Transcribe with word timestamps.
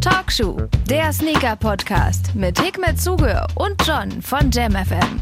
Talkshow, 0.00 0.56
der 0.88 1.12
Sneaker-Podcast 1.12 2.34
mit 2.34 2.60
Hikmet 2.60 3.00
Zuge 3.00 3.46
und 3.54 3.74
John 3.86 4.22
von 4.22 4.50
JamFM. 4.50 5.20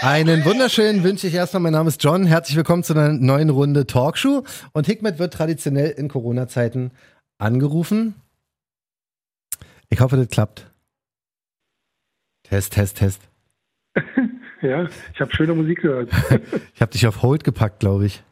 Einen 0.00 0.44
wunderschönen 0.44 1.04
wünsche 1.04 1.26
ich 1.26 1.34
erstmal. 1.34 1.62
Mein 1.62 1.72
Name 1.72 1.88
ist 1.88 2.02
John. 2.02 2.24
Herzlich 2.24 2.56
willkommen 2.56 2.82
zu 2.82 2.92
einer 2.92 3.12
neuen 3.12 3.50
Runde 3.50 3.86
Talkshow. 3.86 4.44
Und 4.72 4.86
Hikmet 4.86 5.18
wird 5.18 5.32
traditionell 5.32 5.90
in 5.90 6.08
Corona-Zeiten 6.08 6.90
angerufen. 7.38 8.14
Ich 9.88 10.00
hoffe, 10.00 10.16
das 10.16 10.28
klappt. 10.28 10.70
Test, 12.44 12.72
Test, 12.72 12.98
Test. 12.98 13.20
Ja, 14.62 14.86
ich 15.12 15.20
habe 15.20 15.34
schöne 15.34 15.54
Musik 15.54 15.82
gehört. 15.82 16.08
ich 16.74 16.80
habe 16.80 16.92
dich 16.92 17.04
auf 17.08 17.22
Hold 17.22 17.42
gepackt, 17.42 17.80
glaube 17.80 18.06
ich. 18.06 18.22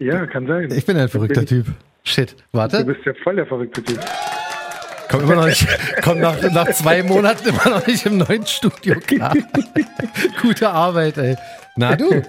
Ja, 0.00 0.26
kann 0.26 0.46
sein. 0.46 0.68
Ich 0.72 0.84
bin 0.86 0.96
ein 0.96 1.08
verrückter 1.08 1.44
Typ. 1.46 1.66
Shit, 2.02 2.34
warte. 2.52 2.78
Du 2.78 2.86
bist 2.92 3.04
ja 3.04 3.12
voll 3.22 3.36
der 3.36 3.46
verrückte 3.46 3.82
Typ. 3.82 4.00
Komm 5.10 5.22
immer 5.22 5.34
noch 5.36 5.46
nicht, 5.46 5.66
komm 6.02 6.20
nach, 6.20 6.40
nach 6.52 6.70
zwei 6.70 7.02
Monaten 7.02 7.48
immer 7.48 7.68
noch 7.78 7.86
nicht 7.86 8.06
im 8.06 8.18
neuen 8.18 8.46
Studio 8.46 8.94
klar. 9.00 9.34
Gute 10.42 10.70
Arbeit, 10.70 11.18
ey. 11.18 11.36
Na 11.76 11.96
du? 11.96 12.22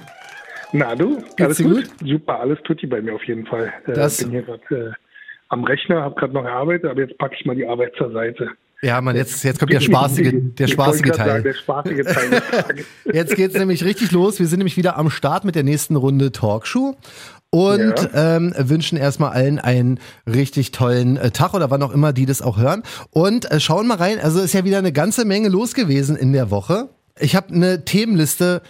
Na 0.74 0.96
du? 0.96 1.18
Geht's 1.18 1.42
alles 1.42 1.58
gut? 1.60 1.74
gut? 2.00 2.10
Super, 2.10 2.40
alles 2.40 2.58
tut 2.64 2.82
die 2.82 2.88
bei 2.88 3.02
mir 3.02 3.14
auf 3.16 3.24
jeden 3.26 3.46
Fall. 3.46 3.72
Äh, 3.88 3.94
Das- 3.94 4.18
bin 4.18 4.32
hier 4.32 4.42
gerade 4.42 4.62
äh, 4.76 4.92
am 5.50 5.64
Rechner, 5.64 6.02
habe 6.02 6.16
gerade 6.16 6.34
noch 6.34 6.44
gearbeitet, 6.44 6.90
aber 6.90 7.02
jetzt 7.02 7.18
packe 7.18 7.36
ich 7.40 7.46
mal 7.46 7.56
die 7.56 7.68
Arbeit 7.68 7.94
zur 7.98 8.12
Seite. 8.12 8.50
Ja, 8.82 9.00
Mann, 9.00 9.16
jetzt, 9.16 9.44
jetzt 9.44 9.60
kommt 9.60 9.72
der 9.72 9.80
spaßige, 9.82 10.32
der 10.58 10.66
Ich 10.66 10.74
spaßige 10.74 11.12
Teil. 11.12 11.28
Sagen, 11.28 11.44
der 11.44 11.54
spaßige 11.54 12.02
Teil. 12.04 12.42
Jetzt 13.14 13.36
geht's 13.36 13.54
nämlich 13.56 13.84
richtig 13.86 14.12
los. 14.12 14.40
Wir 14.40 14.48
sind 14.48 14.58
nämlich 14.58 14.76
wieder 14.76 14.98
am 14.98 15.12
Start 15.12 15.46
mit 15.46 15.54
der 15.54 15.62
nächsten 15.62 15.96
Runde 15.96 16.32
Talkshow. 16.32 16.96
Und 17.54 18.10
ähm, 18.14 18.54
wünschen 18.58 18.98
erstmal 18.98 19.32
allen 19.32 19.60
einen 19.60 20.00
richtig 20.26 20.72
tollen 20.72 21.18
äh, 21.18 21.32
Tag 21.32 21.54
oder 21.54 21.70
wann 21.70 21.84
auch 21.84 21.92
immer 21.92 22.14
die 22.14 22.26
das 22.26 22.42
auch 22.42 22.58
hören. 22.58 22.82
Und 23.10 23.52
äh, 23.52 23.60
schauen 23.60 23.88
mal 23.88 23.98
rein, 23.98 24.20
also 24.20 24.40
ist 24.40 24.54
ja 24.54 24.64
wieder 24.64 24.78
eine 24.78 24.94
ganze 24.94 25.26
Menge 25.26 25.50
los 25.50 25.74
gewesen 25.74 26.16
in 26.16 26.32
der 26.32 26.50
Woche. 26.50 26.90
Ich 27.20 27.36
habe 27.36 27.54
eine 27.54 27.84
Themenliste, 27.84 28.62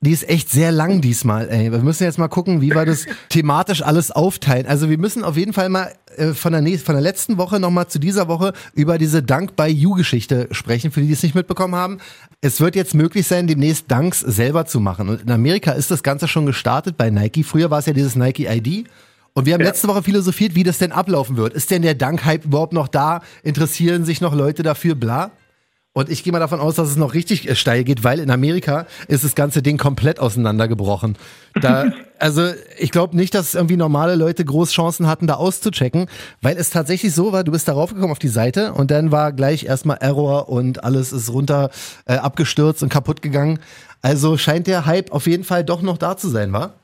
die 0.00 0.12
ist 0.12 0.28
echt 0.28 0.48
sehr 0.48 0.70
lang 0.70 1.00
diesmal. 1.00 1.48
Ey. 1.48 1.72
Wir 1.72 1.80
müssen 1.80 2.04
jetzt 2.04 2.18
mal 2.18 2.28
gucken, 2.28 2.60
wie 2.60 2.70
wir 2.70 2.84
das 2.84 3.06
thematisch 3.30 3.82
alles 3.82 4.12
aufteilen. 4.12 4.66
Also 4.66 4.88
wir 4.88 4.98
müssen 4.98 5.24
auf 5.24 5.36
jeden 5.36 5.52
Fall 5.52 5.68
mal 5.68 5.92
äh, 6.16 6.34
von 6.34 6.52
der, 6.52 6.60
nächsten, 6.60 6.86
von 6.86 6.94
der 6.94 7.02
letzten 7.02 7.36
Woche 7.36 7.58
nochmal 7.58 7.88
zu 7.88 7.98
dieser 7.98 8.28
Woche 8.28 8.52
über 8.74 8.96
diese 8.96 9.24
Dank 9.24 9.56
by 9.56 9.66
You-Geschichte 9.66 10.48
sprechen, 10.52 10.92
für 10.92 11.00
die, 11.00 11.08
die 11.08 11.14
es 11.14 11.22
nicht 11.24 11.34
mitbekommen 11.34 11.74
haben. 11.74 11.98
Es 12.40 12.60
wird 12.60 12.76
jetzt 12.76 12.94
möglich 12.94 13.26
sein, 13.26 13.48
demnächst 13.48 13.90
Danks 13.90 14.20
selber 14.20 14.66
zu 14.66 14.78
machen. 14.78 15.08
Und 15.08 15.22
in 15.22 15.30
Amerika 15.32 15.72
ist 15.72 15.90
das 15.90 16.04
Ganze 16.04 16.28
schon 16.28 16.46
gestartet 16.46 16.96
bei 16.96 17.10
Nike. 17.10 17.42
Früher 17.42 17.70
war 17.72 17.80
es 17.80 17.86
ja 17.86 17.92
dieses 17.92 18.14
Nike 18.14 18.46
ID. 18.46 18.88
Und 19.34 19.46
wir 19.46 19.54
haben 19.54 19.62
letzte 19.62 19.88
Woche 19.88 20.02
philosophiert, 20.02 20.54
wie 20.54 20.64
das 20.64 20.78
denn 20.78 20.92
ablaufen 20.92 21.36
wird. 21.36 21.54
Ist 21.54 21.70
denn 21.72 21.82
der 21.82 21.94
Dank-Hype 21.94 22.44
überhaupt 22.44 22.72
noch 22.72 22.88
da? 22.88 23.20
Interessieren 23.42 24.04
sich 24.04 24.20
noch 24.20 24.34
Leute 24.34 24.62
dafür? 24.62 24.94
Bla. 24.94 25.32
Und 25.98 26.10
ich 26.10 26.22
gehe 26.22 26.32
mal 26.32 26.38
davon 26.38 26.60
aus, 26.60 26.76
dass 26.76 26.90
es 26.90 26.96
noch 26.96 27.12
richtig 27.12 27.50
äh, 27.50 27.56
steil 27.56 27.82
geht, 27.82 28.04
weil 28.04 28.20
in 28.20 28.30
Amerika 28.30 28.86
ist 29.08 29.24
das 29.24 29.34
ganze 29.34 29.62
Ding 29.62 29.78
komplett 29.78 30.20
auseinandergebrochen. 30.20 31.16
Da, 31.60 31.90
also 32.20 32.42
ich 32.78 32.92
glaube 32.92 33.16
nicht, 33.16 33.34
dass 33.34 33.56
irgendwie 33.56 33.76
normale 33.76 34.14
Leute 34.14 34.44
groß 34.44 34.70
Chancen 34.70 35.08
hatten, 35.08 35.26
da 35.26 35.34
auszuchecken, 35.34 36.06
weil 36.40 36.56
es 36.56 36.70
tatsächlich 36.70 37.12
so 37.12 37.32
war, 37.32 37.42
du 37.42 37.50
bist 37.50 37.66
darauf 37.66 37.92
gekommen 37.92 38.12
auf 38.12 38.20
die 38.20 38.28
Seite 38.28 38.74
und 38.74 38.92
dann 38.92 39.10
war 39.10 39.32
gleich 39.32 39.64
erstmal 39.64 39.96
Error 40.00 40.48
und 40.48 40.84
alles 40.84 41.12
ist 41.12 41.32
runter 41.32 41.70
äh, 42.06 42.14
abgestürzt 42.14 42.80
und 42.84 42.90
kaputt 42.90 43.20
gegangen. 43.20 43.58
Also 44.00 44.36
scheint 44.36 44.68
der 44.68 44.86
Hype 44.86 45.10
auf 45.10 45.26
jeden 45.26 45.42
Fall 45.42 45.64
doch 45.64 45.82
noch 45.82 45.98
da 45.98 46.16
zu 46.16 46.28
sein, 46.28 46.52
wa? 46.52 46.74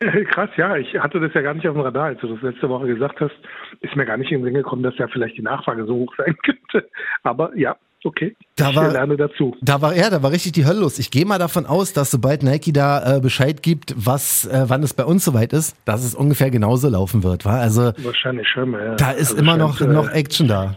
Krass, 0.00 0.50
ja, 0.56 0.76
ich 0.76 0.98
hatte 0.98 1.20
das 1.20 1.32
ja 1.34 1.40
gar 1.40 1.54
nicht 1.54 1.68
auf 1.68 1.74
dem 1.74 1.82
Radar, 1.82 2.06
als 2.06 2.20
du 2.20 2.26
das 2.26 2.42
letzte 2.42 2.68
Woche 2.68 2.88
gesagt 2.88 3.20
hast, 3.20 3.34
ist 3.80 3.94
mir 3.94 4.06
gar 4.06 4.16
nicht 4.16 4.32
in 4.32 4.40
den 4.40 4.46
Sinn 4.46 4.54
gekommen, 4.54 4.82
dass 4.82 4.98
ja 4.98 5.06
vielleicht 5.06 5.38
die 5.38 5.42
Nachfrage 5.42 5.86
so 5.86 5.94
hoch 5.94 6.12
sein 6.18 6.36
könnte. 6.44 6.90
Aber 7.22 7.56
ja, 7.56 7.76
okay. 8.04 8.36
Da 8.56 8.70
ich 8.70 8.76
war- 8.76 8.90
lerne 8.92 9.16
dazu. 9.16 9.56
Da 9.60 9.80
war 9.82 9.94
ja, 9.96 10.10
da 10.10 10.22
war 10.22 10.30
richtig 10.30 10.52
die 10.52 10.64
Hölle 10.66 10.80
los. 10.80 10.98
Ich 10.98 11.10
gehe 11.10 11.24
mal 11.26 11.38
davon 11.38 11.66
aus, 11.66 11.92
dass 11.92 12.10
sobald 12.10 12.42
Nike 12.42 12.72
da 12.72 13.16
äh, 13.16 13.20
Bescheid 13.20 13.62
gibt, 13.62 13.94
was, 13.96 14.46
äh, 14.46 14.64
wann 14.68 14.82
es 14.82 14.94
bei 14.94 15.04
uns 15.04 15.24
soweit 15.24 15.52
ist, 15.52 15.76
dass 15.86 16.04
es 16.04 16.14
ungefähr 16.14 16.50
genauso 16.50 16.88
laufen 16.88 17.22
wird, 17.22 17.44
wa? 17.44 17.58
Also 17.58 17.92
Wahrscheinlich 17.98 18.48
schon. 18.48 18.72
Ja. 18.72 18.94
da 18.96 19.10
ist 19.12 19.30
Also 19.30 19.36
immer 19.42 19.52
scheint, 19.52 19.60
noch 19.60 19.80
äh, 19.80 19.86
noch 19.86 20.10
Action 20.10 20.48
da. 20.48 20.76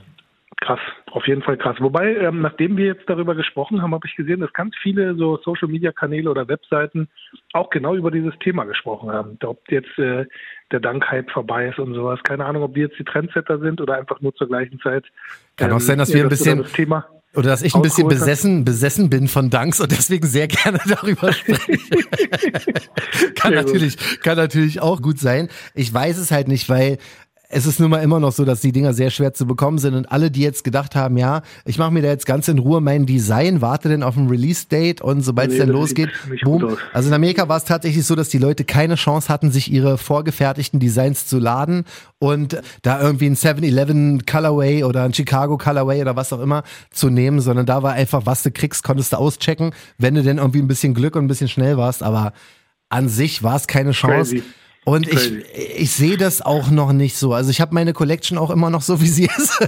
Krass, 0.61 0.79
auf 1.11 1.25
jeden 1.25 1.41
Fall 1.41 1.55
krass. 1.55 1.77
Wobei, 1.79 2.17
ähm, 2.17 2.41
nachdem 2.41 2.75
wir 2.75 2.85
jetzt 2.87 3.03
darüber 3.07 3.33
gesprochen 3.33 3.81
haben, 3.81 3.93
habe 3.93 4.05
ich 4.07 4.15
gesehen, 4.17 4.41
dass 4.41 4.51
ganz 4.51 4.75
viele 4.83 5.15
so 5.15 5.37
Social-Media-Kanäle 5.45 6.29
oder 6.29 6.49
Webseiten 6.49 7.07
auch 7.53 7.69
genau 7.69 7.95
über 7.95 8.11
dieses 8.11 8.33
Thema 8.43 8.65
gesprochen 8.65 9.09
haben. 9.09 9.37
Ob 9.45 9.59
jetzt 9.71 9.97
äh, 9.97 10.25
der 10.73 10.81
Dank-Hype 10.81 11.31
vorbei 11.31 11.69
ist 11.69 11.79
und 11.79 11.93
sowas. 11.93 12.19
Keine 12.23 12.43
Ahnung, 12.45 12.63
ob 12.63 12.75
wir 12.75 12.87
jetzt 12.87 12.99
die 12.99 13.05
Trendsetter 13.05 13.57
sind 13.59 13.79
oder 13.79 13.97
einfach 13.97 14.19
nur 14.19 14.35
zur 14.35 14.47
gleichen 14.47 14.81
Zeit. 14.81 15.05
Kann 15.55 15.71
auch 15.71 15.79
sein, 15.79 15.97
dass 15.97 16.13
wir 16.13 16.23
ein 16.23 16.29
bisschen- 16.29 16.57
Das 16.63 16.73
Thema 16.73 17.05
Oder 17.35 17.49
dass 17.49 17.61
ich 17.61 17.75
ein 17.75 17.83
bisschen 17.83 18.07
besessen, 18.07 18.65
besessen 18.65 19.09
bin 19.09 19.27
von 19.27 19.51
Danks 19.51 19.79
und 19.79 19.91
deswegen 19.91 20.27
sehr 20.27 20.47
gerne 20.49 20.79
darüber 20.87 21.31
spreche. 21.31 21.79
kann 23.35 23.53
natürlich, 23.53 23.97
kann 24.21 24.37
natürlich 24.37 24.81
auch 24.81 25.01
gut 25.01 25.19
sein. 25.19 25.49
Ich 25.75 25.93
weiß 25.93 26.17
es 26.17 26.31
halt 26.31 26.47
nicht, 26.47 26.69
weil 26.69 26.97
es 27.51 27.65
ist 27.65 27.79
nun 27.79 27.89
mal 27.89 28.03
immer 28.03 28.19
noch 28.19 28.31
so, 28.31 28.45
dass 28.45 28.61
die 28.61 28.71
Dinger 28.71 28.93
sehr 28.93 29.09
schwer 29.09 29.33
zu 29.33 29.47
bekommen 29.47 29.79
sind 29.79 29.95
und 29.95 30.11
alle, 30.11 30.29
die 30.29 30.41
jetzt 30.41 30.63
gedacht 30.63 30.95
haben, 30.95 31.17
ja, 31.17 31.41
ich 31.65 31.79
mache 31.79 31.91
mir 31.91 32.03
da 32.03 32.09
jetzt 32.09 32.27
ganz 32.27 32.47
in 32.47 32.59
Ruhe 32.59 32.79
mein 32.79 33.07
Design, 33.07 33.59
warte 33.59 33.89
dann 33.89 34.03
auf 34.03 34.15
ein 34.17 34.27
Release-Date 34.27 35.01
und 35.01 35.23
sobald 35.23 35.49
es 35.49 35.55
Nee, 35.55 35.61
dann 35.61 35.69
losgeht, 35.69 36.11
boom. 36.43 36.77
Also 36.93 37.09
in 37.09 37.13
Amerika 37.15 37.49
war 37.49 37.57
es 37.57 37.63
tatsächlich 37.65 38.05
so, 38.05 38.13
dass 38.13 38.29
die 38.29 38.37
Leute 38.37 38.65
keine 38.65 38.95
Chance 38.95 39.29
hatten, 39.29 39.49
sich 39.49 39.71
ihre 39.71 39.97
vorgefertigten 39.97 40.79
Designs 40.79 41.25
zu 41.25 41.39
laden 41.39 41.85
und 42.19 42.61
da 42.83 43.01
irgendwie 43.01 43.25
ein 43.25 43.35
7-Eleven 43.35 44.27
Colorway 44.27 44.83
oder 44.83 45.03
ein 45.03 45.13
Chicago 45.15 45.57
Colorway 45.57 46.01
oder 46.01 46.15
was 46.15 46.31
auch 46.31 46.41
immer 46.41 46.61
zu 46.91 47.09
nehmen, 47.09 47.39
sondern 47.39 47.65
da 47.65 47.81
war 47.81 47.93
einfach, 47.93 48.27
was 48.27 48.43
du 48.43 48.51
kriegst, 48.51 48.83
konntest 48.83 49.13
du 49.13 49.17
auschecken, 49.17 49.73
wenn 49.97 50.13
du 50.13 50.21
denn 50.21 50.37
irgendwie 50.37 50.59
ein 50.59 50.67
bisschen 50.67 50.93
Glück 50.93 51.15
und 51.15 51.25
ein 51.25 51.27
bisschen 51.27 51.49
schnell 51.49 51.77
warst, 51.77 52.03
aber 52.03 52.31
an 52.89 53.09
sich 53.09 53.41
war 53.41 53.55
es 53.55 53.65
keine 53.65 53.91
Chance. 53.91 54.35
Crazy. 54.35 54.43
Und 54.89 55.07
ich, 55.07 55.31
ich 55.77 55.91
sehe 55.91 56.17
das 56.17 56.41
auch 56.41 56.69
noch 56.71 56.91
nicht 56.93 57.15
so. 57.17 57.33
Also 57.33 57.51
ich 57.51 57.61
habe 57.61 57.73
meine 57.73 57.93
Collection 57.93 58.37
auch 58.37 58.49
immer 58.49 58.69
noch 58.69 58.81
so, 58.81 59.01
wie 59.01 59.07
sie 59.07 59.25
ist. 59.25 59.59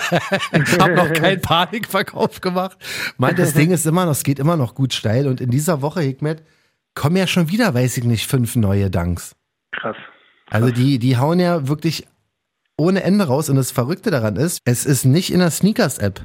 ich 0.52 0.80
habe 0.80 0.94
noch 0.96 1.12
keinen 1.14 1.42
Panikverkauf 1.42 2.42
gemacht. 2.42 2.78
Mein, 3.18 3.36
das 3.36 3.54
Ding 3.54 3.72
ist 3.72 3.86
immer 3.86 4.06
noch, 4.06 4.12
es 4.14 4.24
geht 4.24 4.40
immer 4.40 4.58
noch 4.58 4.74
gut 4.76 4.94
steil. 4.94 5.28
Und 5.28 5.40
in 5.42 5.50
dieser 5.52 5.81
Woche, 5.81 6.02
Hikmet, 6.02 6.44
kommen 6.96 7.16
ja 7.18 7.28
schon 7.28 7.50
wieder, 7.50 7.74
weiß 7.74 7.98
ich 7.98 8.04
nicht, 8.04 8.28
fünf 8.28 8.56
neue 8.56 8.90
Danks. 8.90 9.36
krass. 9.72 9.96
Also 10.50 10.70
die, 10.72 11.00
die 11.00 11.18
hauen 11.18 11.40
ja 11.40 11.68
wirklich 11.70 12.06
ohne 12.78 13.04
Ende 13.04 13.26
raus. 13.28 13.50
Und 13.50 13.56
das 13.56 13.72
Verrückte 13.72 14.12
daran 14.12 14.36
ist, 14.36 14.60
es 14.66 14.86
ist 14.86 15.06
nicht 15.06 15.31
in 15.31 15.40
der 15.40 15.52
Sneakers-App, 15.52 16.22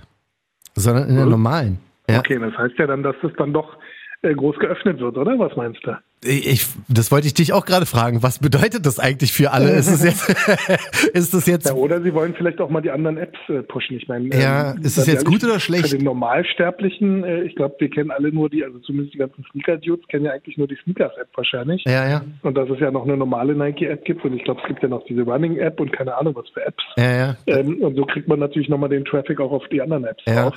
sondern 0.74 1.08
in 1.08 1.14
der 1.16 1.24
Mhm. 1.26 1.30
normalen. 1.30 1.78
Ja. 2.10 2.20
Okay, 2.20 2.38
das 2.38 2.54
heißt 2.56 2.74
ja 2.78 2.86
dann, 2.86 3.02
dass 3.02 3.14
das 3.22 3.32
dann 3.38 3.52
doch 3.52 3.76
groß 4.22 4.56
geöffnet 4.58 4.98
wird, 5.00 5.16
oder? 5.16 5.38
Was 5.38 5.54
meinst 5.56 5.80
du? 5.84 5.96
Ich, 6.24 6.66
das 6.88 7.12
wollte 7.12 7.26
ich 7.26 7.34
dich 7.34 7.52
auch 7.52 7.66
gerade 7.66 7.86
fragen. 7.86 8.22
Was 8.22 8.38
bedeutet 8.40 8.84
das 8.86 8.98
eigentlich 8.98 9.32
für 9.32 9.52
alle? 9.52 9.70
Ist 9.70 9.86
es 9.88 10.02
jetzt, 10.02 10.28
ist 11.14 11.34
das 11.34 11.46
jetzt 11.46 11.66
Ja, 11.68 11.74
oder 11.74 12.00
sie 12.00 12.12
wollen 12.14 12.34
vielleicht 12.34 12.60
auch 12.60 12.70
mal 12.70 12.80
die 12.80 12.90
anderen 12.90 13.18
Apps 13.18 13.38
äh, 13.48 13.62
pushen. 13.62 13.96
Ich 13.96 14.08
meine, 14.08 14.34
Ja, 14.34 14.72
ähm, 14.72 14.82
ist 14.82 14.96
es 14.96 15.06
jetzt 15.06 15.24
gut 15.24 15.44
oder 15.44 15.60
schlecht? 15.60 15.88
Für 15.90 15.96
den 15.98 16.04
Normalsterblichen, 16.04 17.22
äh, 17.22 17.42
ich 17.42 17.54
glaube, 17.54 17.76
wir 17.78 17.90
kennen 17.90 18.10
alle 18.10 18.32
nur 18.32 18.48
die, 18.48 18.64
also 18.64 18.78
zumindest 18.80 19.14
die 19.14 19.18
ganzen 19.18 19.44
Sneaker-Dudes 19.52 20.08
kennen 20.08 20.24
ja 20.24 20.32
eigentlich 20.32 20.56
nur 20.56 20.66
die 20.66 20.76
Sneakers-App 20.82 21.28
wahrscheinlich. 21.34 21.84
Ja, 21.86 22.08
ja. 22.08 22.24
Und 22.42 22.56
dass 22.56 22.68
es 22.70 22.80
ja 22.80 22.90
noch 22.90 23.04
eine 23.04 23.16
normale 23.16 23.54
Nike-App 23.54 24.04
gibt 24.04 24.24
und 24.24 24.34
ich 24.34 24.42
glaube, 24.44 24.60
es 24.62 24.68
gibt 24.68 24.82
ja 24.82 24.88
noch 24.88 25.04
diese 25.04 25.22
Running-App 25.22 25.78
und 25.78 25.92
keine 25.92 26.16
Ahnung 26.16 26.34
was 26.34 26.48
für 26.48 26.64
Apps. 26.64 26.82
Ja, 26.96 27.12
ja. 27.16 27.36
Ähm, 27.46 27.82
und 27.82 27.94
so 27.94 28.04
kriegt 28.04 28.26
man 28.26 28.38
natürlich 28.40 28.68
nochmal 28.68 28.88
den 28.88 29.04
Traffic 29.04 29.38
auch 29.40 29.52
auf 29.52 29.64
die 29.70 29.80
anderen 29.82 30.04
Apps 30.04 30.24
Ja. 30.26 30.44
drauf. 30.44 30.54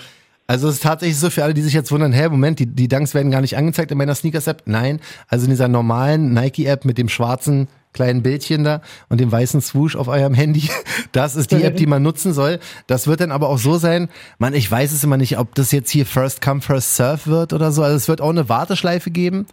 Also 0.49 0.67
es 0.67 0.75
ist 0.75 0.83
tatsächlich 0.83 1.19
so 1.19 1.29
für 1.29 1.43
alle, 1.43 1.53
die 1.53 1.61
sich 1.61 1.75
jetzt 1.75 1.91
wundern, 1.91 2.11
hä, 2.11 2.27
Moment, 2.27 2.57
die, 2.57 2.65
die 2.65 2.87
Dunks 2.87 3.13
werden 3.13 3.29
gar 3.29 3.41
nicht 3.41 3.55
angezeigt 3.55 3.91
in 3.91 3.99
meiner 3.99 4.15
Sneakers-App. 4.15 4.63
Nein, 4.65 4.99
also 5.27 5.45
in 5.45 5.51
dieser 5.51 5.67
normalen 5.67 6.33
Nike-App 6.33 6.85
mit 6.85 6.97
dem 6.97 7.07
schwarzen 7.07 7.67
kleinen 7.93 8.23
Bildchen 8.23 8.63
da 8.63 8.81
und 9.09 9.19
dem 9.21 9.31
weißen 9.31 9.61
Swoosh 9.61 9.95
auf 9.95 10.07
eurem 10.07 10.33
Handy. 10.33 10.67
Das 11.11 11.35
ist 11.35 11.51
die 11.51 11.63
App, 11.63 11.77
die 11.77 11.85
man 11.85 12.03
nutzen 12.03 12.33
soll. 12.33 12.59
Das 12.87 13.07
wird 13.07 13.21
dann 13.21 13.31
aber 13.31 13.47
auch 13.49 13.57
so 13.57 13.77
sein, 13.77 14.09
man, 14.37 14.53
ich 14.55 14.69
weiß 14.69 14.91
es 14.91 15.03
immer 15.03 15.17
nicht, 15.17 15.37
ob 15.37 15.53
das 15.53 15.71
jetzt 15.71 15.91
hier 15.91 16.05
First 16.05 16.41
Come, 16.41 16.61
First 16.61 16.95
Serve 16.95 17.27
wird 17.27 17.53
oder 17.53 17.71
so. 17.71 17.83
Also 17.83 17.95
es 17.95 18.07
wird 18.07 18.19
auch 18.19 18.29
eine 18.29 18.49
Warteschleife 18.49 19.11
geben, 19.11 19.45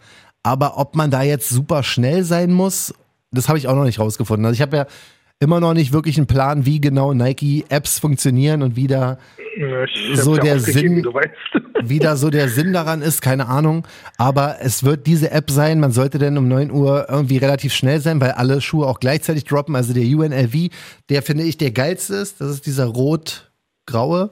aber 0.43 0.78
ob 0.78 0.96
man 0.96 1.10
da 1.10 1.22
jetzt 1.22 1.50
super 1.50 1.82
schnell 1.82 2.25
sein 2.25 2.52
muss, 2.52 2.94
das 3.32 3.48
habe 3.48 3.58
ich 3.58 3.69
auch 3.69 3.75
noch 3.75 3.84
nicht 3.84 3.98
rausgefunden. 3.98 4.46
Also 4.46 4.54
ich 4.54 4.62
habe 4.62 4.76
ja 4.76 4.87
immer 5.38 5.60
noch 5.60 5.74
nicht 5.74 5.92
wirklich 5.92 6.16
einen 6.16 6.26
Plan, 6.26 6.64
wie 6.66 6.80
genau 6.80 7.12
Nike-Apps 7.12 7.98
funktionieren 7.98 8.62
und 8.62 8.74
wie 8.76 8.86
da 8.86 9.18
So 10.14 10.36
der 10.36 10.60
Sinn- 10.60 11.06
wie 11.84 11.98
da 11.98 12.16
so 12.16 12.30
der 12.30 12.48
Sinn 12.48 12.72
daran 12.72 13.02
ist, 13.02 13.20
keine 13.22 13.46
Ahnung. 13.46 13.86
Aber 14.18 14.56
es 14.60 14.82
wird 14.84 15.06
diese 15.06 15.30
App 15.30 15.50
sein. 15.50 15.78
Man 15.80 15.92
sollte 15.92 16.18
dann 16.18 16.36
um 16.38 16.48
9 16.48 16.70
Uhr 16.70 17.06
irgendwie 17.08 17.36
relativ 17.36 17.72
schnell 17.74 18.00
sein, 18.00 18.20
weil 18.20 18.32
alle 18.32 18.60
Schuhe 18.60 18.86
auch 18.86 18.98
gleichzeitig 19.00 19.44
droppen. 19.44 19.76
Also 19.76 19.92
der 19.94 20.04
UNLV, 20.04 20.70
der 21.10 21.22
finde 21.22 21.44
ich 21.44 21.58
der 21.58 21.70
geilste 21.70 22.14
ist. 22.16 22.40
Das 22.40 22.50
ist 22.50 22.66
dieser 22.66 22.86
rot-graue 22.86 24.30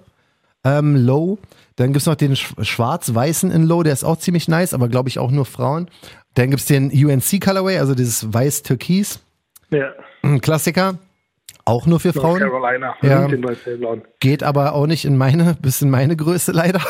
ähm, 0.64 0.96
Low. 0.96 1.38
Dann 1.76 1.92
gibt's 1.92 2.06
noch 2.06 2.14
den 2.14 2.34
sch- 2.34 2.64
schwarz-weißen 2.64 3.50
in 3.50 3.64
Low, 3.64 3.82
der 3.82 3.92
ist 3.92 4.04
auch 4.04 4.16
ziemlich 4.18 4.46
nice, 4.48 4.72
aber 4.74 4.88
glaube 4.88 5.08
ich 5.08 5.18
auch 5.18 5.30
nur 5.30 5.44
Frauen. 5.44 5.88
Dann 6.34 6.50
gibt's 6.50 6.66
den 6.66 6.90
UNC 6.90 7.40
Colorway, 7.44 7.78
also 7.78 7.94
dieses 7.94 8.32
weiß-türkis. 8.32 9.20
Ja. 9.70 9.92
Ein 10.24 10.40
Klassiker. 10.40 10.98
Auch 11.66 11.86
nur 11.86 11.98
für 11.98 12.12
Frauen. 12.12 12.40
North 12.40 12.52
Carolina, 12.52 12.94
Ja. 13.00 13.26
Geht 14.20 14.42
aber 14.42 14.74
auch 14.74 14.86
nicht 14.86 15.06
in 15.06 15.16
meine, 15.16 15.56
bis 15.62 15.80
in 15.80 15.88
meine 15.88 16.14
Größe 16.14 16.52
leider. 16.52 16.80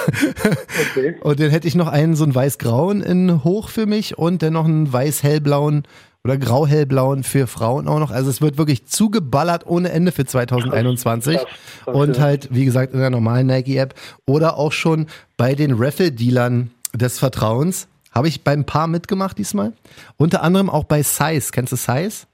Okay. 0.91 1.17
Und 1.23 1.39
dann 1.39 1.51
hätte 1.51 1.69
ich 1.69 1.77
noch 1.77 1.87
einen 1.87 2.17
so 2.17 2.25
einen 2.25 2.35
weiß-grauen 2.35 3.01
in 3.01 3.45
hoch 3.45 3.69
für 3.69 3.87
mich 3.87 4.19
und 4.19 4.43
dann 4.43 4.55
noch 4.55 4.65
einen 4.65 4.93
weiß-hellblauen 4.93 5.85
oder 6.25 6.39
grau-hellblauen 6.39 7.23
für 7.23 7.47
Frauen 7.47 7.87
auch 7.87 8.01
noch. 8.01 8.11
Also 8.11 8.31
es 8.31 8.41
wird 8.41 8.59
wirklich 8.59 8.87
zugeballert 8.87 9.67
ohne 9.67 9.91
Ende 9.91 10.11
für 10.11 10.25
2021. 10.25 11.37
Krass, 11.37 11.47
krass, 11.85 11.95
und 11.95 12.19
halt, 12.19 12.49
wie 12.51 12.65
gesagt, 12.65 12.95
in 12.95 13.01
der 13.01 13.11
normalen 13.11 13.47
Nike-App 13.47 13.95
oder 14.27 14.57
auch 14.57 14.73
schon 14.73 15.07
bei 15.37 15.55
den 15.55 15.75
Raffle-Dealern 15.75 16.71
des 16.95 17.19
Vertrauens. 17.19 17.87
Habe 18.11 18.29
ich 18.29 18.43
beim 18.43 18.65
Paar 18.65 18.87
mitgemacht 18.87 19.39
diesmal. 19.39 19.73
Unter 20.17 20.43
anderem 20.43 20.71
auch 20.71 20.85
bei 20.85 21.03
Size. 21.03 21.51
Kennst 21.53 21.73
du 21.73 21.77
Size? 21.77 22.27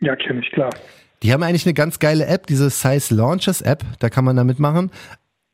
Ja, 0.00 0.16
kenne 0.16 0.40
ich, 0.40 0.50
klar. 0.52 0.70
Die 1.22 1.32
haben 1.32 1.42
eigentlich 1.42 1.64
eine 1.64 1.74
ganz 1.74 1.98
geile 1.98 2.26
App, 2.26 2.46
diese 2.46 2.70
Size 2.70 3.14
Launches 3.14 3.62
App. 3.62 3.84
Da 3.98 4.10
kann 4.10 4.24
man 4.24 4.36
da 4.36 4.44
mitmachen. 4.44 4.90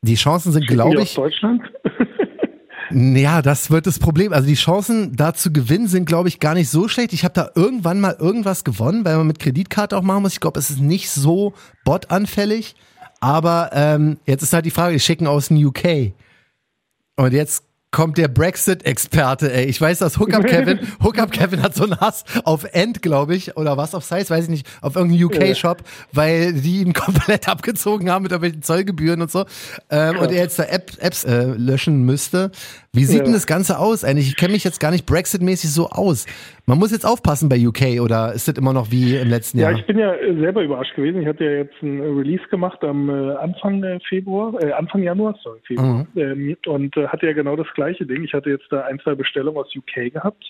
Die 0.03 0.17
Chancen 0.17 0.53
sind, 0.53 0.67
glaube 0.67 1.03
ich, 1.03 1.11
Aus 1.11 1.15
Deutschland? 1.15 1.63
ja, 2.91 3.41
das 3.41 3.71
wird 3.71 3.87
das 3.87 4.01
Problem. 4.01 4.33
Also 4.33 4.49
die 4.49 4.55
Chancen 4.55 5.15
da 5.15 5.33
zu 5.33 5.53
gewinnen 5.53 5.87
sind, 5.87 6.07
glaube 6.07 6.29
ich, 6.29 6.41
gar 6.41 6.55
nicht 6.55 6.69
so 6.69 6.89
schlecht. 6.89 7.13
Ich 7.13 7.23
habe 7.25 7.35
da 7.35 7.51
irgendwann 7.55 8.01
mal 8.01 8.17
irgendwas 8.19 8.65
gewonnen, 8.65 9.05
weil 9.05 9.17
man 9.17 9.29
mit 9.29 9.39
Kreditkarte 9.39 9.97
auch 9.97 10.03
machen 10.03 10.23
muss. 10.23 10.33
Ich 10.33 10.41
glaube, 10.41 10.59
es 10.59 10.71
ist 10.71 10.81
nicht 10.81 11.11
so 11.11 11.55
botanfällig. 11.85 12.75
Aber 13.21 13.71
ähm, 13.73 14.19
jetzt 14.27 14.43
ist 14.43 14.53
halt 14.53 14.67
die 14.67 14.73
Frage, 14.73 14.95
die 14.95 15.01
schicken 15.01 15.29
aus 15.29 15.49
dem 15.49 15.65
UK. 15.65 16.13
Und 17.17 17.33
jetzt 17.33 17.65
kommt 17.93 18.19
der 18.19 18.27
Brexit-Experte, 18.29 19.53
ey. 19.53 19.67
Ich 19.67 19.81
weiß, 19.81 19.99
dass 20.01 20.19
Hookup 20.19 20.45
Kevin, 20.47 20.81
Hookup 21.05 21.31
Kevin 21.31 21.63
hat 21.63 21.75
so 21.77 21.85
einen 21.85 22.01
Hass 22.01 22.25
auf 22.45 22.65
End, 22.73 23.03
glaube 23.03 23.37
ich, 23.37 23.57
oder 23.57 23.77
was 23.77 23.95
auf 23.95 24.05
Size, 24.05 24.29
weiß 24.31 24.45
ich 24.45 24.51
nicht, 24.51 24.67
auf 24.81 24.97
irgendeinen 24.97 25.25
UK-Shop, 25.25 25.83
weil 26.11 26.55
die 26.55 26.81
ihn 26.81 26.93
komplett 26.95 27.49
abgezogen 27.49 28.11
haben 28.11 28.23
mit 28.23 28.33
irgendwelchen 28.33 28.63
Zollgebühren 28.63 29.23
und 29.23 29.31
so. 29.31 29.45
Ähm, 29.91 30.17
und 30.19 30.33
er 30.33 30.39
jetzt 30.43 30.59
da 30.59 30.65
App, 30.65 30.91
Apps 30.99 31.25
äh, 31.25 31.45
löschen 31.45 32.03
müsste. 32.03 32.51
Wie 32.95 33.05
sieht 33.05 33.19
Ja. 33.19 33.25
denn 33.25 33.33
das 33.35 33.47
Ganze 33.47 33.79
aus 33.79 34.05
eigentlich? 34.05 34.29
Ich 34.29 34.37
kenne 34.37 34.53
mich 34.53 34.65
jetzt 34.65 34.81
gar 34.81 34.91
nicht 34.91 35.07
Brexit-mäßig 35.07 35.71
so 35.71 35.91
aus. 35.91 36.25
Man 36.65 36.79
muss 36.79 36.93
jetzt 36.93 37.05
aufpassen 37.05 37.49
bei 37.49 37.59
UK, 37.59 38.01
oder 38.01 38.33
ist 38.33 38.47
das 38.47 38.57
immer 38.57 38.73
noch 38.73 38.93
wie 38.93 39.17
im 39.17 39.29
letzten 39.29 39.59
Ja, 39.59 39.71
Jahr? 39.71 39.79
ich 39.79 39.87
bin 39.87 39.99
ja 39.99 40.15
selber 40.17 40.63
überrascht 40.63 40.95
gewesen. 40.95 41.23
Ich 41.23 41.27
hatte 41.27 41.45
ja 41.45 41.51
jetzt 41.51 41.83
ein 41.83 42.01
Release 42.01 42.47
gemacht 42.51 42.85
am 42.85 43.11
äh, 43.11 43.35
Anfang 43.35 43.83
äh, 43.83 43.99
Februar, 44.09 44.55
äh, 44.63 44.73
Anfang 44.73 45.03
Januar, 45.03 45.37
sorry, 45.43 45.59
Februar. 45.67 46.07
Ähm, 46.15 46.57
und 46.67 46.97
äh, 46.97 47.09
hatte 47.09 47.27
ja 47.27 47.33
genau 47.33 47.57
das 47.57 47.67
gleiche 47.75 48.07
Ding. 48.07 48.23
Ich 48.23 48.33
hatte 48.33 48.51
jetzt 48.51 48.67
da 48.71 48.83
ein, 48.83 49.01
zwei 49.01 49.17
Bestellungen 49.17 49.59
aus 49.59 49.75
UK 49.75 50.13
gehabt. 50.13 50.45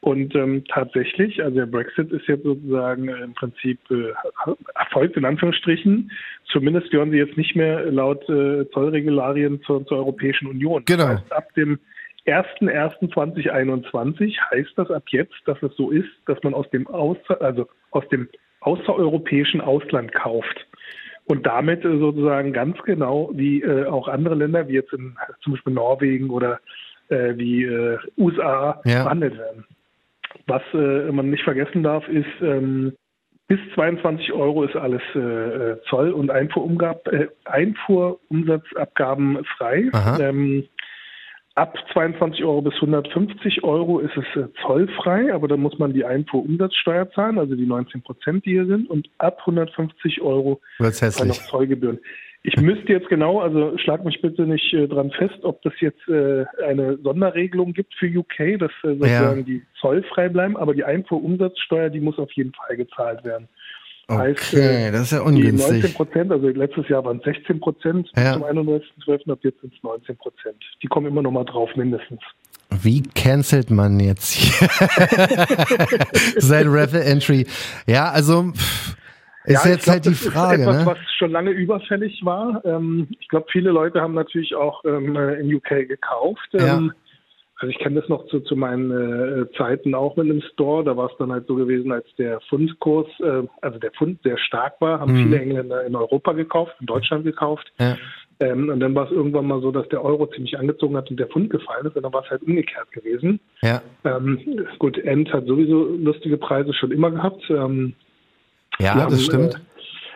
Und 0.00 0.34
ähm, 0.34 0.64
tatsächlich, 0.68 1.40
also 1.44 1.56
der 1.56 1.66
Brexit 1.66 2.10
ist 2.10 2.26
jetzt 2.26 2.42
sozusagen 2.42 3.06
äh, 3.06 3.22
im 3.22 3.34
Prinzip 3.34 3.78
äh, 3.88 4.12
erfolgt 4.74 5.16
in 5.16 5.24
Anführungsstrichen. 5.24 6.10
Zumindest 6.50 6.90
gehören 6.90 7.12
sie 7.12 7.18
jetzt 7.18 7.36
nicht 7.36 7.54
mehr 7.54 7.88
laut 7.92 8.28
äh, 8.28 8.68
Zollregularien 8.72 9.62
zur, 9.62 9.86
zur 9.86 9.98
Europäischen 9.98 10.48
Union. 10.48 10.82
Genau. 10.86 11.04
Das 11.06 11.20
heißt, 11.20 11.32
ab 11.32 11.54
dem 11.54 11.78
1.1.2021 12.26 14.36
heißt 14.50 14.72
das 14.76 14.90
ab 14.90 15.04
jetzt, 15.08 15.34
dass 15.46 15.62
es 15.62 15.74
so 15.76 15.90
ist, 15.90 16.10
dass 16.26 16.42
man 16.42 16.54
aus 16.54 16.68
dem 16.70 16.86
Außer, 16.86 17.40
also 17.40 17.68
aus 17.90 18.06
dem 18.08 18.28
außereuropäischen 18.60 19.60
Ausland 19.60 20.12
kauft. 20.12 20.66
Und 21.24 21.46
damit 21.46 21.84
äh, 21.84 21.98
sozusagen 21.98 22.52
ganz 22.52 22.80
genau 22.82 23.30
wie 23.34 23.62
äh, 23.62 23.86
auch 23.86 24.08
andere 24.08 24.34
Länder, 24.34 24.68
wie 24.68 24.74
jetzt 24.74 24.92
in 24.92 25.16
zum 25.42 25.54
Beispiel 25.54 25.72
Norwegen 25.72 26.30
oder 26.30 26.60
äh, 27.08 27.34
wie 27.36 27.64
äh, 27.64 27.98
USA 28.18 28.80
Ja. 28.84 29.04
behandelt 29.04 29.38
werden. 29.38 29.64
Was 30.46 30.62
äh, 30.74 31.10
man 31.12 31.30
nicht 31.30 31.44
vergessen 31.44 31.82
darf, 31.82 32.06
ist, 32.08 32.26
ähm, 32.40 32.92
bis 33.48 33.58
22 33.74 34.32
Euro 34.32 34.64
ist 34.64 34.76
alles 34.76 35.02
äh, 35.14 35.18
äh, 35.18 35.76
Zoll- 35.88 36.12
und 36.12 36.30
Einfuhrumgab, 36.30 37.06
äh, 37.08 37.28
Einfuhrumsatzabgaben 37.44 39.44
frei. 39.44 39.90
Ähm, 40.20 40.64
ab 41.54 41.76
22 41.92 42.44
Euro 42.44 42.62
bis 42.62 42.74
150 42.74 43.62
Euro 43.64 43.98
ist 43.98 44.16
es 44.16 44.24
äh, 44.42 44.48
zollfrei, 44.62 45.32
aber 45.34 45.48
da 45.48 45.56
muss 45.56 45.78
man 45.78 45.92
die 45.92 46.04
Einfuhrumsatzsteuer 46.04 47.10
zahlen, 47.12 47.38
also 47.38 47.54
die 47.54 47.66
19 47.66 48.02
Prozent, 48.02 48.46
die 48.46 48.52
hier 48.52 48.66
sind. 48.66 48.88
Und 48.88 49.08
ab 49.18 49.38
150 49.40 50.20
Euro 50.22 50.60
dann 50.78 51.28
noch. 51.28 51.34
Zollgebühren. 51.34 51.98
Ich 52.44 52.56
müsste 52.56 52.92
jetzt 52.92 53.08
genau, 53.08 53.40
also 53.40 53.78
schlag 53.78 54.04
mich 54.04 54.20
bitte 54.20 54.42
nicht 54.42 54.72
äh, 54.74 54.88
dran 54.88 55.12
fest, 55.12 55.38
ob 55.42 55.62
das 55.62 55.74
jetzt 55.78 56.08
äh, 56.08 56.44
eine 56.66 56.98
Sonderregelung 56.98 57.72
gibt 57.72 57.94
für 57.94 58.06
UK, 58.06 58.58
dass 58.58 58.72
äh, 58.82 58.96
sozusagen 58.96 59.40
Ja. 59.40 59.44
die 59.44 59.62
zollfrei 59.80 60.28
bleiben, 60.28 60.56
aber 60.56 60.74
die 60.74 60.82
Einfuhrumsatzsteuer, 60.82 61.88
die 61.90 62.00
muss 62.00 62.18
auf 62.18 62.32
jeden 62.32 62.52
Fall 62.52 62.76
gezahlt 62.76 63.22
werden. 63.22 63.48
Heißt, 64.10 64.52
Okay, 64.54 64.88
äh, 64.88 64.90
das 64.92 65.02
ist 65.02 65.12
ja 65.12 65.18
Die 65.18 65.24
19 65.24 65.52
ungünstig. 65.52 65.94
Prozent, 65.94 66.32
also 66.32 66.48
letztes 66.48 66.88
Jahr 66.88 67.04
waren 67.04 67.18
es 67.18 67.24
16 67.24 67.60
Prozent 67.60 68.10
Ja. 68.16 68.34
zum 68.34 68.44
31.12., 68.44 69.30
ab 69.30 69.38
jetzt 69.42 69.60
sind 69.60 69.72
es 69.74 69.82
19 69.82 70.16
Prozent. 70.16 70.56
Die 70.82 70.86
kommen 70.88 71.06
immer 71.06 71.22
noch 71.22 71.30
mal 71.30 71.44
drauf, 71.44 71.70
mindestens. 71.76 72.20
Wie 72.82 73.02
cancelt 73.02 73.70
man 73.70 74.00
jetzt 74.00 74.30
hier 74.32 74.68
sein 76.38 76.68
Raffle 76.68 77.04
Entry? 77.04 77.46
Ja, 77.86 78.10
also 78.10 78.52
pff, 78.52 78.96
ist 79.44 79.64
Ja, 79.64 79.70
jetzt 79.70 79.78
ich 79.78 79.82
glaub, 79.84 79.92
halt 79.94 80.04
die 80.06 80.10
das 80.10 80.18
Frage, 80.26 80.54
ist 80.62 80.68
etwas, 80.68 80.76
ne? 80.78 80.86
was 80.86 80.98
schon 81.18 81.30
lange 81.30 81.50
überfällig 81.50 82.20
war. 82.24 82.62
Ähm, 82.64 83.08
ich 83.20 83.28
glaube, 83.28 83.46
viele 83.52 83.70
Leute 83.70 84.00
haben 84.00 84.14
natürlich 84.14 84.54
auch 84.54 84.84
ähm, 84.84 85.16
äh, 85.16 85.34
in 85.34 85.54
UK 85.54 85.86
gekauft. 85.88 86.48
Ja. 86.52 86.80
Also 87.62 87.70
ich 87.70 87.78
kenne 87.78 88.00
das 88.00 88.08
noch 88.08 88.26
zu, 88.26 88.40
zu 88.40 88.56
meinen 88.56 88.90
äh, 88.90 89.46
Zeiten 89.56 89.94
auch 89.94 90.16
mit 90.16 90.28
einem 90.28 90.42
Store. 90.52 90.82
Da 90.82 90.96
war 90.96 91.08
es 91.08 91.16
dann 91.18 91.30
halt 91.30 91.46
so 91.46 91.54
gewesen, 91.54 91.92
als 91.92 92.04
der 92.18 92.40
Fundkurs, 92.48 93.06
äh, 93.20 93.44
also 93.60 93.78
der 93.78 93.92
Fund 93.92 94.20
sehr 94.24 94.36
stark 94.36 94.80
war, 94.80 94.98
haben 94.98 95.12
Mhm. 95.12 95.22
viele 95.22 95.40
Engländer 95.40 95.84
in 95.84 95.94
Europa 95.94 96.32
gekauft, 96.32 96.74
in 96.80 96.86
Deutschland 96.86 97.24
gekauft. 97.24 97.72
Ja. 97.78 97.96
Ähm, 98.40 98.68
und 98.68 98.80
dann 98.80 98.96
war 98.96 99.04
es 99.06 99.12
irgendwann 99.12 99.46
mal 99.46 99.60
so, 99.60 99.70
dass 99.70 99.88
der 99.90 100.04
Euro 100.04 100.26
ziemlich 100.26 100.58
angezogen 100.58 100.96
hat 100.96 101.08
und 101.08 101.20
der 101.20 101.28
Pfund 101.28 101.50
gefallen 101.50 101.86
ist. 101.86 101.94
Und 101.94 102.02
dann 102.02 102.12
war 102.12 102.24
es 102.24 102.30
halt 102.30 102.42
umgekehrt 102.42 102.90
gewesen. 102.90 103.38
Ja. 103.62 103.80
Ähm, 104.04 104.40
gut, 104.80 104.98
End 104.98 105.32
hat 105.32 105.46
sowieso 105.46 105.84
lustige 105.84 106.38
Preise 106.38 106.74
schon 106.74 106.90
immer 106.90 107.12
gehabt. 107.12 107.44
Ähm, 107.48 107.94
Ja, 108.80 108.96
wir 108.96 109.04
das 109.04 109.12
haben, 109.12 109.18
stimmt. 109.18 109.54
Äh, 109.54 109.58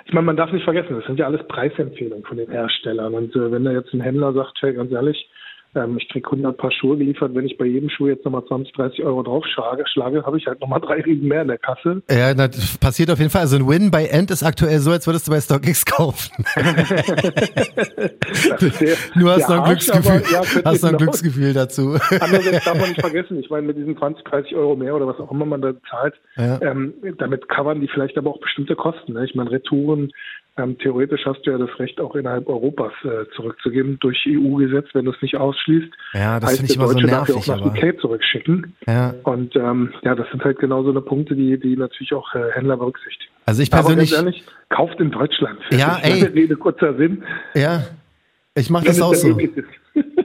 ich 0.06 0.12
meine, 0.12 0.26
man 0.26 0.36
darf 0.36 0.50
nicht 0.50 0.64
vergessen, 0.64 0.96
das 0.96 1.04
sind 1.06 1.20
ja 1.20 1.26
alles 1.26 1.46
Preisempfehlungen 1.46 2.24
von 2.24 2.38
den 2.38 2.50
Herstellern. 2.50 3.14
Und 3.14 3.36
äh, 3.36 3.52
wenn 3.52 3.62
da 3.64 3.70
jetzt 3.70 3.92
ein 3.94 4.00
Händler 4.00 4.32
sagt, 4.32 4.58
hey, 4.62 4.74
ganz 4.74 4.90
ehrlich, 4.90 5.28
ähm, 5.76 5.96
ich 5.98 6.08
krieg 6.08 6.24
100 6.26 6.56
Paar 6.56 6.72
Schuhe 6.72 6.96
geliefert, 6.96 7.34
wenn 7.34 7.46
ich 7.46 7.56
bei 7.58 7.66
jedem 7.66 7.88
Schuh 7.90 8.08
jetzt 8.08 8.24
nochmal 8.24 8.44
20, 8.46 8.72
30 8.74 9.04
Euro 9.04 9.22
draufschlage, 9.22 9.84
schlage, 9.92 10.24
habe 10.26 10.38
ich 10.38 10.46
halt 10.46 10.60
nochmal 10.60 10.80
drei 10.86 11.00
Riesen 11.02 11.28
mehr 11.28 11.42
in 11.42 11.48
der 11.48 11.58
Kasse. 11.58 12.02
Ja, 12.10 12.34
das 12.34 12.78
passiert 12.78 13.10
auf 13.10 13.18
jeden 13.18 13.30
Fall. 13.30 13.42
Also 13.42 13.56
ein 13.56 13.68
Win 13.68 13.90
bei 13.90 14.06
End 14.06 14.30
ist 14.30 14.42
aktuell 14.42 14.78
so, 14.80 14.90
als 14.90 15.06
würdest 15.06 15.28
du 15.28 15.32
bei 15.32 15.40
StockX 15.40 15.84
kaufen. 15.84 16.44
Sehr- 18.58 18.96
Du 19.14 19.28
hast 19.30 19.48
noch 19.48 19.58
ein 19.62 19.64
Glücksgefühl. 19.64 20.12
aber 20.12 20.30
ja, 20.30 20.42
hast 20.64 20.84
ein. 20.84 20.96
Glücksgefühl 20.96 21.52
dazu. 21.52 21.96
Andererseits 22.20 22.64
darf 22.64 22.78
man 22.78 22.88
nicht 22.88 23.00
vergessen, 23.00 23.38
ich 23.38 23.50
meine, 23.50 23.66
mit 23.66 23.76
diesen 23.76 23.96
20, 23.96 24.24
30 24.24 24.54
Euro 24.56 24.76
mehr 24.76 24.94
oder 24.94 25.06
was 25.06 25.18
auch 25.20 25.30
immer 25.30 25.44
man 25.44 25.60
da 25.60 25.72
zahlt, 25.90 26.14
Ja. 26.36 26.60
ähm, 26.62 26.94
damit 27.18 27.48
covern 27.48 27.80
die 27.80 27.88
vielleicht 27.88 28.16
aber 28.18 28.30
auch 28.30 28.40
bestimmte 28.40 28.76
Kosten. 28.76 29.12
Ne? 29.14 29.24
Ich 29.24 29.34
meine, 29.34 29.50
Retouren, 29.50 30.10
ähm, 30.58 30.78
theoretisch 30.78 31.20
hast 31.26 31.42
du 31.42 31.50
ja 31.50 31.58
das 31.58 31.70
Recht, 31.78 32.00
auch 32.00 32.14
innerhalb 32.14 32.48
Europas 32.48 32.92
äh, 33.04 33.26
zurückzugeben 33.34 33.98
durch 34.00 34.26
EU-Gesetz, 34.26 34.86
wenn 34.94 35.04
du 35.04 35.12
es 35.12 35.20
nicht 35.20 35.36
ausschließt. 35.36 35.92
Ja, 36.14 36.40
das 36.40 36.56
finde 36.56 36.70
ich 36.72 36.76
immer 36.76 36.88
so 36.88 36.94
Deutsche 36.94 37.06
darf 37.06 37.28
ja 37.28 37.34
nervig. 37.34 37.50
auch 37.52 37.56
nach 37.60 37.66
Aber, 37.66 37.78
UK 37.78 38.00
zurückschicken. 38.00 38.74
ja. 38.86 39.14
Und 39.24 39.54
ähm, 39.56 39.92
ja, 40.02 40.14
das 40.14 40.26
sind 40.30 40.42
halt 40.42 40.58
genau 40.58 40.82
so 40.82 40.90
eine 40.90 41.00
Punkte, 41.02 41.34
die, 41.34 41.58
die 41.58 41.76
natürlich 41.76 42.12
auch 42.14 42.34
äh, 42.34 42.52
Händler 42.52 42.76
berücksichtigen. 42.76 43.30
Also 43.44 43.62
ich 43.62 43.72
Aber 43.72 43.82
persönlich, 43.82 44.10
ganz 44.10 44.22
ehrlich, 44.22 44.44
kauft 44.70 44.98
in 44.98 45.10
Deutschland. 45.10 45.58
Ja, 45.70 45.98
ey. 46.02 46.24
Rede 46.24 46.56
kurzer 46.56 46.96
Sinn. 46.96 47.22
ja, 47.54 47.84
ich 48.54 48.70
mache 48.70 48.86
das 48.86 49.00
auch 49.00 49.14
so. 49.14 49.38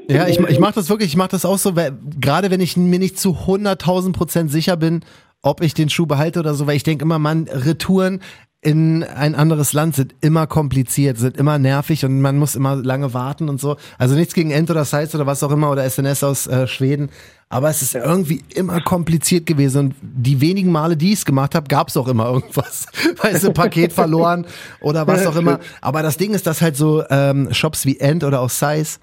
Ja, 0.09 0.27
ich, 0.27 0.39
ich 0.39 0.59
mache 0.59 0.75
das 0.75 0.89
wirklich, 0.89 1.09
ich 1.09 1.17
mache 1.17 1.29
das 1.31 1.45
auch 1.45 1.57
so, 1.57 1.75
weil, 1.75 1.93
gerade 2.19 2.51
wenn 2.51 2.59
ich 2.59 2.75
mir 2.75 3.00
nicht 3.00 3.17
zu 3.17 3.31
100.000 3.31 4.13
Prozent 4.13 4.51
sicher 4.51 4.75
bin, 4.75 5.01
ob 5.41 5.61
ich 5.61 5.73
den 5.73 5.89
Schuh 5.89 6.05
behalte 6.05 6.39
oder 6.39 6.53
so, 6.53 6.67
weil 6.67 6.75
ich 6.75 6.83
denke 6.83 7.03
immer, 7.05 7.19
man, 7.19 7.47
Retouren 7.47 8.21
in 8.63 9.03
ein 9.03 9.34
anderes 9.34 9.74
Land 9.74 9.96
sind 9.96 10.13
immer 10.22 10.46
kompliziert, 10.46 11.18
sind 11.18 11.36
immer 11.36 11.58
nervig 11.58 12.06
und 12.06 12.22
man 12.22 12.38
muss 12.38 12.56
immer 12.56 12.75
lange 12.75 13.12
warten 13.13 13.50
und 13.50 13.60
so. 13.60 13.77
Also 13.98 14.13
nichts 14.13 14.36
gegen 14.36 14.51
End 14.51 14.70
oder 14.70 14.86
Size 14.86 15.10
oder 15.15 15.25
was 15.25 15.41
auch 15.41 15.51
immer 15.51 15.72
oder 15.72 15.89
SNS 15.89 16.24
aus 16.24 16.46
äh, 16.46 16.68
Schweden, 16.68 17.10
aber 17.50 17.70
es 17.70 17.82
ist 17.82 17.96
irgendwie 17.96 18.44
immer 18.53 18.80
kompliziert 18.80 19.48
gewesen 19.48 19.80
und 19.80 19.96
die 20.01 20.41
wenigen 20.41 20.72
Male, 20.72 20.96
die 20.96 21.08
ich 21.08 21.20
es 21.20 21.25
gemacht 21.25 21.56
habe, 21.56 21.68
gab 21.68 21.89
es 21.89 21.98
auch 21.98 22.08
immer 22.08 22.27
irgendwas. 22.27 22.86
Weißt 23.22 23.44
du, 23.44 23.51
Paket 23.51 23.94
verloren 23.94 24.46
oder 24.80 25.08
was 25.08 25.25
auch 25.25 25.36
immer. 25.36 25.60
Aber 25.82 26.03
das 26.03 26.18
Ding 26.18 26.34
ist, 26.34 26.46
dass 26.46 26.62
halt 26.62 26.77
so 26.77 27.03
ähm, 27.10 27.51
Shops 27.51 27.86
wie 27.88 28.00
End 28.00 28.24
oder 28.24 28.41
auch 28.41 28.51
Size 28.51 29.00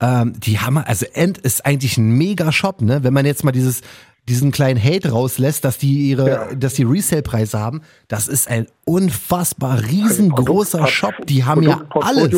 ähm, 0.00 0.32
die 0.38 0.58
haben, 0.58 0.78
also 0.78 1.06
End 1.12 1.38
ist 1.38 1.66
eigentlich 1.66 1.98
ein 1.98 2.12
mega 2.12 2.50
Shop, 2.50 2.82
ne? 2.82 3.04
Wenn 3.04 3.14
man 3.14 3.26
jetzt 3.26 3.44
mal 3.44 3.52
dieses, 3.52 3.82
diesen 4.28 4.52
kleinen 4.52 4.80
Hate 4.82 5.10
rauslässt, 5.10 5.64
dass 5.64 5.78
die 5.78 6.10
ihre, 6.10 6.28
Ja. 6.28 6.54
dass 6.54 6.74
die 6.74 6.84
Resale-Preise 6.84 7.58
haben, 7.58 7.82
das 8.06 8.28
ist 8.28 8.48
ein 8.48 8.66
unfassbar 8.84 9.80
riesengroßer 9.82 10.78
Produkt- 10.78 10.92
Shop. 10.94 11.14
Die 11.26 11.44
haben 11.44 11.62
ja 11.64 11.82
alles. 11.90 12.30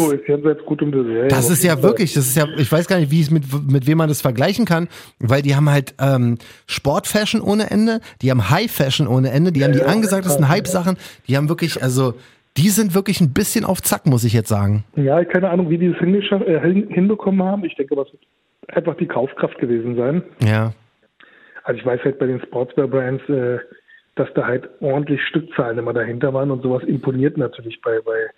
Das 1.28 1.50
ist 1.50 1.62
ja 1.62 1.82
wirklich, 1.82 2.14
das 2.14 2.26
ist 2.26 2.36
ja, 2.36 2.46
ich 2.56 2.70
weiß 2.72 2.86
gar 2.88 2.98
nicht, 2.98 3.10
wie 3.10 3.20
es 3.20 3.30
mit, 3.30 3.44
mit 3.70 3.86
wem 3.86 3.98
man 3.98 4.08
das 4.08 4.22
vergleichen 4.22 4.64
kann, 4.64 4.88
weil 5.18 5.42
die 5.42 5.54
haben 5.54 5.68
halt 5.68 5.94
ähm, 6.00 6.38
Sportfashion 6.66 7.42
ohne 7.42 7.70
Ende, 7.70 8.00
die 8.22 8.30
haben 8.30 8.48
High-Fashion 8.50 9.06
ohne 9.06 9.30
Ende, 9.30 9.52
die 9.52 9.62
haben 9.62 9.72
die 9.74 9.82
angesagtesten. 9.82 10.48
Hype-Sachen, 10.48 10.96
die 11.28 11.36
haben 11.36 11.48
wirklich, 11.48 11.82
also 11.82 12.14
die 12.56 12.70
sind 12.70 12.94
wirklich 12.94 13.20
ein 13.20 13.32
bisschen 13.32 13.64
auf 13.64 13.82
Zack, 13.82 14.06
muss 14.06 14.24
ich 14.24 14.32
jetzt 14.32 14.48
sagen. 14.48 14.84
Ja, 14.96 15.22
keine 15.24 15.50
Ahnung, 15.50 15.68
wie 15.70 15.78
die 15.78 15.86
es 15.86 15.96
äh, 16.00 16.60
hinbekommen 16.94 17.42
haben. 17.46 17.64
Ich 17.64 17.74
denke, 17.76 17.96
was 17.96 18.06
einfach 18.68 18.96
die 18.96 19.06
Kaufkraft 19.06 19.58
gewesen 19.58 19.96
sein. 19.96 20.22
Ja. 20.42 20.72
Also 21.64 21.80
ich 21.80 21.86
weiß 21.86 22.00
halt 22.04 22.18
bei 22.18 22.26
den 22.26 22.40
Sportswear-Brands, 22.40 23.28
äh, 23.28 23.58
dass 24.16 24.32
da 24.34 24.46
halt 24.46 24.68
ordentlich 24.80 25.20
Stückzahlen 25.22 25.78
immer 25.78 25.92
dahinter 25.92 26.32
waren 26.32 26.50
und 26.50 26.62
sowas 26.62 26.84
imponiert 26.84 27.36
natürlich 27.36 27.80
bei, 27.80 27.98
bei 28.04 28.30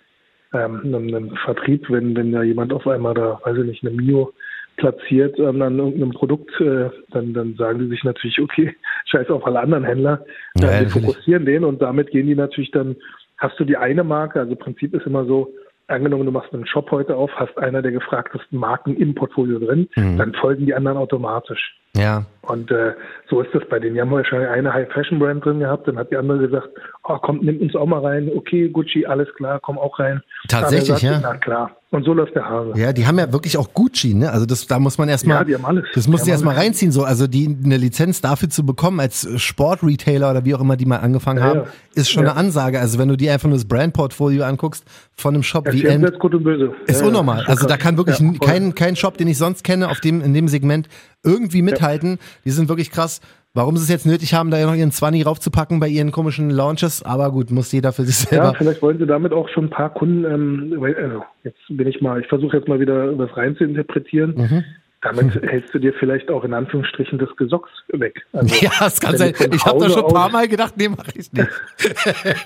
ähm, 0.53 0.81
einem, 0.83 1.07
einem 1.07 1.35
Vertrieb, 1.45 1.89
wenn, 1.89 2.15
wenn 2.15 2.31
da 2.31 2.41
jemand 2.41 2.73
auf 2.73 2.87
einmal 2.87 3.13
da, 3.13 3.39
weiß 3.43 3.57
ich 3.57 3.65
nicht, 3.65 3.85
eine 3.85 3.95
Mio 3.95 4.33
platziert 4.77 5.37
ähm, 5.39 5.61
an 5.61 5.77
irgendeinem 5.77 6.11
Produkt, 6.11 6.51
äh, 6.61 6.89
dann, 7.11 7.33
dann 7.33 7.55
sagen 7.55 7.79
die 7.79 7.89
sich 7.89 8.03
natürlich, 8.03 8.39
okay, 8.39 8.75
scheiß 9.05 9.29
auf 9.29 9.45
alle 9.45 9.59
anderen 9.59 9.83
Händler, 9.83 10.25
ja, 10.57 10.79
wir 10.79 10.89
fokussieren 10.89 11.45
den 11.45 11.63
und 11.63 11.81
damit 11.81 12.11
gehen 12.11 12.27
die 12.27 12.35
natürlich 12.35 12.71
dann, 12.71 12.95
hast 13.37 13.59
du 13.59 13.65
die 13.65 13.77
eine 13.77 14.03
Marke, 14.03 14.39
also 14.39 14.55
Prinzip 14.55 14.93
ist 14.93 15.05
immer 15.05 15.25
so, 15.25 15.53
angenommen, 15.87 16.25
du 16.25 16.31
machst 16.31 16.53
einen 16.53 16.67
Shop 16.67 16.91
heute 16.91 17.15
auf, 17.15 17.31
hast 17.35 17.57
einer 17.57 17.81
der 17.81 17.91
gefragtesten 17.91 18.59
Marken 18.59 18.95
im 18.97 19.15
Portfolio 19.15 19.59
drin, 19.59 19.87
mhm. 19.95 20.17
dann 20.17 20.33
folgen 20.33 20.65
die 20.65 20.73
anderen 20.73 20.97
automatisch. 20.97 21.77
Ja. 21.97 22.25
Und 22.47 22.71
äh, 22.71 22.93
so 23.29 23.41
ist 23.41 23.53
das 23.53 23.63
bei 23.69 23.79
denen. 23.79 23.95
Die 23.95 24.01
haben 24.01 24.11
wahrscheinlich 24.11 24.49
eine 24.49 24.73
High-Fashion-Brand 24.73 25.43
drin 25.43 25.59
gehabt, 25.59 25.87
dann 25.87 25.97
hat 25.97 26.11
die 26.11 26.17
andere 26.17 26.39
gesagt, 26.39 26.69
oh 27.03 27.17
komm, 27.21 27.39
nimm 27.41 27.59
uns 27.59 27.75
auch 27.75 27.85
mal 27.85 27.99
rein, 27.99 28.31
okay, 28.35 28.69
Gucci, 28.69 29.05
alles 29.05 29.27
klar, 29.35 29.59
komm 29.61 29.77
auch 29.77 29.99
rein. 29.99 30.21
Tatsächlich, 30.47 31.01
ja. 31.01 31.19
Na 31.21 31.35
klar. 31.35 31.71
Und 31.89 32.03
so 32.03 32.13
läuft 32.13 32.35
der 32.35 32.43
Hase. 32.43 32.73
Ja, 32.75 32.91
die 32.91 33.07
haben 33.07 33.17
ja 33.17 33.31
wirklich 33.31 33.57
auch 33.57 33.73
Gucci, 33.73 34.13
ne? 34.13 34.29
Also 34.29 34.45
das, 34.45 34.67
da 34.67 34.77
muss 34.77 34.97
man 34.97 35.07
erstmal, 35.07 35.37
ja, 35.37 35.43
die 35.45 35.55
haben 35.55 35.65
alles. 35.65 35.85
das 35.95 36.07
muss 36.09 36.23
die 36.23 36.31
erstmal 36.31 36.55
reinziehen, 36.55 36.91
so. 36.91 37.03
Also 37.03 37.27
die, 37.27 37.57
eine 37.63 37.77
Lizenz 37.77 38.19
dafür 38.19 38.49
zu 38.49 38.65
bekommen 38.65 38.99
als 38.99 39.27
Sportretailer 39.41 40.31
oder 40.31 40.43
wie 40.43 40.53
auch 40.53 40.59
immer 40.59 40.75
die 40.75 40.85
mal 40.85 40.97
angefangen 40.97 41.39
ja, 41.39 41.45
haben, 41.45 41.59
ja. 41.59 41.65
ist 41.95 42.09
schon 42.09 42.25
eine 42.27 42.35
Ansage. 42.35 42.81
Also 42.81 42.99
wenn 42.99 43.07
du 43.07 43.15
dir 43.15 43.31
einfach 43.31 43.47
nur 43.47 43.57
das 43.57 43.65
Brandportfolio 43.65 44.43
anguckst 44.43 44.83
von 45.15 45.33
einem 45.33 45.43
Shop 45.43 45.71
wie 45.71 45.85
End, 45.85 46.19
gut 46.19 46.35
und 46.35 46.43
böse. 46.43 46.73
ist 46.87 47.01
unnormal. 47.01 47.45
Also 47.47 47.67
da 47.67 47.77
kann 47.77 47.95
wirklich 47.95 48.21
kein, 48.41 48.75
kein 48.75 48.97
Shop, 48.97 49.17
den 49.17 49.29
ich 49.29 49.37
sonst 49.37 49.63
kenne, 49.63 49.89
auf 49.89 50.01
dem, 50.01 50.21
in 50.21 50.33
dem 50.33 50.49
Segment 50.49 50.89
irgendwie 51.27 51.61
mithalten. 51.61 52.17
Die 52.45 52.51
sind 52.51 52.69
wirklich 52.69 52.91
krass. 52.91 53.21
Warum 53.53 53.75
sie 53.75 53.83
es 53.83 53.89
jetzt 53.89 54.05
nötig 54.05 54.35
haben, 54.35 54.51
da 54.51 54.59
ja 54.59 54.67
noch 54.67 54.75
ihren 54.75 54.91
Zwanni 54.91 55.23
raufzupacken 55.23 55.79
bei 55.79 55.87
ihren 55.87 56.11
komischen 56.11 56.51
Launches, 56.51 57.01
aber 57.01 57.31
gut, 57.31 57.49
muss 57.49 57.71
jeder 57.71 57.91
für 57.91 58.03
sich 58.03 58.15
selber. 58.15 58.45
Ja, 58.45 58.53
vielleicht 58.53 58.83
wollen 58.83 58.99
sie 58.99 59.07
damit 59.07 59.33
auch 59.33 59.49
schon 59.49 59.65
ein 59.65 59.69
paar 59.71 59.91
Kunden, 59.91 60.25
ähm, 60.25 60.83
also 60.83 61.23
jetzt 61.43 61.57
bin 61.67 61.87
ich 61.87 61.99
mal, 61.99 62.21
ich 62.21 62.27
versuche 62.27 62.57
jetzt 62.57 62.67
mal 62.67 62.79
wieder 62.79 63.17
was 63.17 63.35
rein 63.35 63.55
zu 63.55 63.63
interpretieren. 63.63 64.35
Mhm. 64.37 64.63
Damit 65.01 65.41
hältst 65.41 65.73
du 65.73 65.79
dir 65.79 65.93
vielleicht 65.99 66.29
auch 66.29 66.43
in 66.43 66.53
Anführungsstrichen 66.53 67.17
das 67.17 67.29
Gesocks 67.35 67.69
weg. 67.89 68.25
Also, 68.33 68.55
ja, 68.63 68.71
das 68.79 68.99
kann 68.99 69.17
sein. 69.17 69.33
Ich 69.51 69.65
habe 69.65 69.79
da 69.79 69.89
schon 69.89 70.05
ein 70.05 70.13
paar 70.13 70.29
Mal 70.29 70.47
gedacht, 70.47 70.73
nee, 70.77 70.89
mache 70.89 71.11
ich 71.15 71.31
nicht. 71.31 71.49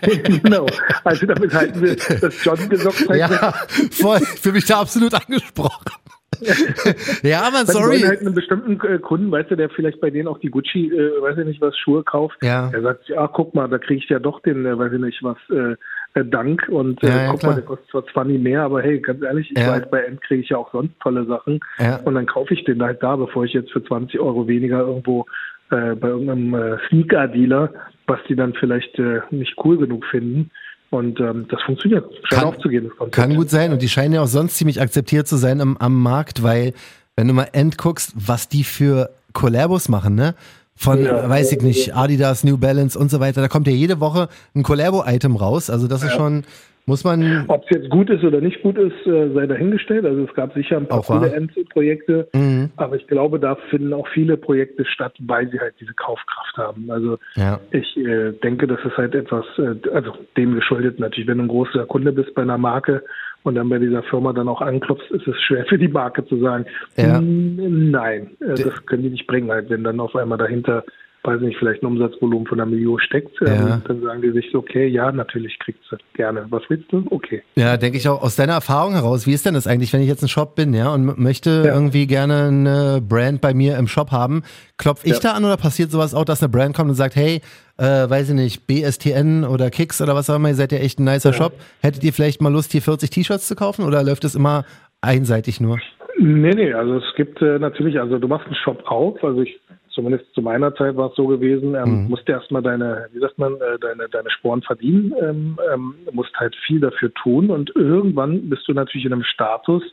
genau. 0.43 0.65
Also 1.03 1.25
damit 1.25 1.53
halten 1.53 1.81
wir 1.81 1.95
das 1.95 2.43
John-Gesocks 2.43 3.09
halt 3.09 3.19
Ja, 3.19 3.53
voll. 3.91 4.19
Fühle 4.19 4.55
mich 4.55 4.65
da 4.65 4.79
absolut 4.81 5.13
angesprochen. 5.13 5.91
ja, 7.23 7.41
aber 7.41 7.65
sorry. 7.65 7.99
Dann 7.99 8.09
halt 8.09 8.21
einen 8.21 8.33
bestimmten 8.33 8.79
äh, 8.87 8.99
Kunden, 8.99 9.31
weißt 9.31 9.51
du, 9.51 9.55
der 9.55 9.69
vielleicht 9.69 10.01
bei 10.01 10.09
denen 10.09 10.27
auch 10.27 10.39
die 10.39 10.49
Gucci, 10.49 10.87
äh, 10.87 11.21
weiß 11.21 11.37
ich 11.37 11.45
nicht, 11.45 11.61
was 11.61 11.77
Schuhe 11.77 12.03
kauft. 12.03 12.37
Ja. 12.41 12.69
Der 12.69 12.81
sagt, 12.81 13.09
ja, 13.09 13.27
guck 13.27 13.53
mal, 13.53 13.67
da 13.67 13.77
kriege 13.77 14.01
ich 14.03 14.09
ja 14.09 14.19
doch 14.19 14.41
den, 14.41 14.65
äh, 14.65 14.77
weiß 14.77 14.93
ich 14.93 14.99
nicht, 14.99 15.23
was 15.23 15.37
äh, 15.49 15.75
äh 16.19 16.25
Dank 16.25 16.67
und 16.69 17.03
äh, 17.03 17.07
ja, 17.07 17.15
ja, 17.23 17.31
guck 17.31 17.39
klar. 17.41 17.51
mal, 17.51 17.55
der 17.57 17.65
kostet 17.65 17.89
zwar 17.89 18.05
20 18.07 18.41
mehr, 18.41 18.63
aber 18.63 18.81
hey, 18.81 18.99
ganz 18.99 19.21
ehrlich, 19.21 19.51
ich 19.51 19.61
ja. 19.61 19.71
weiß, 19.71 19.89
bei 19.91 20.01
End 20.03 20.21
kriege 20.21 20.41
ich 20.41 20.49
ja 20.49 20.57
auch 20.57 20.71
sonst 20.71 20.99
tolle 21.01 21.25
Sachen 21.25 21.59
ja. 21.79 21.97
und 21.97 22.15
dann 22.15 22.25
kaufe 22.25 22.53
ich 22.53 22.63
den 22.63 22.81
halt 22.81 23.03
da, 23.03 23.15
bevor 23.15 23.45
ich 23.45 23.53
jetzt 23.53 23.71
für 23.71 23.83
20 23.83 24.19
Euro 24.19 24.47
weniger 24.47 24.79
irgendwo 24.79 25.25
äh, 25.69 25.95
bei 25.95 26.09
irgendeinem 26.09 26.53
äh, 26.53 26.77
Sneaker-Dealer, 26.89 27.71
was 28.07 28.19
die 28.27 28.35
dann 28.35 28.53
vielleicht 28.53 28.97
äh, 28.99 29.21
nicht 29.29 29.55
cool 29.63 29.77
genug 29.77 30.05
finden, 30.05 30.51
und 30.91 31.21
ähm, 31.21 31.47
das 31.49 31.61
funktioniert. 31.63 32.05
Scheint 32.25 32.43
aufzugehen. 32.43 32.91
Das 32.99 33.11
kann 33.11 33.35
gut 33.35 33.49
sein. 33.49 33.71
Und 33.71 33.81
die 33.81 33.87
scheinen 33.87 34.13
ja 34.13 34.21
auch 34.21 34.27
sonst 34.27 34.57
ziemlich 34.57 34.81
akzeptiert 34.81 35.25
zu 35.25 35.37
sein 35.37 35.61
am, 35.61 35.77
am 35.77 35.99
Markt, 35.99 36.43
weil, 36.43 36.73
wenn 37.15 37.29
du 37.29 37.33
mal 37.33 37.47
endguckst, 37.53 38.11
was 38.15 38.49
die 38.49 38.65
für 38.65 39.09
Collabos 39.33 39.87
machen, 39.87 40.15
ne? 40.15 40.35
Von, 40.75 41.03
ja, 41.03 41.29
weiß 41.29 41.51
ich 41.53 41.61
nicht, 41.61 41.95
Adidas, 41.95 42.43
New 42.43 42.57
Balance 42.57 42.99
und 42.99 43.09
so 43.09 43.19
weiter. 43.19 43.39
Da 43.39 43.47
kommt 43.47 43.67
ja 43.67 43.73
jede 43.73 43.99
Woche 43.99 44.27
ein 44.53 44.63
Collabo-Item 44.63 45.35
raus. 45.37 45.69
Also 45.69 45.87
das 45.87 46.01
ja. 46.01 46.09
ist 46.09 46.15
schon, 46.15 46.43
muss 46.85 47.03
man. 47.03 47.45
Ob 47.47 47.63
es 47.63 47.77
jetzt 47.77 47.89
gut 47.89 48.09
ist 48.09 48.23
oder 48.23 48.41
nicht 48.41 48.61
gut 48.61 48.77
ist, 48.77 49.05
äh, 49.05 49.29
sei 49.33 49.45
dahingestellt. 49.47 50.05
Also 50.05 50.23
es 50.23 50.33
gab 50.33 50.53
sicher 50.53 50.77
ein 50.77 50.87
paar 50.87 51.01
coole 51.01 51.31
Endprojekte, 51.31 52.27
mhm. 52.33 52.71
aber 52.75 52.95
ich 52.95 53.07
glaube, 53.07 53.39
da 53.39 53.55
finden 53.69 53.93
auch 53.93 54.07
viele 54.09 54.37
Projekte 54.37 54.85
statt, 54.85 55.13
weil 55.19 55.49
sie 55.51 55.59
halt 55.59 55.75
diese 55.79 55.93
Kaufkraft 55.93 56.57
haben. 56.57 56.89
Also 56.89 57.17
ja. 57.35 57.59
ich 57.71 57.97
äh, 57.97 58.31
denke, 58.43 58.67
das 58.67 58.79
ist 58.85 58.97
halt 58.97 59.15
etwas, 59.15 59.45
äh, 59.57 59.75
also 59.93 60.13
dem 60.37 60.55
geschuldet 60.55 60.99
natürlich, 60.99 61.27
wenn 61.27 61.37
du 61.37 61.45
ein 61.45 61.49
großer 61.49 61.85
Kunde 61.85 62.11
bist 62.11 62.33
bei 62.33 62.41
einer 62.41 62.57
Marke 62.57 63.03
und 63.43 63.55
dann 63.55 63.69
bei 63.69 63.79
dieser 63.79 64.03
Firma 64.03 64.33
dann 64.33 64.47
auch 64.47 64.61
anklopfst, 64.61 65.09
ist 65.11 65.27
es 65.27 65.41
schwer 65.41 65.65
für 65.65 65.77
die 65.77 65.87
Marke 65.87 66.25
zu 66.25 66.39
sagen, 66.39 66.65
ja. 66.97 67.19
nein, 67.21 68.31
äh, 68.39 68.55
das 68.55 68.85
können 68.85 69.03
die 69.03 69.09
nicht 69.09 69.27
bringen, 69.27 69.49
halt, 69.49 69.69
wenn 69.69 69.83
dann 69.83 69.99
auf 69.99 70.15
einmal 70.15 70.37
dahinter 70.37 70.83
weiß 71.23 71.41
nicht, 71.41 71.57
vielleicht 71.59 71.83
ein 71.83 71.85
Umsatzvolumen 71.85 72.47
von 72.47 72.59
einer 72.59 72.69
Million 72.69 72.99
steckt, 72.99 73.39
ähm, 73.41 73.47
ja. 73.47 73.81
dann 73.87 74.01
sagen 74.01 74.21
die 74.21 74.31
sich 74.31 74.53
okay, 74.55 74.87
ja, 74.87 75.11
natürlich 75.11 75.57
kriegst 75.59 75.81
du 75.91 75.97
gerne. 76.13 76.45
Was 76.49 76.63
willst 76.67 76.91
du? 76.91 77.05
Okay. 77.11 77.43
Ja, 77.55 77.77
denke 77.77 77.97
ich 77.97 78.09
auch 78.09 78.23
aus 78.23 78.35
deiner 78.35 78.53
Erfahrung 78.53 78.93
heraus, 78.93 79.27
wie 79.27 79.33
ist 79.33 79.45
denn 79.45 79.53
das 79.53 79.67
eigentlich, 79.67 79.93
wenn 79.93 80.01
ich 80.01 80.07
jetzt 80.07 80.23
ein 80.23 80.29
Shop 80.29 80.55
bin, 80.55 80.73
ja, 80.73 80.91
und 80.91 81.19
möchte 81.19 81.63
ja. 81.65 81.73
irgendwie 81.73 82.07
gerne 82.07 82.47
eine 82.47 83.01
Brand 83.07 83.41
bei 83.41 83.53
mir 83.53 83.77
im 83.77 83.87
Shop 83.87 84.11
haben, 84.11 84.41
klopfe 84.77 85.05
ich 85.05 85.13
ja. 85.13 85.19
da 85.19 85.31
an 85.33 85.45
oder 85.45 85.57
passiert 85.57 85.91
sowas 85.91 86.15
auch, 86.15 86.25
dass 86.25 86.41
eine 86.41 86.49
Brand 86.49 86.75
kommt 86.75 86.89
und 86.89 86.95
sagt, 86.95 87.15
hey, 87.15 87.41
äh, 87.77 88.09
weiß 88.09 88.29
ich 88.29 88.35
nicht, 88.35 88.65
BSTN 88.65 89.43
oder 89.43 89.69
Kicks 89.69 90.01
oder 90.01 90.15
was 90.15 90.29
auch 90.29 90.37
immer, 90.37 90.49
ihr 90.49 90.55
seid 90.55 90.71
ja 90.71 90.79
echt 90.79 90.99
ein 90.99 91.05
nicer 91.05 91.33
Shop. 91.33 91.53
Hättet 91.81 92.03
ihr 92.03 92.13
vielleicht 92.13 92.41
mal 92.41 92.51
Lust, 92.51 92.71
hier 92.71 92.81
40 92.81 93.09
T-Shirts 93.11 93.47
zu 93.47 93.55
kaufen 93.55 93.85
oder 93.85 94.03
läuft 94.03 94.23
es 94.23 94.33
immer 94.33 94.65
einseitig 95.01 95.61
nur? 95.61 95.79
Nee, 96.17 96.51
nee, 96.51 96.73
also 96.73 96.97
es 96.97 97.15
gibt 97.15 97.41
äh, 97.41 97.57
natürlich, 97.57 97.99
also 97.99 98.19
du 98.19 98.27
machst 98.27 98.45
einen 98.45 98.55
Shop 98.55 98.83
auf, 98.85 99.23
also 99.23 99.41
ich 99.41 99.59
zumindest 99.93 100.33
zu 100.33 100.41
meiner 100.41 100.73
Zeit 100.75 100.95
war 100.95 101.09
es 101.09 101.15
so 101.15 101.27
gewesen, 101.27 101.75
ähm, 101.75 102.03
mhm. 102.03 102.09
musst 102.09 102.27
erstmal 102.27 102.61
deine, 102.61 103.07
wie 103.11 103.19
sagt 103.19 103.37
man, 103.37 103.55
äh, 103.55 103.79
deine, 103.79 104.09
deine 104.09 104.29
Sporen 104.29 104.61
verdienen, 104.61 105.13
ähm, 105.21 105.59
ähm, 105.73 105.95
musst 106.11 106.33
halt 106.35 106.55
viel 106.67 106.79
dafür 106.79 107.13
tun 107.13 107.49
und 107.49 107.75
irgendwann 107.75 108.49
bist 108.49 108.67
du 108.67 108.73
natürlich 108.73 109.05
in 109.05 109.13
einem 109.13 109.23
Status, 109.23 109.83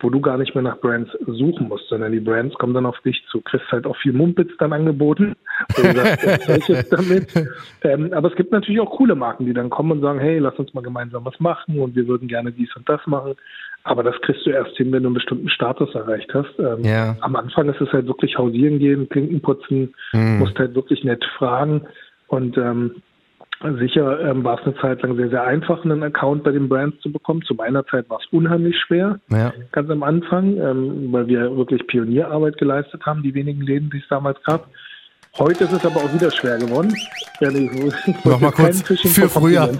wo 0.00 0.10
du 0.10 0.20
gar 0.20 0.38
nicht 0.38 0.54
mehr 0.54 0.62
nach 0.62 0.78
Brands 0.78 1.10
suchen 1.26 1.68
musst, 1.68 1.88
sondern 1.88 2.12
die 2.12 2.20
Brands 2.20 2.54
kommen 2.56 2.74
dann 2.74 2.86
auf 2.86 2.98
dich 3.00 3.22
zu. 3.30 3.40
Kriegst 3.40 3.70
halt 3.70 3.86
auch 3.86 3.96
viel 3.98 4.12
Mumpitz 4.12 4.50
dann 4.58 4.72
angeboten. 4.72 5.36
Sagst? 5.76 7.40
Ähm, 7.82 8.12
aber 8.12 8.28
es 8.28 8.36
gibt 8.36 8.52
natürlich 8.52 8.80
auch 8.80 8.90
coole 8.90 9.14
Marken, 9.14 9.46
die 9.46 9.54
dann 9.54 9.70
kommen 9.70 9.92
und 9.92 10.00
sagen, 10.02 10.18
hey, 10.18 10.38
lass 10.38 10.54
uns 10.56 10.74
mal 10.74 10.82
gemeinsam 10.82 11.24
was 11.24 11.38
machen 11.40 11.78
und 11.78 11.96
wir 11.96 12.06
würden 12.06 12.28
gerne 12.28 12.52
dies 12.52 12.74
und 12.76 12.86
das 12.88 13.00
machen. 13.06 13.34
Aber 13.84 14.02
das 14.02 14.14
kriegst 14.20 14.44
du 14.44 14.50
erst 14.50 14.76
hin, 14.76 14.92
wenn 14.92 15.02
du 15.02 15.08
einen 15.08 15.14
bestimmten 15.14 15.48
Status 15.48 15.94
erreicht 15.94 16.32
hast. 16.34 16.58
Ähm, 16.58 16.84
ja. 16.84 17.16
Am 17.20 17.36
Anfang 17.36 17.68
ist 17.70 17.80
es 17.80 17.90
halt 17.92 18.06
wirklich 18.06 18.36
hausieren 18.36 18.78
gehen, 18.78 19.08
Klinken 19.08 19.40
putzen, 19.40 19.94
mhm. 20.12 20.38
musst 20.40 20.58
halt 20.58 20.74
wirklich 20.74 21.04
nett 21.04 21.24
fragen. 21.38 21.86
Und 22.26 22.58
ähm, 22.58 22.96
sicher 23.78 24.20
ähm, 24.20 24.42
war 24.42 24.58
es 24.58 24.64
eine 24.64 24.74
Zeit 24.76 25.02
lang 25.02 25.16
sehr, 25.16 25.28
sehr 25.28 25.44
einfach, 25.44 25.84
einen 25.84 26.02
Account 26.02 26.44
bei 26.44 26.50
den 26.50 26.68
Brands 26.68 26.98
zu 27.00 27.12
bekommen. 27.12 27.42
Zu 27.42 27.54
meiner 27.54 27.84
Zeit 27.86 28.08
war 28.08 28.18
es 28.18 28.26
unheimlich 28.32 28.78
schwer, 28.78 29.20
ja. 29.28 29.52
ganz 29.72 29.90
am 29.90 30.02
Anfang, 30.02 30.56
ähm, 30.56 31.12
weil 31.12 31.26
wir 31.26 31.54
wirklich 31.56 31.86
Pionierarbeit 31.86 32.56
geleistet 32.56 33.04
haben, 33.04 33.22
die 33.22 33.34
wenigen 33.34 33.60
Läden, 33.60 33.90
die 33.90 33.98
es 33.98 34.08
damals 34.08 34.42
gab. 34.44 34.68
Heute 35.38 35.64
ist 35.64 35.72
es 35.72 35.86
aber 35.86 35.96
auch 35.96 36.12
wieder 36.12 36.30
schwer 36.30 36.58
geworden. 36.58 36.92
Nochmal 38.24 38.50
kurz 38.50 38.82
für 38.82 39.28
früher. 39.28 39.70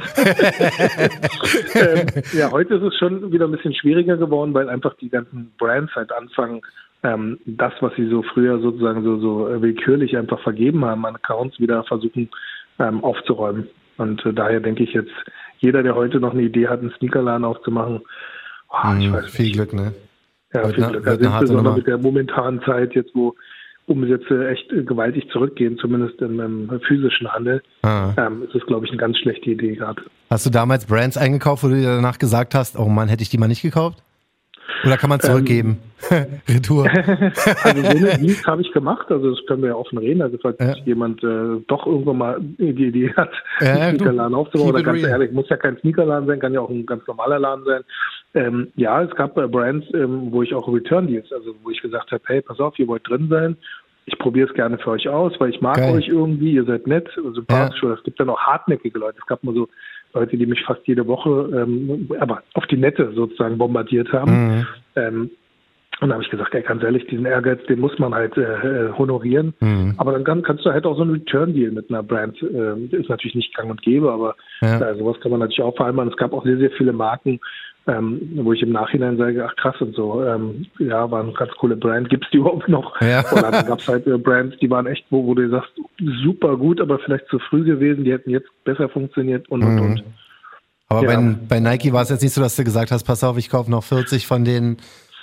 ähm, 1.75 2.07
ja, 2.33 2.51
heute 2.53 2.75
ist 2.75 2.83
es 2.83 2.97
schon 2.97 3.33
wieder 3.33 3.47
ein 3.47 3.51
bisschen 3.51 3.75
schwieriger 3.75 4.17
geworden, 4.17 4.55
weil 4.55 4.69
einfach 4.69 4.95
die 4.99 5.09
ganzen 5.09 5.53
Brands 5.59 5.93
halt 5.97 6.13
anfangen, 6.13 6.61
ähm, 7.03 7.39
das, 7.47 7.73
was 7.81 7.93
sie 7.97 8.09
so 8.09 8.23
früher 8.23 8.61
sozusagen 8.61 9.03
so, 9.03 9.19
so 9.19 9.63
willkürlich 9.63 10.17
einfach 10.17 10.41
vergeben 10.41 10.85
haben 10.85 11.05
an 11.05 11.17
Accounts, 11.17 11.59
wieder 11.59 11.83
versuchen 11.85 12.29
ähm, 12.81 13.05
aufzuräumen. 13.05 13.69
Und 13.99 14.25
äh, 14.25 14.33
daher 14.33 14.61
denke 14.61 14.83
ich 14.83 14.93
jetzt, 14.93 15.13
jeder, 15.59 15.83
der 15.83 15.95
heute 15.95 16.19
noch 16.19 16.33
eine 16.33 16.43
Idee 16.43 16.69
hat, 16.69 16.81
einen 16.81 16.93
Sneakerladen 16.99 17.45
aufzumachen, 17.45 18.01
oh, 18.71 18.95
ich 18.99 19.09
mhm, 19.09 19.13
weiß 19.13 19.31
viel 19.31 19.53
Glück, 19.53 19.73
ne? 19.73 19.93
Ja, 20.53 20.65
wird 20.65 20.75
viel 20.75 20.87
Glück. 20.87 21.07
Also 21.07 21.25
insbesondere 21.25 21.77
mit 21.77 21.87
der 21.87 21.99
momentanen 21.99 22.63
Zeit 22.63 22.95
jetzt, 22.95 23.15
wo 23.15 23.35
Umsätze 23.87 24.49
echt 24.49 24.69
gewaltig 24.71 25.29
zurückgehen, 25.33 25.77
zumindest 25.79 26.21
im, 26.23 26.41
im 26.41 26.81
physischen 26.87 27.31
Handel, 27.31 27.63
ah. 27.83 28.13
ähm, 28.17 28.45
ist 28.45 28.55
es, 28.55 28.65
glaube 28.67 28.87
ich, 28.87 28.93
eine 28.93 29.01
ganz 29.01 29.19
schlechte 29.19 29.51
Idee 29.51 29.75
gerade. 29.75 30.03
Hast 30.31 30.47
du 30.47 30.51
damals 30.51 30.87
Brands 30.87 31.17
eingekauft, 31.17 31.65
wo 31.65 31.69
du 31.69 31.75
dir 31.75 31.97
danach 31.97 32.19
gesagt 32.19 32.55
hast, 32.55 32.79
oh 32.79 32.89
Mann, 32.89 33.09
hätte 33.09 33.23
ich 33.23 33.31
die 33.31 33.39
mal 33.39 33.49
nicht 33.49 33.63
gekauft? 33.63 34.03
Oder 34.85 34.97
kann 34.97 35.11
man 35.11 35.21
zurückgeben? 35.21 35.79
Ähm, 36.11 36.27
Retour. 36.49 36.89
also 37.63 37.83
so 37.83 37.89
eine 37.89 38.19
Dienst 38.19 38.47
habe 38.47 38.63
ich 38.63 38.73
gemacht, 38.73 39.11
also 39.11 39.35
das 39.35 39.47
können 39.47 39.63
wir 39.63 39.71
ja 39.71 39.75
offen 39.75 39.99
reden. 39.99 40.23
Also 40.23 40.39
falls 40.41 40.57
ja. 40.59 40.75
jemand 40.85 41.23
äh, 41.23 41.61
doch 41.67 41.87
irgendwann 41.87 42.19
mal 42.19 42.39
die 42.41 42.87
Idee 42.87 43.13
hat, 43.17 43.31
ja, 43.61 43.75
einen 43.75 43.99
Sneakerladen 43.99 44.35
aufzubauen, 44.35 44.71
oder 44.71 44.83
ganz 44.83 45.03
ehrlich, 45.03 45.33
muss 45.33 45.49
ja 45.49 45.57
kein 45.57 45.77
Sneakerladen 45.79 46.27
sein, 46.27 46.41
kann 46.41 46.55
ja 46.55 46.61
auch 46.61 46.71
ein 46.71 46.87
ganz 46.87 47.07
normaler 47.07 47.39
Laden 47.39 47.65
sein. 47.65 47.83
Ähm, 48.35 48.69
ja, 48.77 49.03
es 49.03 49.15
gab 49.15 49.37
äh, 49.37 49.47
Brands, 49.47 49.87
ähm, 49.93 50.29
wo 50.31 50.43
ich 50.43 50.55
auch 50.55 50.73
Return 50.73 51.07
Deals, 51.07 51.33
also 51.33 51.55
wo 51.63 51.71
ich 51.71 51.83
gesagt 51.83 52.13
habe, 52.13 52.23
hey, 52.27 52.41
pass 52.41 52.61
auf, 52.61 52.79
ihr 52.79 52.89
wollt 52.89 53.09
drin 53.09 53.29
sein, 53.29 53.57
ich 54.07 54.19
probiere 54.19 54.49
es 54.49 54.55
gerne 54.55 54.79
für 54.79 54.91
euch 54.91 55.09
aus, 55.09 55.33
weil 55.39 55.51
ich 55.51 55.61
mag 55.61 55.77
Geil. 55.77 55.95
euch 55.95 56.09
irgendwie, 56.09 56.53
ihr 56.53 56.65
seid 56.65 56.87
nett, 56.87 57.09
sympathisch. 57.15 57.83
Ja. 57.83 57.89
Oder 57.89 57.99
es 57.99 58.05
gibt 58.05 58.19
dann 58.19 58.31
auch 58.31 58.41
hartnäckige 58.41 58.99
Leute. 58.99 59.19
Es 59.21 59.27
gab 59.27 59.45
mal 59.45 59.55
so 59.55 59.69
Leute, 60.13 60.37
die 60.37 60.47
mich 60.47 60.63
fast 60.65 60.81
jede 60.87 61.07
Woche, 61.07 61.51
ähm, 61.55 62.09
aber 62.19 62.43
auf 62.55 62.67
die 62.67 62.77
Nette 62.77 63.13
sozusagen 63.15 63.59
bombardiert 63.59 64.13
haben. 64.13 64.33
Mhm. 64.33 64.67
Ähm, 64.97 65.31
und 66.01 66.09
da 66.09 66.15
habe 66.15 66.25
ich 66.25 66.31
gesagt, 66.31 66.55
ey, 66.55 66.63
ganz 66.63 66.83
ehrlich, 66.83 67.07
diesen 67.09 67.27
Ehrgeiz, 67.27 67.61
den 67.69 67.79
muss 67.79 67.99
man 67.99 68.15
halt 68.15 68.35
äh, 68.37 68.41
äh, 68.41 68.93
honorieren. 68.97 69.53
Mhm. 69.61 69.95
Aber 69.99 70.13
dann 70.13 70.25
kann, 70.25 70.43
kannst 70.43 70.65
du 70.65 70.71
halt 70.71 70.87
auch 70.87 70.97
so 70.97 71.03
einen 71.03 71.13
Return-Deal 71.13 71.73
mit 71.73 71.91
einer 71.91 72.03
Brand, 72.03 72.41
äh, 72.43 72.97
ist 72.97 73.11
natürlich 73.11 73.35
nicht 73.35 73.55
gang 73.55 73.71
und 73.71 73.83
gäbe, 73.83 74.11
aber 74.11 74.35
ja. 74.63 74.81
äh, 74.81 74.97
sowas 74.97 75.21
kann 75.21 75.31
man 75.31 75.41
natürlich 75.41 75.63
auch 75.63 75.77
vereinbaren. 75.77 76.11
Es 76.11 76.17
gab 76.17 76.33
auch 76.33 76.45
sehr, 76.45 76.57
sehr 76.57 76.71
viele 76.71 76.95
Marken, 76.95 77.39
ähm, 77.87 78.21
wo 78.37 78.53
ich 78.53 78.63
im 78.63 78.73
Nachhinein 78.73 79.17
sage, 79.17 79.45
ach 79.45 79.57
krass 79.57 79.81
und 79.81 79.95
so, 79.95 80.25
ähm, 80.25 80.67
ja, 80.79 81.11
war 81.11 81.23
eine 81.23 81.33
ganz 81.33 81.53
coole 81.53 81.77
Brand, 81.77 82.11
gibt's 82.11 82.29
die 82.33 82.39
überhaupt 82.39 82.69
noch? 82.69 83.01
Ja. 83.01 83.25
Oder 83.33 83.51
dann 83.51 83.67
gab's 83.67 83.89
halt 83.89 84.07
äh, 84.07 84.19
Brands, 84.19 84.57
die 84.61 84.71
waren 84.71 84.87
echt, 84.87 85.05
wo, 85.11 85.27
wo 85.27 85.35
du 85.35 85.49
sagst, 85.49 85.73
super 86.23 86.57
gut, 86.57 86.81
aber 86.81 86.99
vielleicht 86.99 87.27
zu 87.29 87.39
früh 87.39 87.65
gewesen, 87.65 88.05
die 88.05 88.13
hätten 88.13 88.31
jetzt 88.31 88.49
besser 88.65 88.89
funktioniert 88.89 89.49
und 89.49 89.63
und 89.63 89.75
mhm. 89.75 89.83
und. 89.83 90.05
Aber 90.89 91.05
ja. 91.05 91.17
bei, 91.17 91.37
bei 91.49 91.61
Nike 91.61 91.93
war 91.93 92.03
es 92.03 92.11
jetzt 92.11 92.23
nicht 92.23 92.35
so, 92.35 92.41
dass 92.41 92.57
du 92.57 92.65
gesagt 92.65 92.91
hast, 92.91 93.05
pass 93.05 93.25
auf, 93.25 93.39
ich 93.39 93.49
kaufe 93.49 93.71
noch 93.71 93.85
40 93.85 94.27
von 94.27 94.45
den 94.45 94.79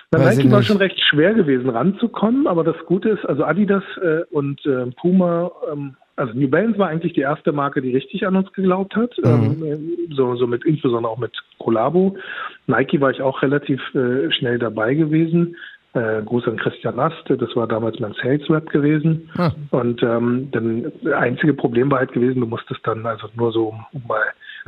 bei 0.09 0.19
Nike 0.19 0.49
war 0.49 0.63
schon 0.63 0.77
recht 0.77 0.97
schwer 1.09 1.33
gewesen, 1.33 1.69
ranzukommen, 1.69 2.47
aber 2.47 2.63
das 2.63 2.77
Gute 2.85 3.09
ist, 3.09 3.25
also 3.25 3.43
Adidas 3.43 3.83
äh, 4.01 4.23
und 4.31 4.65
äh, 4.65 4.85
Puma, 4.91 5.51
ähm, 5.71 5.97
also 6.17 6.33
New 6.33 6.49
Balance 6.49 6.77
war 6.77 6.89
eigentlich 6.89 7.13
die 7.13 7.21
erste 7.21 7.51
Marke, 7.51 7.81
die 7.81 7.93
richtig 7.93 8.25
an 8.27 8.35
uns 8.35 8.51
geglaubt 8.53 8.95
hat, 8.95 9.15
mhm. 9.23 9.63
ähm, 9.63 9.97
so, 10.11 10.35
so 10.35 10.47
mit 10.47 10.65
insbesondere 10.65 11.11
auch 11.11 11.19
mit 11.19 11.31
Collabo. 11.59 12.17
Nike 12.65 12.99
war 12.99 13.11
ich 13.11 13.21
auch 13.21 13.41
relativ 13.41 13.79
äh, 13.95 14.31
schnell 14.31 14.59
dabei 14.59 14.95
gewesen. 14.95 15.55
Äh, 15.93 16.21
Gruß 16.23 16.47
an 16.47 16.57
Christian 16.57 16.95
Nast, 16.95 17.23
das 17.27 17.55
war 17.55 17.67
damals 17.67 17.99
mein 17.99 18.13
Sales 18.21 18.49
Rep 18.49 18.69
gewesen. 18.69 19.29
Ah. 19.37 19.51
Und 19.71 20.03
ähm, 20.03 20.49
dann 20.51 20.91
das 21.01 21.13
einzige 21.13 21.53
Problem 21.53 21.89
war 21.89 21.99
halt 21.99 22.11
gewesen, 22.11 22.41
du 22.41 22.47
musstest 22.47 22.81
dann 22.85 23.05
also 23.05 23.27
nur 23.35 23.51
so, 23.51 23.73
um 23.93 24.03
mal 24.07 24.21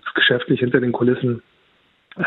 das 0.03 0.13
geschäftlich 0.13 0.61
hinter 0.61 0.79
den 0.79 0.91
Kulissen 0.91 1.41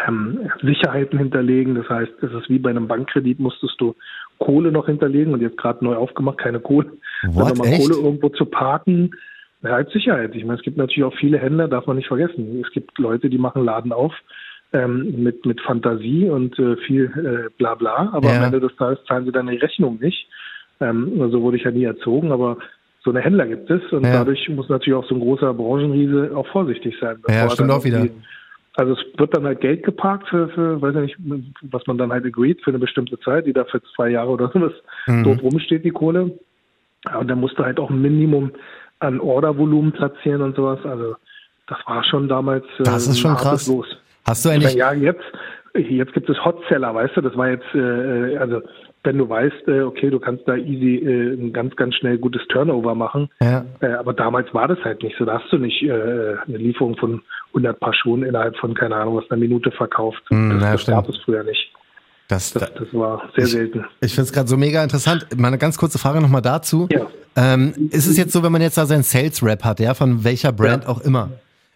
ähm, 0.06 0.50
Sicherheiten 0.62 1.18
hinterlegen. 1.18 1.74
Das 1.74 1.88
heißt, 1.88 2.12
es 2.22 2.32
ist 2.32 2.48
wie 2.48 2.58
bei 2.58 2.70
einem 2.70 2.88
Bankkredit, 2.88 3.38
musstest 3.38 3.80
du 3.80 3.94
Kohle 4.38 4.72
noch 4.72 4.86
hinterlegen 4.86 5.32
und 5.32 5.40
jetzt 5.40 5.58
gerade 5.58 5.84
neu 5.84 5.96
aufgemacht, 5.96 6.38
keine 6.38 6.60
Kohle. 6.60 6.92
What, 7.28 7.58
mal 7.58 7.64
Kohle 7.64 7.94
irgendwo 7.94 8.28
zu 8.30 8.44
parken, 8.46 9.12
ja, 9.62 9.74
als 9.74 9.92
Sicherheit. 9.92 10.34
Ich 10.34 10.44
meine, 10.44 10.58
es 10.58 10.64
gibt 10.64 10.76
natürlich 10.76 11.04
auch 11.04 11.16
viele 11.18 11.38
Händler, 11.38 11.68
darf 11.68 11.86
man 11.86 11.96
nicht 11.96 12.08
vergessen. 12.08 12.62
Es 12.64 12.72
gibt 12.72 12.98
Leute, 12.98 13.30
die 13.30 13.38
machen 13.38 13.64
Laden 13.64 13.92
auf 13.92 14.12
ähm, 14.72 15.22
mit, 15.22 15.44
mit 15.46 15.60
Fantasie 15.60 16.28
und 16.28 16.58
äh, 16.58 16.76
viel 16.76 17.04
äh, 17.04 17.50
bla 17.58 17.74
bla, 17.74 18.10
aber 18.12 18.28
ja. 18.28 18.38
am 18.38 18.44
Ende 18.44 18.60
des 18.60 18.74
Tages 18.76 18.98
zahlen 19.06 19.24
sie 19.24 19.32
dann 19.32 19.46
die 19.46 19.56
Rechnung 19.56 19.98
nicht. 20.00 20.26
Ähm, 20.80 21.12
so 21.16 21.22
also 21.22 21.42
wurde 21.42 21.58
ich 21.58 21.64
ja 21.64 21.70
nie 21.70 21.84
erzogen, 21.84 22.32
aber 22.32 22.56
so 23.04 23.10
eine 23.10 23.20
Händler 23.20 23.46
gibt 23.46 23.70
es 23.70 23.82
und 23.92 24.04
ja. 24.04 24.12
dadurch 24.12 24.48
muss 24.48 24.68
natürlich 24.68 24.96
auch 24.96 25.08
so 25.08 25.14
ein 25.14 25.20
großer 25.20 25.52
Branchenriese 25.54 26.30
auch 26.34 26.46
vorsichtig 26.48 26.96
sein. 27.00 27.18
Ja, 27.28 27.50
stimmt 27.50 27.70
auch 27.70 27.84
wieder. 27.84 28.06
Also 28.74 28.94
es 28.94 29.18
wird 29.18 29.36
dann 29.36 29.44
halt 29.44 29.60
Geld 29.60 29.82
geparkt 29.82 30.28
für, 30.28 30.48
für, 30.48 30.80
weiß 30.80 30.94
ich 30.96 31.18
nicht, 31.18 31.46
was 31.62 31.86
man 31.86 31.98
dann 31.98 32.10
halt 32.10 32.24
agreed 32.24 32.62
für 32.62 32.70
eine 32.70 32.78
bestimmte 32.78 33.18
Zeit, 33.20 33.46
die 33.46 33.52
da 33.52 33.64
für 33.64 33.82
zwei 33.94 34.08
Jahre 34.08 34.30
oder 34.30 34.50
sowas 34.52 34.72
mhm. 35.06 35.24
dort 35.24 35.42
rumsteht, 35.42 35.84
die 35.84 35.90
Kohle. 35.90 36.32
Und 37.18 37.28
dann 37.28 37.40
musst 37.40 37.58
du 37.58 37.64
halt 37.64 37.78
auch 37.78 37.90
ein 37.90 38.00
Minimum 38.00 38.52
an 39.00 39.20
Ordervolumen 39.20 39.92
platzieren 39.92 40.40
und 40.40 40.56
sowas. 40.56 40.78
Also 40.84 41.16
das 41.66 41.78
war 41.86 42.02
schon 42.04 42.28
damals 42.28 42.64
äh, 42.78 42.84
das 42.84 43.06
ist 43.06 43.18
schon 43.18 43.34
krass. 43.34 43.66
Los. 43.66 43.86
Hast 44.26 44.44
du 44.44 44.50
eigentlich? 44.50 44.74
Ja, 44.74 44.92
jetzt 44.92 45.24
jetzt 45.74 46.12
gibt 46.12 46.30
es 46.30 46.42
Hotseller, 46.44 46.94
weißt 46.94 47.16
du? 47.16 47.20
Das 47.20 47.36
war 47.36 47.50
jetzt 47.50 47.74
äh, 47.74 48.36
also 48.36 48.62
wenn 49.04 49.18
du 49.18 49.28
weißt, 49.28 49.68
äh, 49.68 49.82
okay, 49.82 50.10
du 50.10 50.20
kannst 50.20 50.46
da 50.46 50.54
easy 50.56 50.96
äh, 50.96 51.34
ein 51.34 51.52
ganz, 51.52 51.74
ganz 51.76 51.94
schnell 51.96 52.18
gutes 52.18 52.42
Turnover 52.48 52.94
machen. 52.94 53.28
Ja. 53.40 53.64
Äh, 53.80 53.94
aber 53.94 54.12
damals 54.12 54.52
war 54.54 54.68
das 54.68 54.78
halt 54.84 55.02
nicht 55.02 55.16
so. 55.18 55.24
Da 55.24 55.40
hast 55.40 55.52
du 55.52 55.58
nicht 55.58 55.82
eine 55.82 56.38
Lieferung 56.46 56.96
von 56.96 57.22
100 57.48 57.78
Paar 57.80 57.94
Schuhen 57.94 58.22
innerhalb 58.22 58.56
von, 58.56 58.74
keine 58.74 58.96
Ahnung, 58.96 59.16
was 59.16 59.30
eine 59.30 59.40
Minute 59.40 59.70
verkauft. 59.72 60.22
Mm, 60.30 60.50
das, 60.50 60.62
ja, 60.62 60.72
das 60.72 60.86
gab 60.86 61.08
es 61.08 61.18
früher 61.18 61.42
nicht. 61.42 61.72
Das, 62.28 62.52
das, 62.52 62.72
das 62.74 62.94
war 62.94 63.22
sehr 63.34 63.44
ich, 63.44 63.50
selten. 63.50 63.84
Ich 64.00 64.14
finde 64.14 64.22
es 64.22 64.32
gerade 64.32 64.48
so 64.48 64.56
mega 64.56 64.82
interessant. 64.82 65.26
Meine 65.36 65.58
ganz 65.58 65.76
kurze 65.76 65.98
Frage 65.98 66.20
nochmal 66.20 66.42
dazu. 66.42 66.88
Ja. 66.90 67.06
Ähm, 67.36 67.90
ist 67.90 68.06
es 68.06 68.16
jetzt 68.16 68.32
so, 68.32 68.42
wenn 68.42 68.52
man 68.52 68.62
jetzt 68.62 68.78
da 68.78 68.86
seinen 68.86 69.02
Sales-Rap 69.02 69.64
hat, 69.64 69.80
ja, 69.80 69.94
von 69.94 70.22
welcher 70.24 70.52
Brand 70.52 70.84
ja. 70.84 70.88
auch 70.88 71.00
immer, 71.00 71.30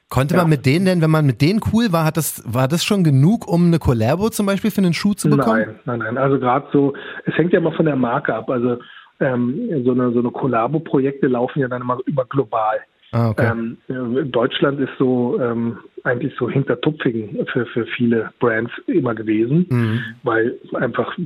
Konnte 0.08 0.34
ja. 0.34 0.42
man 0.42 0.50
mit 0.50 0.66
denen 0.66 0.86
denn, 0.86 1.02
wenn 1.02 1.10
man 1.10 1.26
mit 1.26 1.42
denen 1.42 1.60
cool 1.72 1.92
war, 1.92 2.04
hat 2.04 2.16
das, 2.16 2.42
war 2.46 2.68
das 2.68 2.84
schon 2.84 3.02
genug, 3.02 3.48
um 3.48 3.66
eine 3.66 3.78
Collabo 3.78 4.28
zum 4.30 4.46
Beispiel 4.46 4.70
für 4.70 4.80
einen 4.80 4.94
Schuh 4.94 5.14
zu 5.14 5.28
bekommen? 5.28 5.58
Nein, 5.58 5.76
nein, 5.84 5.98
nein. 5.98 6.18
Also 6.18 6.38
gerade 6.38 6.66
so, 6.72 6.94
es 7.24 7.34
hängt 7.36 7.52
ja 7.52 7.58
immer 7.58 7.72
von 7.72 7.86
der 7.86 7.96
Marke 7.96 8.34
ab. 8.34 8.48
Also 8.48 8.78
ähm, 9.18 9.82
so 9.84 9.92
eine, 9.92 10.12
so 10.12 10.20
eine 10.20 10.30
Collabo-Projekte 10.30 11.26
laufen 11.26 11.60
ja 11.60 11.68
dann 11.68 11.82
immer 11.82 11.98
über 12.06 12.24
global. 12.24 12.78
Ah, 13.12 13.30
okay. 13.30 13.50
ähm, 13.50 14.30
Deutschland 14.30 14.80
ist 14.80 14.92
so 14.98 15.40
ähm, 15.40 15.78
eigentlich 16.04 16.34
so 16.38 16.50
hintertupfigen 16.50 17.46
für, 17.52 17.66
für 17.66 17.86
viele 17.86 18.30
Brands 18.40 18.72
immer 18.86 19.14
gewesen, 19.14 19.66
mhm. 19.68 20.00
weil 20.22 20.58
einfach 20.74 21.16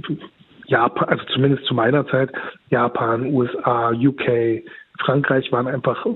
Japan, 0.67 1.09
also 1.09 1.25
zumindest 1.33 1.67
zu 1.67 1.75
meiner 1.75 2.07
Zeit, 2.07 2.31
Japan, 2.71 3.27
USA, 3.27 3.91
UK, 3.91 4.63
Frankreich 5.01 5.51
waren 5.53 5.67
einfach 5.67 6.07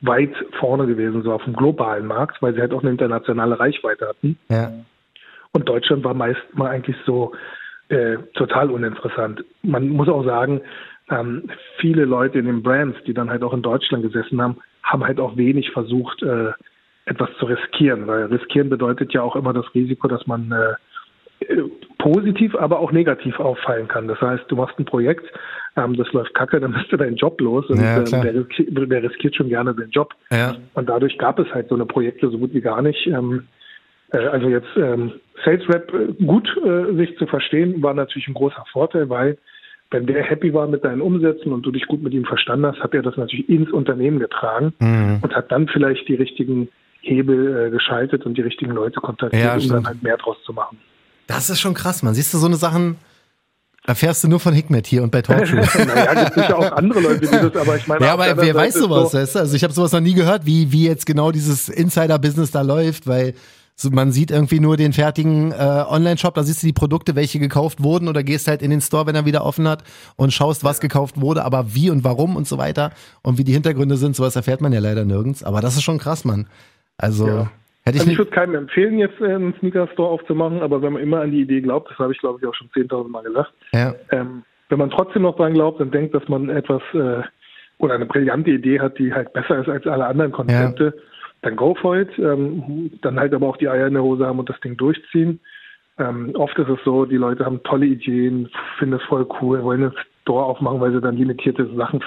weit 0.00 0.34
vorne 0.58 0.86
gewesen, 0.86 1.22
so 1.22 1.32
auf 1.32 1.44
dem 1.44 1.54
globalen 1.54 2.06
Markt, 2.06 2.40
weil 2.42 2.54
sie 2.54 2.60
halt 2.60 2.72
auch 2.72 2.82
eine 2.82 2.90
internationale 2.90 3.58
Reichweite 3.58 4.08
hatten. 4.08 4.38
Ja. 4.48 4.72
Und 5.52 5.68
Deutschland 5.68 6.04
war 6.04 6.14
meist 6.14 6.40
mal 6.54 6.70
eigentlich 6.70 6.96
so 7.04 7.32
äh, 7.88 8.18
total 8.34 8.70
uninteressant. 8.70 9.44
Man 9.62 9.88
muss 9.88 10.08
auch 10.08 10.24
sagen, 10.24 10.60
ähm, 11.10 11.50
viele 11.78 12.04
Leute 12.04 12.38
in 12.38 12.46
den 12.46 12.62
Brands, 12.62 12.98
die 13.06 13.14
dann 13.14 13.30
halt 13.30 13.42
auch 13.42 13.52
in 13.52 13.62
Deutschland 13.62 14.04
gesessen 14.04 14.40
haben, 14.40 14.58
haben 14.82 15.04
halt 15.04 15.18
auch 15.18 15.36
wenig 15.36 15.70
versucht, 15.72 16.22
äh, 16.22 16.52
etwas 17.06 17.30
zu 17.38 17.46
riskieren, 17.46 18.06
weil 18.06 18.26
riskieren 18.26 18.70
bedeutet 18.70 19.12
ja 19.12 19.22
auch 19.22 19.34
immer 19.34 19.52
das 19.52 19.74
Risiko, 19.74 20.06
dass 20.06 20.26
man 20.26 20.52
äh, 20.52 20.74
positiv, 21.98 22.54
aber 22.54 22.78
auch 22.78 22.92
negativ 22.92 23.38
auffallen 23.38 23.88
kann. 23.88 24.08
Das 24.08 24.20
heißt, 24.20 24.44
du 24.48 24.56
machst 24.56 24.78
ein 24.78 24.84
Projekt, 24.84 25.24
ähm, 25.76 25.96
das 25.96 26.10
läuft 26.12 26.34
kacke, 26.34 26.60
dann 26.60 26.72
bist 26.72 26.90
du 26.90 26.96
deinen 26.96 27.16
Job 27.16 27.40
los 27.40 27.68
und 27.68 27.80
ja, 27.80 27.98
ähm, 27.98 28.04
der, 28.04 28.34
riskiert, 28.34 28.90
der, 28.90 29.02
riskiert, 29.02 29.36
schon 29.36 29.48
gerne 29.48 29.74
den 29.74 29.90
Job. 29.90 30.14
Ja. 30.30 30.56
Und 30.74 30.88
dadurch 30.88 31.16
gab 31.18 31.38
es 31.38 31.52
halt 31.52 31.68
so 31.68 31.74
eine 31.74 31.86
Projekte 31.86 32.30
so 32.30 32.38
gut 32.38 32.54
wie 32.54 32.60
gar 32.60 32.82
nicht. 32.82 33.06
Ähm, 33.06 33.44
äh, 34.12 34.18
also 34.18 34.48
jetzt 34.48 34.68
ähm, 34.76 35.12
Sales 35.44 35.68
Rep 35.68 35.92
äh, 35.94 36.24
gut 36.24 36.48
äh, 36.64 36.94
sich 36.96 37.16
zu 37.18 37.26
verstehen, 37.26 37.82
war 37.82 37.94
natürlich 37.94 38.28
ein 38.28 38.34
großer 38.34 38.64
Vorteil, 38.72 39.08
weil 39.08 39.38
wenn 39.90 40.06
der 40.06 40.22
happy 40.22 40.54
war 40.54 40.68
mit 40.68 40.84
deinen 40.84 41.00
Umsätzen 41.00 41.52
und 41.52 41.62
du 41.62 41.72
dich 41.72 41.86
gut 41.86 42.02
mit 42.02 42.12
ihm 42.12 42.24
verstanden 42.24 42.66
hast, 42.66 42.80
hat 42.80 42.94
er 42.94 43.02
das 43.02 43.16
natürlich 43.16 43.48
ins 43.48 43.70
Unternehmen 43.72 44.20
getragen 44.20 44.72
mhm. 44.78 45.18
und 45.22 45.34
hat 45.34 45.50
dann 45.50 45.68
vielleicht 45.68 46.06
die 46.08 46.14
richtigen 46.14 46.68
Hebel 47.00 47.66
äh, 47.66 47.70
geschaltet 47.70 48.24
und 48.24 48.36
die 48.36 48.42
richtigen 48.42 48.72
Leute 48.72 49.00
kontaktiert, 49.00 49.42
ja, 49.42 49.54
um 49.54 49.68
dann 49.68 49.86
halt 49.86 50.02
mehr 50.02 50.16
draus 50.16 50.36
zu 50.44 50.52
machen. 50.52 50.78
Das 51.30 51.48
ist 51.48 51.60
schon 51.60 51.74
krass, 51.74 52.02
man. 52.02 52.14
Siehst 52.14 52.34
du, 52.34 52.38
so 52.38 52.46
eine 52.46 52.56
Sachen 52.56 52.96
erfährst 53.86 54.24
du 54.24 54.28
nur 54.28 54.40
von 54.40 54.52
Hikmet 54.52 54.86
hier 54.86 55.02
und 55.02 55.10
bei 55.10 55.22
Talkshow. 55.22 55.56
naja, 55.86 56.24
gibt 56.24 56.34
sicher 56.34 56.58
auch 56.58 56.72
andere 56.72 57.00
Leute, 57.00 57.20
die 57.20 57.26
das, 57.26 57.56
aber 57.56 57.76
ich 57.76 57.86
meine. 57.86 58.04
Ja, 58.04 58.12
aber 58.14 58.36
wer 58.36 58.54
weiß 58.54 58.74
sowas, 58.74 59.12
so 59.12 59.18
weißt 59.18 59.34
du? 59.36 59.38
Also 59.38 59.54
ich 59.54 59.62
habe 59.62 59.72
sowas 59.72 59.92
noch 59.92 60.00
nie 60.00 60.14
gehört, 60.14 60.44
wie, 60.44 60.72
wie 60.72 60.86
jetzt 60.86 61.06
genau 61.06 61.30
dieses 61.30 61.68
Insider-Business 61.68 62.50
da 62.50 62.62
läuft, 62.62 63.06
weil 63.06 63.34
so, 63.76 63.90
man 63.90 64.12
sieht 64.12 64.30
irgendwie 64.30 64.60
nur 64.60 64.76
den 64.76 64.92
fertigen 64.92 65.52
äh, 65.52 65.84
Online-Shop, 65.88 66.34
da 66.34 66.42
siehst 66.42 66.62
du 66.62 66.66
die 66.66 66.72
Produkte, 66.72 67.14
welche 67.14 67.38
gekauft 67.38 67.82
wurden 67.82 68.08
oder 68.08 68.22
gehst 68.22 68.46
halt 68.46 68.60
in 68.60 68.70
den 68.70 68.82
Store, 68.82 69.06
wenn 69.06 69.14
er 69.14 69.24
wieder 69.24 69.44
offen 69.44 69.66
hat 69.66 69.84
und 70.16 70.34
schaust, 70.34 70.64
was 70.64 70.80
gekauft 70.80 71.20
wurde, 71.20 71.44
aber 71.44 71.74
wie 71.74 71.88
und 71.88 72.04
warum 72.04 72.36
und 72.36 72.46
so 72.46 72.58
weiter 72.58 72.92
und 73.22 73.38
wie 73.38 73.44
die 73.44 73.52
Hintergründe 73.52 73.96
sind, 73.96 74.16
sowas 74.16 74.36
erfährt 74.36 74.60
man 74.60 74.72
ja 74.72 74.80
leider 74.80 75.04
nirgends. 75.06 75.42
Aber 75.42 75.62
das 75.62 75.76
ist 75.76 75.82
schon 75.82 75.98
krass, 75.98 76.24
Mann. 76.24 76.46
Also 76.98 77.26
ja. 77.26 77.50
Hätte 77.90 77.96
ich, 77.96 78.02
also 78.02 78.12
ich 78.12 78.18
würde 78.18 78.30
keinem 78.30 78.54
empfehlen, 78.54 78.98
jetzt 78.98 79.20
äh, 79.20 79.34
einen 79.34 79.54
Sneaker-Store 79.58 80.08
aufzumachen, 80.08 80.62
aber 80.62 80.82
wenn 80.82 80.92
man 80.92 81.02
immer 81.02 81.20
an 81.20 81.30
die 81.30 81.40
Idee 81.40 81.60
glaubt, 81.60 81.90
das 81.90 81.98
habe 81.98 82.12
ich 82.12 82.18
glaube 82.18 82.38
ich 82.40 82.46
auch 82.46 82.54
schon 82.54 82.68
10.000 82.68 83.08
Mal 83.08 83.22
gesagt, 83.22 83.52
ja. 83.72 83.94
ähm, 84.12 84.42
wenn 84.68 84.78
man 84.78 84.90
trotzdem 84.90 85.22
noch 85.22 85.36
dran 85.36 85.54
glaubt 85.54 85.80
und 85.80 85.92
denkt, 85.92 86.14
dass 86.14 86.26
man 86.28 86.48
etwas 86.48 86.82
äh, 86.94 87.22
oder 87.78 87.94
eine 87.94 88.06
brillante 88.06 88.50
Idee 88.50 88.80
hat, 88.80 88.98
die 88.98 89.12
halt 89.12 89.32
besser 89.32 89.60
ist 89.60 89.68
als 89.68 89.86
alle 89.86 90.06
anderen 90.06 90.32
Konzepte, 90.32 90.94
ja. 90.96 91.02
dann 91.42 91.56
go 91.56 91.74
for 91.74 91.96
it. 91.96 92.10
Ähm, 92.18 92.90
dann 93.02 93.18
halt 93.18 93.34
aber 93.34 93.48
auch 93.48 93.56
die 93.56 93.68
Eier 93.68 93.88
in 93.88 93.94
der 93.94 94.02
Hose 94.02 94.26
haben 94.26 94.38
und 94.38 94.48
das 94.48 94.60
Ding 94.60 94.76
durchziehen. 94.76 95.40
Ähm, 95.98 96.32
oft 96.34 96.56
ist 96.58 96.68
es 96.68 96.78
so, 96.84 97.04
die 97.04 97.16
Leute 97.16 97.44
haben 97.44 97.62
tolle 97.64 97.86
Ideen, 97.86 98.48
finden 98.78 98.94
es 98.94 99.02
voll 99.04 99.26
cool, 99.40 99.62
wollen 99.62 99.82
einen 99.82 99.94
Store 100.22 100.44
aufmachen, 100.44 100.80
weil 100.80 100.92
sie 100.92 101.00
dann 101.00 101.16
limitierte 101.16 101.66
Sachen 101.74 102.04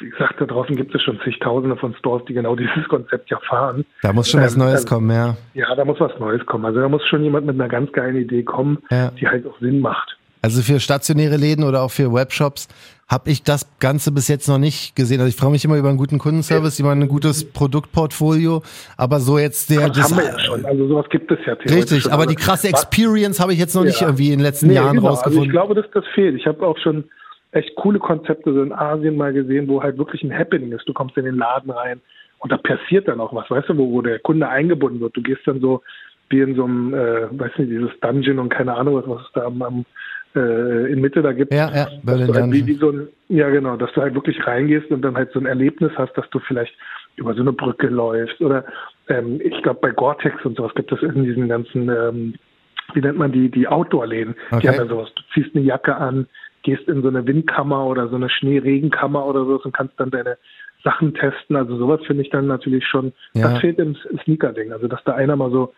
wie 0.00 0.10
gesagt, 0.10 0.40
da 0.40 0.46
draußen 0.46 0.76
gibt 0.76 0.94
es 0.94 1.02
schon 1.02 1.18
zigtausende 1.24 1.76
von 1.76 1.94
Stores, 1.96 2.24
die 2.28 2.34
genau 2.34 2.56
dieses 2.56 2.84
Konzept 2.88 3.30
ja 3.30 3.38
fahren. 3.40 3.84
Da 4.02 4.12
muss 4.12 4.30
schon 4.30 4.40
ähm, 4.40 4.46
was 4.46 4.56
Neues 4.56 4.86
kommen, 4.86 5.10
ja. 5.10 5.36
Ja, 5.54 5.74
da 5.74 5.84
muss 5.84 6.00
was 6.00 6.18
Neues 6.18 6.44
kommen. 6.46 6.64
Also 6.64 6.80
da 6.80 6.88
muss 6.88 7.06
schon 7.06 7.22
jemand 7.22 7.46
mit 7.46 7.54
einer 7.54 7.68
ganz 7.68 7.92
geilen 7.92 8.16
Idee 8.16 8.42
kommen, 8.42 8.78
ja. 8.90 9.10
die 9.10 9.26
halt 9.26 9.46
auch 9.46 9.58
Sinn 9.60 9.80
macht. 9.80 10.16
Also 10.42 10.62
für 10.62 10.78
stationäre 10.78 11.36
Läden 11.36 11.64
oder 11.64 11.82
auch 11.82 11.90
für 11.90 12.12
Webshops 12.12 12.68
habe 13.08 13.30
ich 13.30 13.42
das 13.42 13.68
Ganze 13.78 14.12
bis 14.12 14.28
jetzt 14.28 14.48
noch 14.48 14.58
nicht 14.58 14.96
gesehen. 14.96 15.20
Also 15.20 15.28
ich 15.28 15.36
freue 15.36 15.50
mich 15.50 15.64
immer 15.64 15.76
über 15.76 15.88
einen 15.88 15.98
guten 15.98 16.18
Kundenservice, 16.18 16.78
über 16.80 16.90
ein 16.90 17.08
gutes 17.08 17.50
Produktportfolio, 17.52 18.62
aber 18.96 19.20
so 19.20 19.38
jetzt 19.38 19.70
der... 19.70 19.88
Das, 19.88 19.98
das 19.98 20.10
haben 20.10 20.18
wir 20.18 20.24
ja 20.24 20.38
schon, 20.38 20.64
also 20.64 20.88
sowas 20.88 21.06
gibt 21.10 21.30
es 21.30 21.38
ja 21.46 21.54
Richtig, 21.54 22.12
aber 22.12 22.26
die 22.26 22.34
krasse 22.34 22.68
Experience 22.68 23.40
habe 23.40 23.52
ich 23.52 23.58
jetzt 23.58 23.74
noch 23.74 23.82
ja. 23.82 23.88
nicht 23.88 24.02
irgendwie 24.02 24.26
in 24.26 24.38
den 24.38 24.40
letzten 24.40 24.68
nee, 24.68 24.74
Jahren 24.74 24.96
genau. 24.96 25.08
rausgefunden. 25.08 25.38
Also 25.40 25.46
ich 25.46 25.52
glaube, 25.52 25.74
dass 25.74 25.90
das 25.92 26.04
fehlt. 26.14 26.36
Ich 26.36 26.46
habe 26.46 26.66
auch 26.66 26.78
schon 26.78 27.04
echt 27.56 27.74
coole 27.76 27.98
Konzepte 27.98 28.52
so 28.52 28.62
in 28.62 28.72
Asien 28.72 29.16
mal 29.16 29.32
gesehen, 29.32 29.68
wo 29.68 29.82
halt 29.82 29.98
wirklich 29.98 30.22
ein 30.22 30.36
Happening 30.36 30.72
ist. 30.72 30.88
Du 30.88 30.92
kommst 30.92 31.16
in 31.16 31.24
den 31.24 31.36
Laden 31.36 31.70
rein 31.70 32.00
und 32.38 32.52
da 32.52 32.58
passiert 32.58 33.08
dann 33.08 33.20
auch 33.20 33.34
was, 33.34 33.50
weißt 33.50 33.70
du, 33.70 33.78
wo, 33.78 33.90
wo 33.92 34.02
der 34.02 34.18
Kunde 34.18 34.48
eingebunden 34.48 35.00
wird. 35.00 35.16
Du 35.16 35.22
gehst 35.22 35.40
dann 35.46 35.60
so 35.60 35.82
wie 36.28 36.40
in 36.40 36.54
so 36.54 36.64
einem, 36.64 36.92
äh, 36.92 37.38
weiß 37.38 37.52
nicht, 37.58 37.70
dieses 37.70 37.98
Dungeon 38.00 38.38
und 38.38 38.48
keine 38.48 38.74
Ahnung, 38.74 38.96
was, 38.96 39.08
was 39.08 39.22
es 39.22 39.32
da 39.32 39.44
am, 39.44 39.62
am 39.62 39.84
äh, 40.34 40.92
in 40.92 41.00
Mitte 41.00 41.22
da 41.22 41.32
gibt. 41.32 41.52
Ja, 41.52 41.70
ja, 41.74 41.88
Berlin 42.02 42.34
halt 42.34 42.52
wie, 42.52 42.66
wie 42.66 42.74
so 42.74 42.90
ein, 42.90 43.08
ja 43.28 43.48
genau, 43.48 43.76
dass 43.76 43.92
du 43.92 44.02
halt 44.02 44.14
wirklich 44.14 44.44
reingehst 44.46 44.90
und 44.90 45.02
dann 45.02 45.16
halt 45.16 45.32
so 45.32 45.40
ein 45.40 45.46
Erlebnis 45.46 45.92
hast, 45.96 46.12
dass 46.14 46.28
du 46.30 46.40
vielleicht 46.40 46.74
über 47.16 47.32
so 47.34 47.40
eine 47.40 47.52
Brücke 47.52 47.86
läufst 47.86 48.40
oder 48.40 48.64
ähm, 49.08 49.40
ich 49.42 49.62
glaube 49.62 49.80
bei 49.80 49.90
Gore-Tex 49.92 50.44
und 50.44 50.56
sowas 50.56 50.74
gibt 50.74 50.92
es 50.92 51.00
in 51.00 51.24
diesen 51.24 51.48
ganzen, 51.48 51.88
ähm, 51.88 52.34
wie 52.92 53.00
nennt 53.00 53.18
man 53.18 53.32
die, 53.32 53.50
die 53.50 53.66
Outdoor-Läden. 53.66 54.34
Okay. 54.50 54.60
Die 54.62 54.68
haben 54.68 54.76
ja 54.76 54.86
sowas. 54.86 55.08
Du 55.14 55.22
ziehst 55.32 55.54
eine 55.54 55.64
Jacke 55.64 55.96
an, 55.96 56.26
gehst 56.66 56.88
in 56.88 57.02
so 57.02 57.08
eine 57.08 57.26
Windkammer 57.26 57.86
oder 57.86 58.08
so 58.08 58.16
eine 58.16 58.28
Schneeregenkammer 58.28 59.24
oder 59.24 59.44
sowas 59.44 59.64
und 59.64 59.72
kannst 59.72 59.98
dann 59.98 60.10
deine 60.10 60.36
Sachen 60.84 61.14
testen. 61.14 61.56
Also 61.56 61.78
sowas 61.78 62.00
finde 62.06 62.22
ich 62.22 62.30
dann 62.30 62.46
natürlich 62.46 62.84
schon, 62.84 63.12
ja. 63.34 63.48
das 63.48 63.60
fehlt 63.60 63.78
im 63.78 63.96
Sneaker-Ding. 64.24 64.72
Also 64.72 64.88
dass 64.88 65.02
da 65.04 65.14
einer 65.14 65.36
mal 65.36 65.50
so 65.50 65.72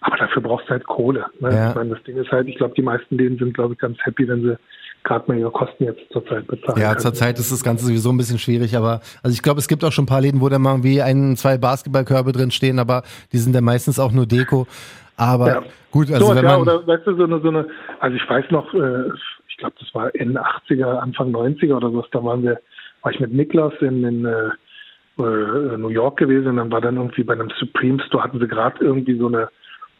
aber 0.00 0.16
dafür 0.16 0.42
brauchst 0.42 0.68
du 0.68 0.70
halt 0.70 0.86
Kohle. 0.86 1.26
Ne? 1.40 1.52
Ja. 1.52 1.70
Ich 1.70 1.74
meine, 1.74 1.90
das 1.90 2.02
Ding 2.04 2.16
ist 2.16 2.30
halt, 2.30 2.46
ich 2.46 2.56
glaube, 2.56 2.74
die 2.76 2.82
meisten 2.82 3.18
denen 3.18 3.36
sind, 3.36 3.54
glaube 3.54 3.74
ich, 3.74 3.80
ganz 3.80 3.98
happy, 4.04 4.28
wenn 4.28 4.42
sie 4.42 4.56
gerade 5.02 5.24
mal 5.26 5.38
ihre 5.38 5.50
Kosten 5.50 5.84
jetzt 5.84 6.00
zurzeit 6.12 6.46
bezahlen. 6.46 6.80
Ja, 6.80 6.96
zurzeit 6.96 7.38
ist 7.38 7.50
das 7.50 7.64
Ganze 7.64 7.86
sowieso 7.86 8.10
ein 8.10 8.16
bisschen 8.16 8.38
schwierig, 8.38 8.76
aber 8.76 9.00
also 9.22 9.34
ich 9.34 9.42
glaube, 9.42 9.58
es 9.58 9.66
gibt 9.66 9.82
auch 9.84 9.90
schon 9.90 10.04
ein 10.04 10.08
paar 10.08 10.20
Läden, 10.20 10.40
wo 10.40 10.48
da 10.48 10.58
mal 10.58 10.84
wie 10.84 11.02
ein, 11.02 11.36
zwei 11.36 11.58
Basketballkörbe 11.58 12.30
drin 12.30 12.52
stehen, 12.52 12.78
aber 12.78 13.02
die 13.32 13.38
sind 13.38 13.54
dann 13.54 13.64
meistens 13.64 13.98
auch 13.98 14.12
nur 14.12 14.26
Deko. 14.26 14.66
Aber 15.16 15.48
ja. 15.48 15.62
gut, 15.90 16.12
also 16.12 16.26
so, 16.26 16.36
wenn 16.36 16.44
ja, 16.44 16.50
man 16.50 16.60
oder 16.60 16.86
weißt 16.86 17.06
du, 17.06 17.16
so 17.16 17.24
eine, 17.24 17.40
so 17.40 17.48
eine, 17.48 17.66
also 17.98 18.16
ich 18.16 18.28
weiß 18.28 18.44
noch, 18.50 18.72
äh, 18.74 19.10
glaube, 19.58 19.76
das 19.78 19.94
war 19.94 20.14
Ende 20.14 20.40
80er, 20.40 20.98
Anfang 20.98 21.34
90er 21.34 21.74
oder 21.74 21.90
so, 21.90 22.04
da 22.10 22.24
waren 22.24 22.42
wir, 22.42 22.60
war 23.02 23.12
ich 23.12 23.20
mit 23.20 23.32
Niklas 23.32 23.74
in, 23.80 24.04
in 24.04 24.24
äh, 24.24 24.48
äh 25.18 25.76
New 25.76 25.88
York 25.88 26.18
gewesen 26.18 26.48
und 26.48 26.56
dann 26.56 26.72
war 26.72 26.80
dann 26.80 26.96
irgendwie 26.96 27.24
bei 27.24 27.34
einem 27.34 27.50
Supreme 27.58 28.02
Store 28.06 28.24
hatten 28.24 28.40
sie 28.40 28.48
gerade 28.48 28.82
irgendwie 28.84 29.18
so 29.18 29.26
eine 29.26 29.48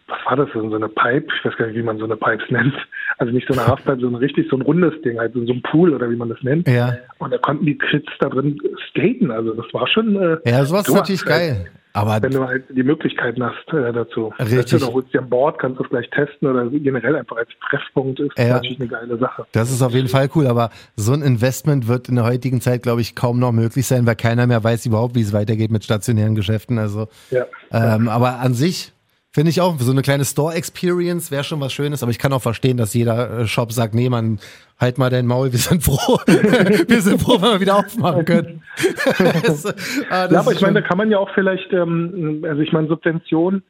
was 0.08 0.18
war 0.24 0.36
das, 0.36 0.48
so 0.52 0.74
eine 0.74 0.88
Pipe, 0.88 1.26
ich 1.36 1.44
weiß 1.44 1.56
gar 1.56 1.66
nicht, 1.66 1.76
wie 1.76 1.82
man 1.82 1.98
so 1.98 2.04
eine 2.04 2.16
Pipes 2.16 2.46
nennt. 2.50 2.74
Also 3.18 3.32
nicht 3.32 3.46
so 3.46 3.52
eine 3.52 3.66
Halfpipe, 3.66 4.00
sondern 4.00 4.20
richtig 4.22 4.48
so 4.48 4.56
ein 4.56 4.62
rundes 4.62 4.94
Ding, 5.02 5.18
halt 5.18 5.34
so 5.34 5.40
ein 5.40 5.62
Pool 5.62 5.94
oder 5.94 6.10
wie 6.10 6.16
man 6.16 6.30
das 6.30 6.42
nennt. 6.42 6.66
Ja. 6.66 6.96
Und 7.18 7.32
da 7.32 7.38
konnten 7.38 7.66
die 7.66 7.76
Kids 7.76 8.08
da 8.18 8.28
drin 8.28 8.58
skaten, 8.90 9.30
also 9.30 9.52
das 9.52 9.66
war 9.72 9.86
schon. 9.86 10.16
Äh, 10.16 10.38
ja, 10.46 10.64
sowas 10.64 10.88
ist 10.88 10.94
natürlich 10.94 11.24
geil. 11.24 11.66
Aber 11.92 12.20
wenn 12.22 12.32
du 12.32 12.46
halt 12.46 12.64
die 12.68 12.82
Möglichkeiten 12.82 13.42
hast 13.42 13.72
äh, 13.72 13.92
dazu. 13.92 14.32
Richtig. 14.38 14.80
Du 14.80 14.92
holst 14.92 15.12
dir 15.12 15.20
an 15.20 15.28
Bord, 15.28 15.58
kannst 15.58 15.78
du 15.78 15.84
es 15.84 15.90
gleich 15.90 16.08
testen 16.10 16.48
oder 16.48 16.66
generell 16.66 17.16
einfach 17.16 17.36
als 17.36 17.48
Treffpunkt 17.68 18.20
ist 18.20 18.38
ja. 18.38 18.54
natürlich 18.54 18.80
eine 18.80 18.88
geile 18.88 19.18
Sache. 19.18 19.46
Das 19.52 19.70
ist 19.70 19.82
auf 19.82 19.92
jeden 19.92 20.08
Fall 20.08 20.28
cool, 20.34 20.46
aber 20.46 20.70
so 20.96 21.12
ein 21.12 21.22
Investment 21.22 21.88
wird 21.88 22.08
in 22.08 22.16
der 22.16 22.24
heutigen 22.24 22.60
Zeit, 22.60 22.82
glaube 22.82 23.00
ich, 23.00 23.14
kaum 23.14 23.38
noch 23.38 23.52
möglich 23.52 23.86
sein, 23.86 24.06
weil 24.06 24.16
keiner 24.16 24.46
mehr 24.46 24.62
weiß 24.62 24.86
überhaupt, 24.86 25.14
wie 25.14 25.22
es 25.22 25.32
weitergeht 25.32 25.70
mit 25.70 25.84
stationären 25.84 26.34
Geschäften. 26.34 26.78
Also, 26.78 27.08
ja. 27.30 27.46
Ähm, 27.72 28.08
aber 28.08 28.40
an 28.40 28.54
sich 28.54 28.92
Finde 29.30 29.50
ich 29.50 29.60
auch. 29.60 29.78
So 29.78 29.92
eine 29.92 30.02
kleine 30.02 30.24
Store-Experience 30.24 31.30
wäre 31.30 31.44
schon 31.44 31.60
was 31.60 31.72
Schönes, 31.72 32.02
aber 32.02 32.10
ich 32.10 32.18
kann 32.18 32.32
auch 32.32 32.42
verstehen, 32.42 32.78
dass 32.78 32.94
jeder 32.94 33.40
äh, 33.40 33.46
Shop 33.46 33.72
sagt, 33.72 33.94
nee, 33.94 34.08
man, 34.08 34.38
halt 34.80 34.96
mal 34.96 35.10
dein 35.10 35.26
Maul, 35.26 35.52
wir 35.52 35.58
sind 35.58 35.82
froh. 35.82 36.18
wir 36.26 37.00
sind 37.00 37.20
froh, 37.20 37.34
wenn 37.40 37.52
wir 37.52 37.60
wieder 37.60 37.76
aufmachen 37.76 38.24
können. 38.24 38.62
das, 39.18 39.66
ah, 40.10 40.28
das 40.28 40.32
ja, 40.32 40.40
aber 40.40 40.52
ich 40.52 40.60
meine, 40.62 40.80
da 40.80 40.86
kann 40.86 40.98
man 40.98 41.10
ja 41.10 41.18
auch 41.18 41.30
vielleicht, 41.34 41.72
ähm, 41.72 42.42
also 42.48 42.62
ich 42.62 42.72
meine, 42.72 42.88
Subvention, 42.88 43.62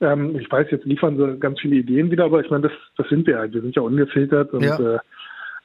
ähm, 0.00 0.38
ich 0.38 0.50
weiß, 0.50 0.66
jetzt 0.70 0.84
liefern 0.84 1.16
sie 1.16 1.38
ganz 1.38 1.60
viele 1.60 1.76
Ideen 1.76 2.10
wieder, 2.10 2.24
aber 2.24 2.40
ich 2.40 2.50
meine, 2.50 2.68
das, 2.68 2.72
das 2.98 3.08
sind 3.08 3.26
wir 3.26 3.38
halt. 3.38 3.54
Wir 3.54 3.62
sind 3.62 3.74
ja 3.74 3.82
ungefiltert 3.82 4.52
und 4.52 4.62
ja. 4.62 4.78
Äh, 4.78 4.98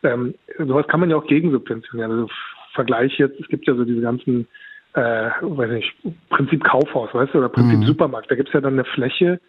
ähm, 0.04 0.34
sowas 0.58 0.88
kann 0.88 1.02
man 1.02 1.10
ja 1.10 1.18
auch 1.18 1.28
gegensubventionieren. 1.28 2.12
Also 2.12 2.28
Vergleich 2.74 3.18
jetzt, 3.18 3.40
es 3.40 3.48
gibt 3.48 3.68
ja 3.68 3.76
so 3.76 3.84
diese 3.84 4.02
ganzen 4.02 4.48
äh, 4.94 5.30
weiß 5.42 5.72
nicht, 5.72 5.94
Prinzip 6.30 6.64
Kaufhaus, 6.64 7.14
weißt 7.14 7.34
du, 7.34 7.40
oder 7.40 7.50
Prinzip 7.50 7.80
mhm. 7.80 7.86
Supermarkt. 7.86 8.30
Da 8.30 8.36
gibt's 8.36 8.54
ja 8.54 8.62
dann 8.62 8.74
eine 8.74 8.86
Fläche, 8.86 9.40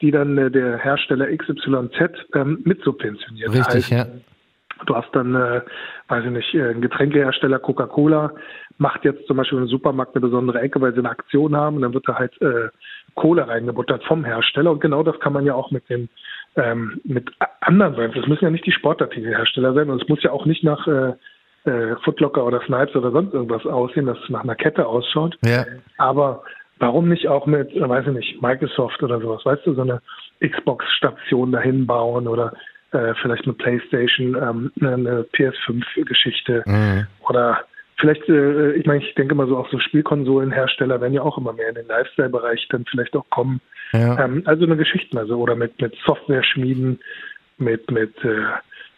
die 0.00 0.10
dann 0.10 0.36
äh, 0.38 0.50
der 0.50 0.78
Hersteller 0.78 1.26
XYZ 1.36 2.26
ähm, 2.34 2.60
mitsubventioniert. 2.64 3.50
Richtig, 3.50 3.74
heißt, 3.74 3.90
ja. 3.90 4.06
Du 4.86 4.96
hast 4.96 5.14
dann, 5.14 5.34
äh, 5.34 5.60
weiß 6.08 6.24
ich 6.24 6.30
nicht, 6.30 6.54
äh, 6.54 6.70
ein 6.70 6.80
Getränkehersteller 6.80 7.58
Coca-Cola 7.58 8.32
macht 8.78 9.04
jetzt 9.04 9.26
zum 9.26 9.36
Beispiel 9.36 9.58
im 9.58 9.68
Supermarkt 9.68 10.14
eine 10.14 10.22
besondere 10.22 10.60
Ecke, 10.60 10.80
weil 10.80 10.92
sie 10.92 11.00
eine 11.00 11.10
Aktion 11.10 11.54
haben 11.54 11.76
und 11.76 11.82
dann 11.82 11.92
wird 11.92 12.08
da 12.08 12.18
halt 12.18 12.40
äh, 12.40 12.68
Kohle 13.14 13.46
reingebuttert 13.46 14.02
vom 14.04 14.24
Hersteller 14.24 14.70
und 14.70 14.80
genau 14.80 15.02
das 15.02 15.18
kann 15.20 15.34
man 15.34 15.44
ja 15.44 15.54
auch 15.54 15.70
mit 15.70 15.88
den 15.90 16.08
ähm, 16.56 17.00
mit 17.04 17.30
anderen 17.60 17.94
sein. 17.94 18.12
Das 18.14 18.26
müssen 18.26 18.44
ja 18.44 18.50
nicht 18.50 18.66
die 18.66 18.72
Sportartikelhersteller 18.72 19.74
sein 19.74 19.90
und 19.90 20.02
es 20.02 20.08
muss 20.08 20.22
ja 20.22 20.32
auch 20.32 20.46
nicht 20.46 20.64
nach 20.64 20.86
äh, 20.86 21.12
äh, 21.64 21.96
Footlocker 22.04 22.44
oder 22.44 22.60
Snipes 22.66 22.94
oder 22.96 23.10
sonst 23.10 23.34
irgendwas 23.34 23.66
aussehen, 23.66 24.06
das 24.06 24.18
nach 24.28 24.44
einer 24.44 24.54
Kette 24.54 24.86
ausschaut. 24.86 25.36
Ja. 25.44 25.64
Aber 25.98 26.42
warum 26.78 27.08
nicht 27.08 27.28
auch 27.28 27.46
mit, 27.46 27.70
äh, 27.74 27.88
weiß 27.88 28.06
ich 28.06 28.12
nicht, 28.12 28.42
Microsoft 28.42 29.02
oder 29.02 29.20
sowas, 29.20 29.44
weißt 29.44 29.66
du, 29.66 29.74
so 29.74 29.82
eine 29.82 30.00
Xbox-Station 30.40 31.52
dahin 31.52 31.86
bauen 31.86 32.26
oder 32.26 32.52
äh, 32.92 33.14
vielleicht 33.22 33.44
eine 33.44 33.52
Playstation, 33.54 34.36
ähm, 34.36 34.72
eine 34.80 35.22
PS5-Geschichte 35.34 36.64
mhm. 36.66 37.06
oder 37.28 37.64
vielleicht, 38.00 38.28
äh, 38.28 38.72
ich 38.72 38.86
meine, 38.86 39.04
ich 39.04 39.14
denke 39.14 39.34
mal 39.34 39.46
so 39.46 39.58
auch 39.58 39.70
so 39.70 39.78
Spielkonsolenhersteller 39.78 41.00
werden 41.00 41.12
ja 41.12 41.22
auch 41.22 41.38
immer 41.38 41.52
mehr 41.52 41.68
in 41.68 41.74
den 41.76 41.86
Lifestyle-Bereich 41.86 42.66
dann 42.70 42.84
vielleicht 42.90 43.14
auch 43.14 43.28
kommen. 43.30 43.60
Ja. 43.92 44.24
Ähm, 44.24 44.42
also 44.46 44.64
eine 44.64 44.76
Geschichte, 44.76 45.18
also 45.18 45.36
oder 45.36 45.54
mit 45.54 45.80
mit 45.80 45.94
Software-Schmieden, 46.06 47.00
mit 47.58 47.90
mit 47.90 48.16
äh, 48.24 48.44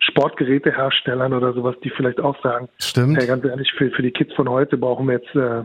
Sportgeräteherstellern 0.03 1.33
oder 1.33 1.53
sowas, 1.53 1.77
die 1.83 1.91
vielleicht 1.91 2.21
auch 2.21 2.41
sagen, 2.43 2.69
Stimmt. 2.79 3.19
hey, 3.19 3.27
ganz 3.27 3.45
ehrlich, 3.45 3.73
für, 3.77 3.91
für 3.91 4.03
die 4.03 4.11
Kids 4.11 4.35
von 4.35 4.49
heute 4.49 4.77
brauchen 4.77 5.07
wir 5.07 5.15
jetzt 5.15 5.35
äh, 5.35 5.65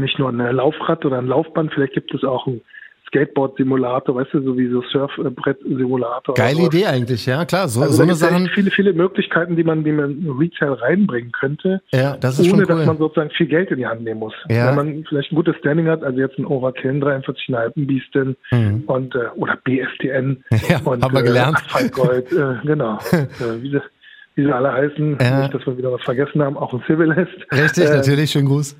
nicht 0.00 0.18
nur 0.18 0.30
ein 0.30 0.38
Laufrad 0.38 1.04
oder 1.04 1.18
ein 1.18 1.26
Laufband, 1.26 1.72
vielleicht 1.72 1.94
gibt 1.94 2.14
es 2.14 2.24
auch 2.24 2.46
ein 2.46 2.62
Skateboard-Simulator, 3.10 4.14
weißt 4.14 4.34
du, 4.34 4.42
so 4.42 4.56
wie 4.56 4.68
so 4.68 4.82
Surfbrett-Simulator. 4.82 6.34
Geile 6.34 6.62
Idee 6.62 6.86
eigentlich, 6.86 7.26
ja 7.26 7.44
klar. 7.44 7.68
So, 7.68 7.80
also 7.80 7.94
so 7.94 8.02
eine 8.02 8.14
Sachen. 8.14 8.48
Viele, 8.54 8.70
viele 8.70 8.92
Möglichkeiten, 8.92 9.56
die 9.56 9.64
man, 9.64 9.84
die 9.84 9.92
man 9.92 10.22
in 10.22 10.30
Retail 10.30 10.74
reinbringen 10.74 11.32
könnte, 11.32 11.82
ja, 11.92 12.16
das 12.16 12.38
ist 12.38 12.40
ohne 12.40 12.50
schon 12.50 12.60
cool. 12.60 12.66
dass 12.66 12.86
man 12.86 12.98
sozusagen 12.98 13.30
viel 13.30 13.46
Geld 13.46 13.70
in 13.70 13.78
die 13.78 13.86
Hand 13.86 14.02
nehmen 14.02 14.20
muss. 14.20 14.34
Ja. 14.48 14.68
Wenn 14.68 14.76
man 14.76 15.04
vielleicht 15.08 15.32
ein 15.32 15.36
gutes 15.36 15.56
Standing 15.56 15.88
hat, 15.88 16.02
also 16.02 16.18
jetzt 16.18 16.38
ein 16.38 16.46
Overkill, 16.46 17.02
43,5 17.02 17.86
Beastin 17.86 18.36
mhm. 18.52 18.84
und 18.86 19.14
äh, 19.14 19.28
oder 19.36 19.56
BSTN 19.64 20.44
ja, 20.68 20.78
und 20.84 21.02
haben 21.02 21.14
wir 21.14 21.22
gelernt. 21.22 21.58
Äh, 21.78 21.88
Gold, 21.88 22.32
äh, 22.32 22.54
genau. 22.64 22.98
äh, 23.12 23.62
wie, 23.62 23.70
sie, 23.70 23.80
wie 24.36 24.44
sie 24.44 24.52
alle 24.52 24.72
heißen, 24.72 25.18
ja. 25.20 25.40
nicht, 25.40 25.54
dass 25.54 25.66
wir 25.66 25.76
wieder 25.76 25.92
was 25.92 26.02
vergessen 26.02 26.42
haben, 26.42 26.56
auch 26.56 26.72
ein 26.72 26.82
Civilist. 26.86 27.28
Richtig, 27.52 27.84
äh, 27.84 27.96
natürlich, 27.96 28.30
schönen 28.30 28.46
Gruß. 28.46 28.76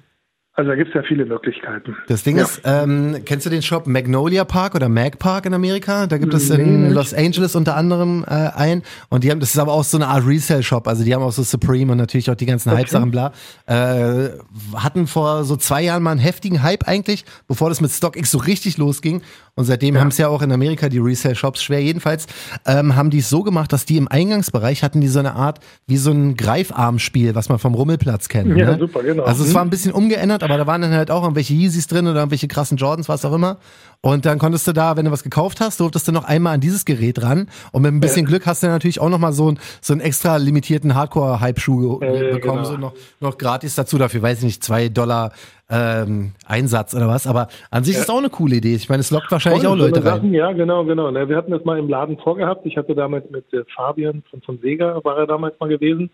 Also 0.61 0.73
da 0.73 0.77
gibt 0.77 0.89
es 0.89 0.95
ja 0.95 1.03
viele 1.03 1.25
Möglichkeiten. 1.25 1.97
Das 2.07 2.23
Ding 2.23 2.37
ja. 2.37 2.43
ist, 2.43 2.61
ähm, 2.67 3.23
kennst 3.25 3.47
du 3.47 3.51
den 3.51 3.63
Shop 3.63 3.87
Magnolia 3.87 4.45
Park 4.45 4.75
oder 4.75 4.91
Mag 4.91 5.19
Park 5.19 5.47
in 5.47 5.55
Amerika? 5.55 6.07
Da 6.07 6.19
gibt 6.19 6.35
es 6.35 6.51
in 6.51 6.89
nee, 6.89 6.93
Los 6.93 7.15
Angeles 7.15 7.57
unter 7.57 7.77
anderem 7.77 8.27
äh, 8.29 8.51
ein. 8.55 8.83
Und 9.09 9.25
die 9.25 9.31
haben, 9.31 9.41
das 9.41 9.55
ist 9.55 9.59
aber 9.59 9.73
auch 9.73 9.85
so 9.85 9.97
eine 9.97 10.09
Art 10.09 10.27
Resale-Shop. 10.27 10.87
Also 10.87 11.03
die 11.03 11.15
haben 11.15 11.23
auch 11.23 11.33
so 11.33 11.43
Supreme 11.43 11.93
und 11.93 11.97
natürlich 11.97 12.31
auch 12.31 12.35
die 12.35 12.45
ganzen 12.45 12.69
okay. 12.69 12.81
Hype-Sachen, 12.81 13.11
bla. 13.11 13.33
Äh, 13.65 14.33
hatten 14.77 15.07
vor 15.07 15.45
so 15.45 15.57
zwei 15.57 15.81
Jahren 15.81 16.03
mal 16.03 16.11
einen 16.11 16.21
heftigen 16.21 16.63
Hype 16.63 16.87
eigentlich, 16.87 17.25
bevor 17.49 17.71
das 17.71 17.81
mit 17.81 17.91
StockX 17.91 18.31
so 18.31 18.37
richtig 18.37 18.77
losging. 18.77 19.23
Und 19.61 19.67
seitdem 19.67 19.95
ja. 19.95 20.01
haben 20.01 20.09
es 20.09 20.17
ja 20.17 20.29
auch 20.29 20.41
in 20.41 20.51
Amerika 20.53 20.89
die 20.89 20.99
Resale-Shops 20.99 21.63
schwer. 21.63 21.83
Jedenfalls 21.83 22.27
ähm, 22.67 22.97
haben 22.97 23.11
die 23.11 23.19
es 23.19 23.29
so 23.29 23.43
gemacht, 23.43 23.73
dass 23.73 23.85
die 23.85 23.99
im 23.99 24.09
Eingangsbereich 24.09 24.83
hatten 24.83 25.03
die 25.03 25.09
so 25.09 25.19
eine 25.19 25.35
Art 25.35 25.61
wie 25.87 25.99
so 25.99 26.11
ein 26.11 26.35
Greifarmspiel, 26.37 27.35
was 27.35 27.51
man 27.51 27.59
vom 27.59 27.75
Rummelplatz 27.75 28.29
kennt. 28.29 28.57
Ja, 28.57 28.73
ne? 28.73 28.79
super, 28.79 29.03
genau. 29.03 29.25
Also 29.25 29.45
es 29.45 29.53
war 29.53 29.63
ein 29.63 29.69
bisschen 29.69 29.93
umgeändert, 29.93 30.43
aber 30.43 30.57
da 30.57 30.67
waren 30.67 30.81
dann 30.81 30.93
halt 30.93 31.11
auch 31.11 31.23
irgendwelche 31.23 31.53
Yeezys 31.53 31.87
drin 31.89 32.07
oder 32.07 32.21
irgendwelche 32.21 32.49
krassen 32.49 32.79
Jordans, 32.79 33.09
was 33.09 33.25
auch 33.27 33.35
immer. 33.35 33.59
Und 34.03 34.25
dann 34.25 34.39
konntest 34.39 34.67
du 34.67 34.73
da, 34.73 34.97
wenn 34.97 35.05
du 35.05 35.11
was 35.11 35.23
gekauft 35.23 35.61
hast, 35.61 35.79
durftest 35.81 36.09
du 36.09 36.13
noch 36.13 36.25
einmal 36.25 36.55
an 36.55 36.61
dieses 36.61 36.87
Gerät 36.87 37.23
ran. 37.23 37.49
Und 37.71 37.83
mit 37.83 37.93
ein 37.93 38.01
bisschen 38.01 38.25
ja. 38.25 38.29
Glück 38.29 38.47
hast 38.47 38.63
du 38.63 38.69
natürlich 38.69 38.99
auch 38.99 39.11
noch 39.11 39.19
mal 39.19 39.35
so, 39.35 39.51
ein, 39.51 39.59
so 39.83 39.93
einen 39.93 40.01
extra 40.01 40.39
limitierten 40.39 40.95
Hardcore-Hype-Schuh 40.95 42.01
ja, 42.01 42.33
bekommen, 42.33 42.63
genau. 42.63 42.65
so 42.65 42.77
noch, 42.79 42.95
noch 43.21 43.37
gratis 43.37 43.75
dazu. 43.75 43.99
Dafür 43.99 44.23
weiß 44.23 44.39
ich 44.39 44.45
nicht, 44.45 44.65
zwei 44.65 44.89
Dollar 44.89 45.33
ähm, 45.71 46.33
Einsatz 46.47 46.95
oder 46.95 47.09
was. 47.09 47.27
Aber 47.27 47.49
an 47.71 47.85
sich 47.85 47.95
ja. 47.95 48.03
ist 48.03 48.11
auch 48.11 48.19
eine 48.19 48.31
coole 48.31 48.57
Idee. 48.57 48.75
Ich 48.75 48.89
meine, 48.89 49.01
es 49.01 49.11
lockt 49.11 49.31
wahrscheinlich 49.31 49.63
Voll, 49.63 49.73
auch 49.73 49.77
Leute 49.77 50.05
rein. 50.05 50.17
Sachen, 50.17 50.35
ja, 50.35 50.53
genau, 50.53 50.85
genau. 50.85 51.13
Wir 51.13 51.37
hatten 51.37 51.53
das 51.53 51.65
mal 51.65 51.79
im 51.79 51.89
Laden 51.89 52.19
vorgehabt. 52.19 52.67
Ich 52.67 52.77
hatte 52.77 52.95
damals 52.95 53.29
mit 53.31 53.53
äh, 53.53 53.65
Fabian 53.75 54.23
von, 54.31 54.43
von 54.43 54.59
Sega, 54.59 55.01
war 55.05 55.19
er 55.19 55.27
damals 55.27 55.59
mal 55.61 55.69
gewesen 55.69 56.11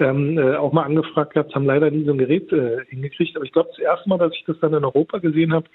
ähm, 0.00 0.38
äh, 0.38 0.56
auch 0.56 0.72
mal 0.72 0.84
angefragt 0.84 1.34
gehabt, 1.34 1.54
haben 1.54 1.66
leider 1.66 1.90
nie 1.90 2.04
so 2.04 2.12
ein 2.12 2.18
Gerät 2.18 2.50
äh, 2.52 2.84
hingekriegt. 2.88 3.36
Aber 3.36 3.44
ich 3.44 3.52
glaube, 3.52 3.70
das 3.70 3.78
erste 3.78 4.08
Mal, 4.08 4.18
dass 4.18 4.32
ich 4.32 4.44
das 4.46 4.58
dann 4.60 4.74
in 4.74 4.84
Europa 4.84 5.18
gesehen 5.18 5.52
habe, 5.52 5.66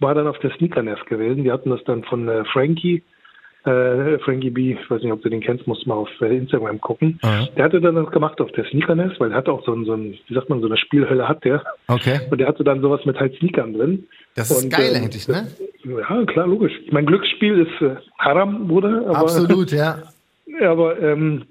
war 0.00 0.14
dann 0.14 0.26
auf 0.26 0.38
der 0.38 0.52
Sneakernest 0.56 1.06
gewesen. 1.06 1.44
Die 1.44 1.52
hatten 1.52 1.70
das 1.70 1.82
dann 1.84 2.04
von 2.04 2.28
äh, 2.28 2.44
Frankie, 2.46 3.02
äh, 3.64 4.18
Frankie 4.18 4.50
B, 4.50 4.72
ich 4.72 4.90
weiß 4.90 5.02
nicht, 5.02 5.12
ob 5.12 5.22
du 5.22 5.28
den 5.28 5.40
kennst, 5.40 5.66
musst 5.66 5.86
mal 5.86 5.94
auf 5.94 6.08
äh, 6.20 6.36
Instagram 6.36 6.80
gucken. 6.80 7.20
Mhm. 7.22 7.48
Der 7.56 7.64
hatte 7.64 7.80
dann 7.80 7.94
das 7.94 8.10
gemacht 8.10 8.40
auf 8.40 8.50
der 8.52 8.64
Sneakernest, 8.66 9.20
weil 9.20 9.30
er 9.30 9.36
hat 9.36 9.48
auch 9.48 9.64
so 9.64 9.72
ein, 9.72 9.84
so 9.84 9.92
ein, 9.92 10.18
wie 10.26 10.34
sagt 10.34 10.48
man, 10.48 10.60
so 10.60 10.66
eine 10.66 10.76
Spielhölle 10.76 11.28
hat 11.28 11.44
der. 11.44 11.62
Okay. 11.86 12.20
Und 12.30 12.38
der 12.38 12.48
hatte 12.48 12.64
dann 12.64 12.80
sowas 12.80 13.04
mit 13.04 13.18
halt 13.18 13.36
Sneakern 13.38 13.74
drin. 13.74 14.08
Das 14.34 14.50
ist 14.50 14.64
Und, 14.64 14.70
geil 14.70 14.92
ähm, 14.94 15.04
eigentlich, 15.04 15.28
ne? 15.28 15.46
Ja, 15.84 16.24
klar, 16.24 16.46
logisch. 16.46 16.72
Mein 16.90 17.06
Glücksspiel 17.06 17.60
ist 17.60 17.82
äh, 17.82 17.96
Haram, 18.18 18.66
Bruder. 18.66 19.02
Aber, 19.06 19.18
Absolut, 19.18 19.70
ja. 19.70 19.98
Aber 20.60 21.00
ähm, 21.00 21.44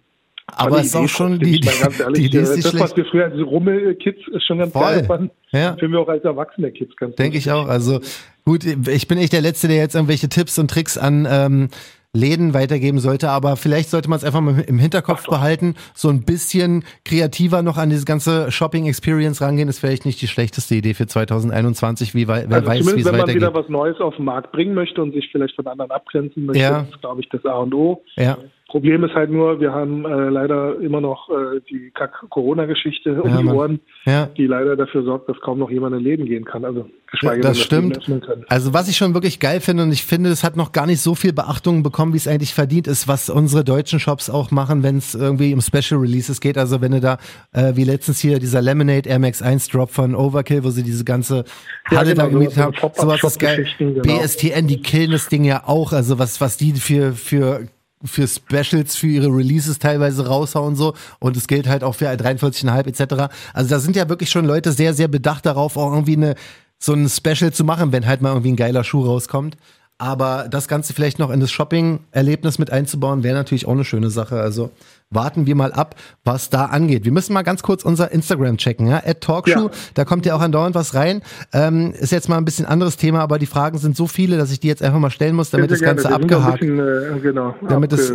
aber 0.54 0.80
es 0.80 0.88
ist 0.88 0.96
auch 0.96 1.08
schon 1.08 1.40
die, 1.40 1.60
die, 1.62 1.68
ehrlich, 1.68 2.24
die, 2.24 2.30
die 2.30 2.38
ist 2.38 2.56
nicht 2.56 2.74
Das, 2.74 2.80
was 2.80 2.96
wir 2.96 3.06
früher 3.06 3.26
als 3.26 3.40
Rummel-Kids 3.40 4.20
ist 4.34 4.46
schon 4.46 4.60
ganz 4.60 4.74
Voll. 4.74 4.82
geil 4.82 5.06
fanden, 5.06 5.32
ja. 5.52 5.76
finden 5.78 5.94
wir 5.94 6.00
auch 6.02 6.08
als 6.08 6.24
erwachsene 6.24 6.72
Kids 6.72 6.96
ganz 6.98 7.16
Denke 7.16 7.38
ich 7.38 7.52
auch. 7.52 7.68
Also 7.68 8.02
gut, 8.46 8.66
ich 8.66 9.08
bin 9.08 9.18
nicht 9.18 9.34
der 9.34 9.42
Letzte, 9.42 9.68
der 9.68 9.78
jetzt 9.78 9.96
irgendwelche 9.96 10.30
Tipps 10.30 10.60
und 10.60 10.70
Tricks 10.70 10.98
an 10.98 11.28
ähm, 11.30 11.70
Läden 12.14 12.54
weitergeben 12.54 13.00
sollte, 13.00 13.30
aber 13.30 13.56
vielleicht 13.56 13.90
sollte 13.90 14.10
man 14.10 14.18
es 14.18 14.26
einfach 14.26 14.42
mal 14.42 14.60
im 14.68 14.80
Hinterkopf 14.80 15.28
behalten, 15.28 15.76
so 15.94 16.10
ein 16.10 16.24
bisschen 16.24 16.84
kreativer 17.06 17.62
noch 17.62 17.78
an 17.78 17.90
diese 17.90 18.06
ganze 18.06 18.52
Shopping 18.52 18.86
Experience 18.86 19.42
rangehen, 19.42 19.70
ist 19.70 19.80
vielleicht 19.80 20.06
nicht 20.06 20.22
die 20.22 20.28
schlechteste 20.28 20.76
Idee 20.76 20.94
für 20.94 21.08
2021, 21.08 22.14
wie 22.14 22.28
wer 22.28 22.36
also 22.36 22.68
weiß, 22.68 22.96
wie 22.96 23.00
es 23.00 23.06
weitergeht. 23.06 23.06
wenn 23.06 23.18
man 23.18 23.36
wieder 23.36 23.54
was 23.54 23.70
Neues 23.70 24.00
auf 24.02 24.18
den 24.18 24.26
Markt 24.26 24.52
bringen 24.52 24.74
möchte 24.74 25.02
und 25.02 25.14
sich 25.14 25.30
vielleicht 25.32 25.56
von 25.56 25.66
anderen 25.68 25.92
abgrenzen 25.92 26.46
möchte, 26.46 26.62
ja. 26.62 26.82
ist 26.82 27.00
glaube 27.00 27.22
ich 27.22 27.30
das 27.30 27.46
A 27.46 27.60
und 27.60 27.74
O. 27.74 28.04
Ja. 28.18 28.38
Problem 28.72 29.04
ist 29.04 29.14
halt 29.14 29.30
nur, 29.30 29.60
wir 29.60 29.74
haben 29.74 30.06
äh, 30.06 30.30
leider 30.30 30.80
immer 30.80 31.02
noch 31.02 31.30
äh, 31.30 31.60
die 31.70 31.92
Corona-Geschichte 32.30 33.22
um 33.22 33.30
ja, 33.30 33.42
die 33.42 33.48
Ohren, 33.48 33.82
ja. 34.06 34.28
die 34.28 34.48
leider 34.48 34.78
dafür 34.78 35.04
sorgt, 35.04 35.28
dass 35.28 35.38
kaum 35.42 35.60
noch 35.60 35.70
jemand 35.70 35.94
in 35.94 36.02
Läden 36.02 36.26
gehen 36.26 36.46
kann. 36.46 36.64
Also 36.64 36.90
geschweige 37.12 37.44
ja, 37.44 37.50
das 37.50 37.68
denn, 37.68 37.94
stimmt. 37.94 38.30
Also 38.48 38.74
was 38.74 38.88
ich 38.88 38.96
schon 38.96 39.14
wirklich 39.14 39.42
geil 39.42 39.60
finde 39.60 39.84
und 39.84 39.92
ich 39.92 40.06
finde, 40.06 40.30
es 40.30 40.46
hat 40.46 40.56
noch 40.56 40.72
gar 40.72 40.88
nicht 40.88 41.02
so 41.02 41.16
viel 41.16 41.34
Beachtung 41.34 41.84
bekommen, 41.84 42.01
wie 42.12 42.18
es 42.18 42.28
eigentlich 42.28 42.54
verdient 42.54 42.88
ist, 42.88 43.08
was 43.08 43.30
unsere 43.30 43.64
deutschen 43.64 44.00
Shops 44.00 44.30
auch 44.30 44.52
machen, 44.52 44.84
wenn 44.84 44.98
es 44.98 45.16
irgendwie 45.16 45.54
um 45.54 45.62
Special 45.62 46.00
Releases 46.00 46.42
geht. 46.42 46.58
Also 46.58 46.82
wenn 46.82 46.92
du 46.92 47.00
da 47.00 47.18
äh, 47.54 47.76
wie 47.76 47.84
letztens 47.84 48.20
hier 48.20 48.40
dieser 48.40 48.62
Lemonade 48.62 49.08
Air 49.08 49.20
Max 49.20 49.42
1 49.42 49.68
Drop 49.70 49.92
von 49.92 50.16
Overkill, 50.16 50.64
wo 50.64 50.72
sie 50.72 50.84
diese 50.84 51.04
ganze 51.04 51.46
Halle 51.86 52.12
genau, 52.12 52.24
da 52.24 52.30
gemietet 52.30 52.56
so 52.56 52.62
haben, 52.62 52.76
sowas 52.96 53.24
ist 53.24 53.40
geil. 53.40 53.68
Genau. 53.78 54.02
BSTN, 54.02 54.68
die 54.68 54.82
killen 54.82 55.12
das 55.12 55.28
Ding 55.28 55.44
ja 55.44 55.68
auch. 55.68 55.94
Also 55.94 56.20
was 56.20 56.42
was 56.42 56.58
die 56.58 56.74
für 56.74 57.14
für 57.14 57.68
für 58.04 58.28
Specials, 58.28 58.96
für 58.96 59.08
ihre 59.08 59.28
Releases 59.28 59.80
teilweise 59.80 60.26
raushauen 60.26 60.76
so 60.76 60.94
und 61.20 61.38
es 61.38 61.48
gilt 61.48 61.68
halt 61.68 61.84
auch 61.84 61.94
für 61.94 62.10
43,5 62.10 62.88
etc. 62.88 63.34
Also 63.54 63.70
da 63.70 63.80
sind 63.80 63.96
ja 63.96 64.10
wirklich 64.10 64.30
schon 64.30 64.46
Leute 64.46 64.72
sehr, 64.72 64.94
sehr 64.94 65.08
bedacht 65.08 65.46
darauf, 65.46 65.78
auch 65.78 65.94
irgendwie 65.94 66.16
eine 66.16 66.36
so 66.80 66.94
ein 66.94 67.08
Special 67.10 67.54
zu 67.54 67.64
machen, 67.64 67.92
wenn 67.92 68.08
halt 68.08 68.22
mal 68.22 68.30
irgendwie 68.30 68.52
ein 68.52 68.56
geiler 68.56 68.84
Schuh 68.84 69.06
rauskommt. 69.06 69.56
Aber 70.02 70.48
das 70.50 70.68
Ganze 70.68 70.94
vielleicht 70.94 71.20
noch 71.20 71.30
in 71.30 71.42
das 71.42 71.52
Shopping-Erlebnis 71.52 72.58
mit 72.58 72.72
einzubauen, 72.72 73.22
wäre 73.22 73.36
natürlich 73.36 73.68
auch 73.68 73.74
eine 73.74 73.86
schöne 73.86 74.10
Sache. 74.10 74.42
Also 74.42 74.72
warten 75.12 75.46
wir 75.46 75.56
mal 75.56 75.72
ab, 75.74 75.96
was 76.24 76.50
da 76.50 76.66
angeht. 76.66 77.06
Wir 77.06 77.12
müssen 77.12 77.34
mal 77.34 77.44
ganz 77.44 77.62
kurz 77.62 77.84
unser 77.84 78.12
Instagram 78.12 78.58
checken, 78.58 78.88
ja? 78.88 79.02
At 79.06 79.22
Talkshow, 79.22 79.66
ja. 79.66 79.72
da 79.94 80.06
kommt 80.06 80.26
ja 80.26 80.36
auch 80.36 80.42
andauernd 80.42 80.74
was 80.74 80.96
rein. 80.96 81.22
Ähm, 81.54 81.94
ist 82.00 82.12
jetzt 82.12 82.30
mal 82.30 82.38
ein 82.38 82.46
bisschen 82.46 82.66
anderes 82.66 82.98
Thema, 82.98 83.20
aber 83.20 83.38
die 83.38 83.46
Fragen 83.46 83.78
sind 83.78 83.96
so 83.96 84.08
viele, 84.08 84.38
dass 84.38 84.52
ich 84.52 84.60
die 84.60 84.68
jetzt 84.68 84.82
einfach 84.82 85.00
mal 85.00 85.12
stellen 85.12 85.36
muss, 85.36 85.52
damit 85.52 85.70
das 85.70 85.82
Ganze 85.82 86.12
abgehakt. 86.12 86.62
Bisschen, 86.62 86.80
äh, 86.80 87.20
genau, 87.22 87.56
damit 87.68 87.94
es 87.94 88.14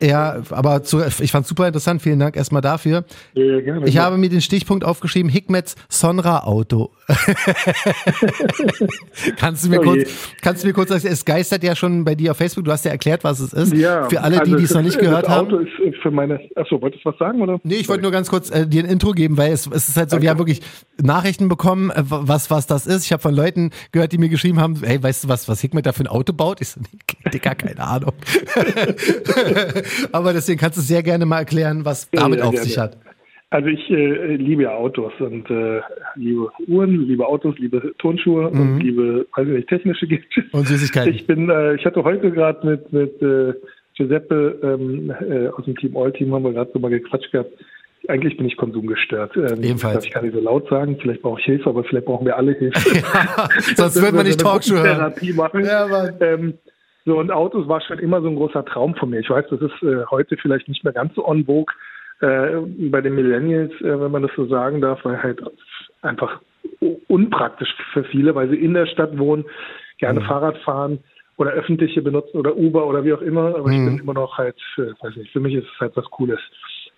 Ja, 0.00 0.42
aber 0.50 0.82
zu, 0.82 1.02
ich 1.20 1.32
fand 1.32 1.46
super 1.46 1.66
interessant. 1.66 2.00
Vielen 2.02 2.18
Dank 2.18 2.36
erstmal 2.36 2.62
dafür. 2.62 3.04
Ja, 3.34 3.60
gerne, 3.60 3.86
ich 3.86 3.94
ja. 3.94 4.04
habe 4.04 4.16
mir 4.16 4.28
den 4.28 4.40
Stichpunkt 4.40 4.84
aufgeschrieben, 4.84 5.30
Hikmets 5.30 5.74
Sonra 5.88 6.44
Auto. 6.44 6.92
kannst 9.36 9.64
du 9.64 9.68
mir 9.68 9.80
oh 9.80 9.84
kurz, 9.84 10.08
kannst 10.40 10.62
du 10.62 10.68
mir 10.68 10.72
kurz 10.72 10.88
sagen, 10.90 11.06
es 11.06 11.24
geistert 11.24 11.62
ja 11.64 11.74
schon 11.76 12.04
bei 12.04 12.14
dir 12.14 12.30
auf 12.30 12.36
Facebook, 12.38 12.64
du 12.64 12.72
hast 12.72 12.84
ja 12.84 12.92
erklärt, 12.92 13.24
was 13.24 13.40
es 13.40 13.52
ist. 13.52 13.74
Ja, 13.74 14.08
Für 14.08 14.22
alle, 14.22 14.40
also 14.40 14.52
die, 14.52 14.58
die 14.58 14.64
es 14.64 14.74
noch 14.74 14.82
nicht 14.82 14.98
gehört 14.98 15.28
haben. 15.28 15.48
Auto 15.48 15.58
ist 15.58 15.72
für 16.04 16.10
meine. 16.12 16.38
Achso, 16.54 16.80
wolltest 16.80 17.04
du 17.04 17.10
was 17.10 17.18
sagen, 17.18 17.42
oder? 17.42 17.58
Nee, 17.64 17.76
ich 17.76 17.88
wollte 17.88 18.02
nur 18.02 18.12
ganz 18.12 18.30
kurz 18.30 18.50
äh, 18.50 18.66
dir 18.66 18.84
ein 18.84 18.90
Intro 18.90 19.12
geben, 19.12 19.36
weil 19.36 19.52
es, 19.52 19.66
es 19.66 19.88
ist 19.88 19.96
halt 19.96 20.10
so, 20.10 20.16
okay. 20.16 20.22
wir 20.22 20.30
haben 20.30 20.38
wirklich 20.38 20.60
Nachrichten 21.02 21.48
bekommen, 21.48 21.90
äh, 21.90 22.02
was, 22.06 22.50
was 22.50 22.66
das 22.66 22.86
ist. 22.86 23.06
Ich 23.06 23.12
habe 23.12 23.22
von 23.22 23.34
Leuten 23.34 23.70
gehört, 23.90 24.12
die 24.12 24.18
mir 24.18 24.28
geschrieben 24.28 24.60
haben, 24.60 24.76
hey, 24.84 25.02
weißt 25.02 25.24
du 25.24 25.28
was, 25.28 25.48
was 25.48 25.60
Hickmet 25.60 25.86
da 25.86 25.92
für 25.92 26.04
ein 26.04 26.08
Auto 26.08 26.32
baut? 26.32 26.60
Ich 26.60 26.68
so, 26.68 26.80
nee, 26.80 27.30
Dicker, 27.32 27.54
keine 27.54 27.80
Ahnung. 27.80 28.12
Aber 30.12 30.32
deswegen 30.32 30.60
kannst 30.60 30.78
du 30.78 30.82
sehr 30.82 31.02
gerne 31.02 31.26
mal 31.26 31.38
erklären, 31.38 31.84
was 31.84 32.10
damit 32.10 32.40
ja, 32.40 32.44
auf 32.44 32.52
gerne. 32.52 32.66
sich 32.66 32.78
hat. 32.78 32.98
Also 33.50 33.68
ich 33.68 33.88
äh, 33.88 34.34
liebe 34.36 34.70
Autos 34.70 35.12
und 35.20 35.48
äh, 35.48 35.80
liebe 36.16 36.50
Uhren, 36.66 37.06
liebe 37.06 37.26
Autos, 37.26 37.56
liebe 37.58 37.94
Turnschuhe 37.98 38.50
mhm. 38.50 38.60
und 38.60 38.80
liebe, 38.80 39.26
weiß 39.36 39.46
ich 39.46 39.54
nicht, 39.54 39.68
technische 39.68 40.06
Gadgets. 40.08 40.52
Und 40.52 40.66
Süßigkeiten. 40.66 41.14
Ich 41.14 41.26
bin, 41.26 41.48
äh, 41.48 41.76
ich 41.76 41.86
hatte 41.86 42.02
heute 42.02 42.30
gerade 42.32 42.66
mit, 42.66 42.92
mit 42.92 43.22
äh, 43.22 43.54
Giuseppe 43.96 44.58
ähm, 44.62 45.10
äh, 45.10 45.48
aus 45.48 45.64
dem 45.64 45.76
Team 45.76 45.96
All-Team 45.96 46.34
haben 46.34 46.44
wir 46.44 46.52
gerade 46.52 46.70
so 46.72 46.78
mal 46.78 46.90
gequatscht 46.90 47.30
gehabt. 47.30 47.50
Eigentlich 48.08 48.36
bin 48.36 48.46
ich 48.46 48.56
konsumgestört. 48.56 49.36
Ähm, 49.36 49.62
Ebenfalls. 49.62 50.04
Ich 50.04 50.10
kann 50.10 50.24
nicht 50.24 50.34
so 50.34 50.40
laut 50.40 50.68
sagen. 50.68 50.98
Vielleicht 51.00 51.22
brauche 51.22 51.40
ich 51.40 51.46
Hilfe, 51.46 51.70
aber 51.70 51.84
vielleicht 51.84 52.06
brauchen 52.06 52.26
wir 52.26 52.36
alle 52.36 52.52
Hilfe. 52.52 52.98
ja, 52.98 53.48
sonst 53.76 54.02
wird 54.02 54.12
man 54.12 54.26
nicht 54.26 54.40
Talkshow 54.40 54.74
hören. 54.74 54.84
Therapie 54.84 55.32
machen. 55.32 55.64
Ja, 55.64 56.08
ähm, 56.20 56.54
so, 57.06 57.18
und 57.18 57.30
Autos 57.30 57.68
war 57.68 57.80
schon 57.80 57.98
immer 57.98 58.20
so 58.20 58.28
ein 58.28 58.36
großer 58.36 58.64
Traum 58.64 58.94
von 58.94 59.10
mir. 59.10 59.20
Ich 59.20 59.30
weiß, 59.30 59.46
das 59.50 59.60
ist 59.60 59.82
äh, 59.82 60.04
heute 60.10 60.36
vielleicht 60.36 60.68
nicht 60.68 60.84
mehr 60.84 60.92
ganz 60.92 61.14
so 61.14 61.26
on 61.26 61.44
vogue 61.44 61.72
äh, 62.20 62.60
bei 62.90 63.00
den 63.00 63.14
Millennials, 63.14 63.72
äh, 63.80 64.00
wenn 64.00 64.10
man 64.10 64.22
das 64.22 64.32
so 64.36 64.46
sagen 64.46 64.80
darf, 64.80 65.04
weil 65.04 65.22
halt 65.22 65.40
einfach 66.02 66.40
unpraktisch 67.08 67.74
für 67.92 68.04
viele, 68.04 68.34
weil 68.34 68.48
sie 68.50 68.56
in 68.56 68.74
der 68.74 68.86
Stadt 68.86 69.16
wohnen, 69.18 69.44
gerne 69.98 70.20
mhm. 70.20 70.24
Fahrrad 70.24 70.58
fahren 70.58 70.98
oder 71.36 71.50
öffentliche 71.52 72.02
benutzen 72.02 72.38
oder 72.38 72.56
Uber 72.56 72.86
oder 72.86 73.04
wie 73.04 73.12
auch 73.12 73.20
immer, 73.20 73.56
aber 73.56 73.68
mhm. 73.68 73.72
ich 73.72 73.84
bin 73.84 73.98
immer 73.98 74.14
noch 74.14 74.38
halt, 74.38 74.56
äh, 74.76 74.92
weiß 75.00 75.16
nicht, 75.16 75.32
für 75.32 75.40
mich 75.40 75.54
ist 75.54 75.66
es 75.74 75.80
halt 75.80 75.96
was 75.96 76.04
Cooles. 76.06 76.40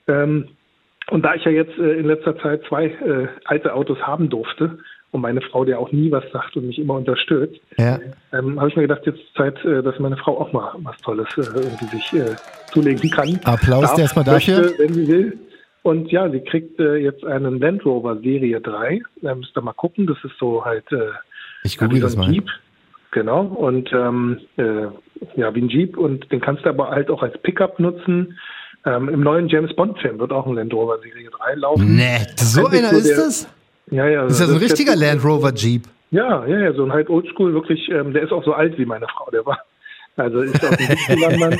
Ähm, 0.09 0.49
und 1.11 1.25
da 1.25 1.35
ich 1.35 1.45
ja 1.45 1.53
jetzt 1.53 1.79
äh, 1.79 1.95
in 1.95 2.07
letzter 2.07 2.37
Zeit 2.39 2.63
zwei 2.69 2.87
äh, 2.87 3.29
alte 3.45 3.75
Autos 3.75 3.99
haben 4.03 4.29
durfte 4.29 4.79
und 5.13 5.21
meine 5.21 5.41
Frau, 5.41 5.65
der 5.65 5.79
auch 5.79 5.93
nie 5.93 6.11
was 6.11 6.25
sagt 6.33 6.57
und 6.57 6.67
mich 6.67 6.79
immer 6.79 6.95
unterstützt, 6.95 7.61
ja. 7.79 7.99
ähm, 8.33 8.59
habe 8.59 8.69
ich 8.69 8.77
mir 8.77 8.83
gedacht, 8.83 9.07
jetzt 9.07 9.21
ist 9.21 9.35
Zeit, 9.35 9.65
äh, 9.65 9.83
dass 9.83 9.99
meine 9.99 10.17
Frau 10.17 10.39
auch 10.39 10.53
mal 10.53 10.75
was 10.79 10.97
Tolles 10.99 11.29
äh, 11.39 11.43
irgendwie 11.43 11.85
sich 11.97 12.13
äh, 12.13 12.37
zulegen 12.73 13.11
kann. 13.11 13.39
Applaus 13.45 13.97
erstmal 13.99 14.25
dafür. 14.25 14.63
Möchte, 14.63 14.79
wenn 14.79 14.95
sie 14.95 15.09
will. 15.09 15.39
Und 15.83 16.11
ja, 16.11 16.29
sie 16.29 16.41
kriegt 16.41 16.81
jetzt 16.81 17.25
einen 17.25 17.61
Land 17.61 17.87
Rover 17.87 18.17
Serie 18.17 18.61
3. 18.61 19.03
Da 19.23 19.37
müsst 19.37 19.57
ihr 19.57 19.63
mal 19.63 19.73
gucken. 19.73 20.09
Das 20.09 20.17
ist 20.25 20.37
so 20.41 20.65
halt 20.65 20.85
ich 21.63 21.79
google 21.79 22.01
das 22.01 22.17
mal. 22.17 22.29
Jeep. 22.29 22.51
Genau, 23.13 23.43
und 23.43 23.91
ähm, 23.93 24.41
äh, 24.57 24.87
ja, 25.37 25.55
wie 25.55 25.63
ein 25.63 25.69
Jeep 25.69 25.97
und 25.97 26.31
den 26.31 26.41
kannst 26.41 26.65
du 26.65 26.69
aber 26.69 26.91
halt 26.91 27.11
auch 27.11 27.23
als 27.23 27.37
Pickup 27.39 27.79
nutzen. 27.79 28.39
Ähm, 28.85 29.09
Im 29.09 29.21
neuen 29.21 29.49
James 29.49 29.75
Bond-Film 29.75 30.19
wird 30.19 30.33
auch 30.33 30.47
ein 30.47 30.55
Land 30.55 30.73
Rover 30.73 30.99
Serie 30.99 31.31
3 31.31 31.55
laufen. 31.55 31.97
Nee, 31.97 32.19
so 32.37 32.67
einer 32.67 32.91
so 32.91 32.97
ist 32.97 33.09
der, 33.09 33.17
das? 33.17 33.49
Ja, 33.91 34.07
ja. 34.07 34.23
Das 34.25 34.35
ist 34.35 34.41
ja 34.41 34.47
so 34.47 34.55
ein 34.55 34.61
richtiger 34.61 34.97
Land 34.97 35.25
Rover 35.25 35.53
Jeep. 35.55 35.85
Ja, 36.11 36.47
ja, 36.47 36.59
ja, 36.59 36.73
so 36.73 36.85
ein 36.85 36.93
halt 36.93 37.09
Oldschool, 37.09 37.53
wirklich, 37.53 37.89
ähm, 37.91 38.13
der 38.13 38.23
ist 38.23 38.33
auch 38.33 38.45
so 38.45 38.53
alt 38.53 38.79
wie 38.79 38.87
meine 38.87 39.07
Frau, 39.09 39.29
der 39.31 39.45
war. 39.45 39.59
Also 40.17 40.41
ist 40.41 40.65
aus 40.65 40.77
dem 40.77 40.87
70 40.87 41.39
Mann. 41.39 41.59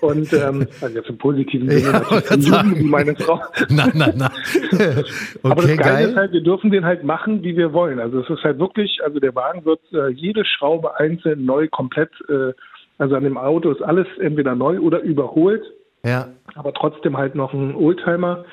Und 0.00 0.32
ähm, 0.32 0.66
also 0.80 0.96
jetzt 0.96 1.08
im 1.08 1.18
positiven 1.18 1.70
Sinne 1.70 1.92
ja, 1.92 1.92
natürlich 1.92 2.46
jung 2.46 2.76
wie 2.76 2.82
meine 2.82 3.14
Frau. 3.14 3.40
Na, 3.68 3.88
na, 3.94 4.12
na. 4.16 4.30
Okay, 4.72 5.04
Aber 5.44 5.62
das 5.62 5.66
Geile 5.66 5.78
geil. 5.78 6.08
ist 6.08 6.16
halt, 6.16 6.32
wir 6.32 6.40
dürfen 6.40 6.70
den 6.72 6.84
halt 6.84 7.04
machen, 7.04 7.44
wie 7.44 7.56
wir 7.56 7.72
wollen. 7.72 8.00
Also 8.00 8.20
es 8.20 8.30
ist 8.30 8.42
halt 8.42 8.58
wirklich, 8.58 8.98
also 9.04 9.20
der 9.20 9.34
Wagen 9.36 9.64
wird 9.64 9.80
äh, 9.92 10.08
jede 10.08 10.44
Schraube 10.44 10.98
einzeln 10.98 11.44
neu 11.44 11.68
komplett, 11.68 12.10
äh, 12.28 12.52
also 12.98 13.14
an 13.14 13.22
dem 13.22 13.38
Auto 13.38 13.70
ist 13.70 13.82
alles 13.82 14.06
entweder 14.20 14.56
neu 14.56 14.80
oder 14.80 15.00
überholt. 15.00 15.62
Ja. 16.04 16.28
Aber 16.56 16.72
trotzdem 16.72 17.16
halt 17.16 17.36
noch 17.36 17.52
ein 17.54 17.76
Oldtimer. 17.76 18.44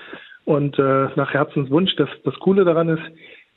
Und 0.46 0.78
äh, 0.78 1.08
nach 1.16 1.34
Herzenswunsch, 1.34 1.96
das, 1.98 2.10
das 2.24 2.36
Coole 2.40 2.64
daran 2.64 2.90
ist, 2.90 3.04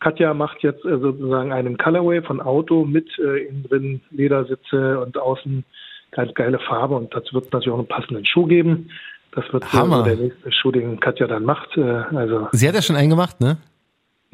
Katja 0.04 0.34
macht 0.34 0.62
jetzt 0.62 0.84
äh, 0.84 0.98
sozusagen 0.98 1.50
einen 1.50 1.78
Colorway 1.78 2.20
von 2.20 2.42
Auto 2.42 2.84
mit 2.84 3.08
äh, 3.18 3.46
innen 3.46 3.62
drin 3.62 4.00
Ledersitze 4.10 5.00
und 5.00 5.16
außen 5.16 5.64
ganz 6.10 6.34
geile 6.34 6.58
Farbe 6.58 6.94
und 6.94 7.14
dazu 7.14 7.32
wird 7.32 7.46
es 7.46 7.52
natürlich 7.52 7.72
auch 7.72 7.78
einen 7.78 7.88
passenden 7.88 8.26
Schuh 8.26 8.44
geben. 8.44 8.90
Das 9.32 9.50
wird 9.50 9.72
Hammer. 9.72 10.02
der 10.02 10.16
nächste 10.16 10.52
Schuh, 10.52 10.70
den 10.70 11.00
Katja 11.00 11.26
dann 11.26 11.44
macht. 11.44 11.74
Äh, 11.78 11.80
also 11.80 12.48
Sie 12.52 12.68
hat 12.68 12.74
ja 12.74 12.82
schon 12.82 12.96
einen 12.96 13.08
gemacht, 13.08 13.40
ne? 13.40 13.56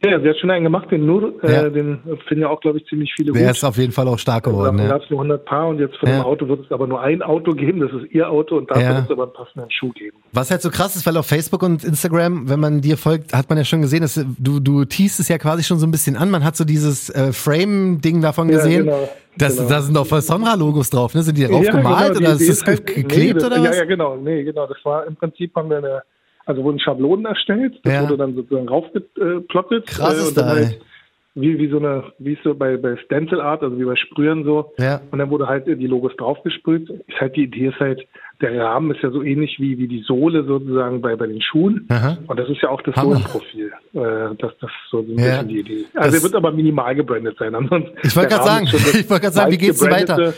Ja, 0.03 0.19
sie 0.21 0.29
hat 0.29 0.39
schon 0.39 0.51
einen 0.51 0.65
gemacht, 0.65 0.91
den 0.91 1.05
nur, 1.05 1.35
äh, 1.45 1.53
ja. 1.53 1.67
äh, 1.67 1.71
den 1.71 1.99
finden 2.27 2.43
ja 2.43 2.49
auch, 2.49 2.61
glaube 2.61 2.79
ich, 2.79 2.87
ziemlich 2.87 3.13
viele 3.15 3.33
Der 3.33 3.43
gut. 3.43 3.57
ist 3.57 3.65
auf 3.65 3.77
jeden 3.77 3.93
Fall 3.93 4.09
auch 4.09 4.19
stark 4.19 4.45
geworden. 4.45 4.79
Da 4.79 4.85
ja. 4.85 4.89
gab 4.91 5.03
es 5.03 5.11
nur 5.11 5.21
100 5.21 5.45
Paar 5.45 5.69
und 5.69 5.79
jetzt 5.79 5.97
von 5.97 6.09
ja. 6.09 6.17
dem 6.19 6.25
Auto 6.25 6.49
wird 6.49 6.65
es 6.65 6.73
aber 6.73 6.87
nur 6.87 7.03
ein 7.03 7.23
Auto 7.23 7.53
geben, 7.53 7.81
das 7.81 7.91
ist 7.93 8.11
ihr 8.13 8.31
Auto 8.31 8.57
und 8.57 8.71
dafür 8.71 8.83
ja. 8.83 8.95
wird 8.97 9.05
es 9.05 9.11
aber 9.11 9.25
einen 9.25 9.33
passenden 9.33 9.71
Schuh 9.71 9.93
geben. 9.93 10.17
Was 10.33 10.51
halt 10.51 10.63
so 10.63 10.71
krass 10.71 10.97
ist, 10.97 11.07
weil 11.07 11.17
auf 11.17 11.27
Facebook 11.27 11.63
und 11.63 11.85
Instagram, 11.85 12.49
wenn 12.49 12.61
man 12.61 12.81
dir 12.81 12.97
folgt, 12.97 13.35
hat 13.35 13.49
man 13.51 13.59
ja 13.59 13.65
schon 13.65 13.83
gesehen, 13.83 14.01
dass 14.01 14.15
du, 14.39 14.61
du 14.61 14.85
teast 14.87 15.21
es 15.21 15.29
ja 15.29 15.37
quasi 15.37 15.65
schon 15.65 15.79
so 15.79 15.87
ein 15.87 15.91
bisschen 15.91 16.17
an. 16.17 16.31
Man 16.31 16.45
hat 16.45 16.57
so 16.57 16.65
dieses 16.65 17.11
äh, 17.11 17.33
Frame-Ding 17.33 18.23
davon 18.23 18.49
gesehen. 18.49 18.85
Genau. 18.85 19.09
Das, 19.37 19.57
genau. 19.57 19.69
Da 19.69 19.81
sind 19.81 19.97
auch 19.97 20.07
Sonra-Logos 20.07 20.91
drauf, 20.91 21.15
ne? 21.15 21.23
Sind 21.23 21.39
die 21.39 21.47
drauf 21.47 21.65
gemalt 21.67 22.15
genau, 22.15 22.31
oder 22.31 22.39
die, 22.39 22.45
ist 22.45 22.63
das 22.63 22.67
halt, 22.67 22.87
geklebt 22.87 23.17
nee, 23.17 23.33
das, 23.35 23.45
oder 23.45 23.63
was? 23.63 23.77
Ja, 23.77 23.83
ja, 23.83 23.85
genau. 23.85 24.17
Nee, 24.17 24.43
genau. 24.45 24.67
Das 24.67 24.79
war 24.83 25.07
im 25.07 25.17
Prinzip 25.17 25.55
haben 25.55 25.71
wir 25.71 25.79
eine 25.79 26.03
also 26.51 26.65
wurden 26.65 26.81
Schablonen 26.81 27.25
erstellt, 27.25 27.81
das 27.85 27.93
ja. 27.93 28.03
wurde 28.03 28.17
dann 28.17 28.35
sozusagen 28.35 28.69
raufgeplottet. 28.69 29.87
Krass 29.87 30.19
äh, 30.19 30.29
ist 30.29 30.37
da, 30.37 30.47
halt, 30.47 30.81
wie, 31.35 31.59
wie 31.59 31.69
so 31.69 31.79
eine, 31.79 32.05
wie 32.19 32.37
so 32.43 32.55
bei, 32.55 32.77
bei 32.77 32.97
Stencil 33.05 33.41
Art, 33.41 33.63
also 33.63 33.79
wie 33.79 33.85
bei 33.85 33.97
Sprühen 33.97 34.45
so. 34.45 34.73
Ja. 34.79 35.01
Und 35.11 35.19
dann 35.19 35.31
wurde 35.31 35.47
halt 35.47 35.67
die 35.67 35.87
Logos 35.87 36.13
draufgesprüht. 36.17 36.91
Ist 36.91 37.21
halt 37.21 37.37
die 37.37 37.45
Idee 37.45 37.69
ist 37.69 37.79
halt, 37.79 38.07
der 38.41 38.59
Rahmen 38.59 38.91
ist 38.91 39.03
ja 39.03 39.11
so 39.11 39.23
ähnlich 39.23 39.57
wie, 39.61 39.79
wie 39.79 39.87
die 39.87 40.03
Sohle 40.03 40.45
sozusagen 40.45 41.01
bei, 41.01 41.15
bei 41.15 41.27
den 41.27 41.41
Schuhen. 41.41 41.87
Aha. 41.89 42.19
Und 42.27 42.39
das 42.39 42.49
ist 42.49 42.61
ja 42.63 42.71
auch 42.71 42.83
das 42.83 42.95
Sohlenprofil. 42.97 43.73
Äh, 43.93 44.01
das, 44.39 44.53
das 44.61 44.71
ist 44.71 44.91
so 44.91 44.99
ein 45.01 45.07
bisschen 45.07 45.25
ja. 45.25 45.43
die 45.43 45.61
Idee. 45.61 45.85
Also 45.95 46.17
er 46.17 46.23
wird 46.23 46.35
aber 46.35 46.51
minimal 46.51 46.95
gebrandet 46.95 47.37
sein. 47.39 47.55
Ansonsten 47.55 47.97
ich 48.03 48.17
wollte 48.17 48.31
gerade 48.31 48.45
sagen, 48.45 48.67
ich 48.73 49.11
wollte 49.11 49.23
gerade 49.23 49.35
sagen, 49.35 49.53
wie 49.53 49.59
geht's 49.59 49.81
denn 49.81 49.91
weiter? 49.91 50.35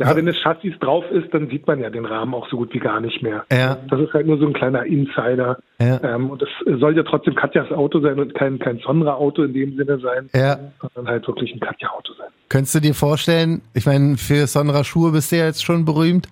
Ja, 0.00 0.16
wenn 0.16 0.26
das 0.26 0.36
Chassis 0.42 0.76
drauf 0.80 1.04
ist, 1.12 1.32
dann 1.32 1.48
sieht 1.48 1.66
man 1.68 1.78
ja 1.80 1.88
den 1.88 2.04
Rahmen 2.04 2.34
auch 2.34 2.48
so 2.48 2.56
gut 2.56 2.74
wie 2.74 2.80
gar 2.80 3.00
nicht 3.00 3.22
mehr. 3.22 3.44
Ja. 3.52 3.76
Das 3.88 4.00
ist 4.00 4.12
halt 4.12 4.26
nur 4.26 4.38
so 4.38 4.46
ein 4.46 4.52
kleiner 4.52 4.84
Insider. 4.84 5.58
Ja. 5.78 6.00
Ähm, 6.02 6.30
und 6.30 6.42
das 6.42 6.48
soll 6.80 6.96
ja 6.96 7.04
trotzdem 7.04 7.36
Katjas 7.36 7.70
Auto 7.70 8.00
sein 8.00 8.18
und 8.18 8.34
kein, 8.34 8.58
kein 8.58 8.78
Sonra-Auto 8.78 9.44
in 9.44 9.52
dem 9.54 9.76
Sinne 9.76 10.00
sein, 10.00 10.28
Ja. 10.34 10.58
sondern 10.80 11.12
halt 11.12 11.26
wirklich 11.28 11.54
ein 11.54 11.60
Katja-Auto 11.60 12.12
sein. 12.14 12.26
Könntest 12.48 12.74
du 12.74 12.80
dir 12.80 12.94
vorstellen, 12.94 13.62
ich 13.72 13.86
meine, 13.86 14.16
für 14.16 14.48
Sonra 14.48 14.82
Schuhe 14.82 15.12
bist 15.12 15.30
du 15.30 15.36
ja 15.36 15.46
jetzt 15.46 15.64
schon 15.64 15.84
berühmt, 15.84 16.26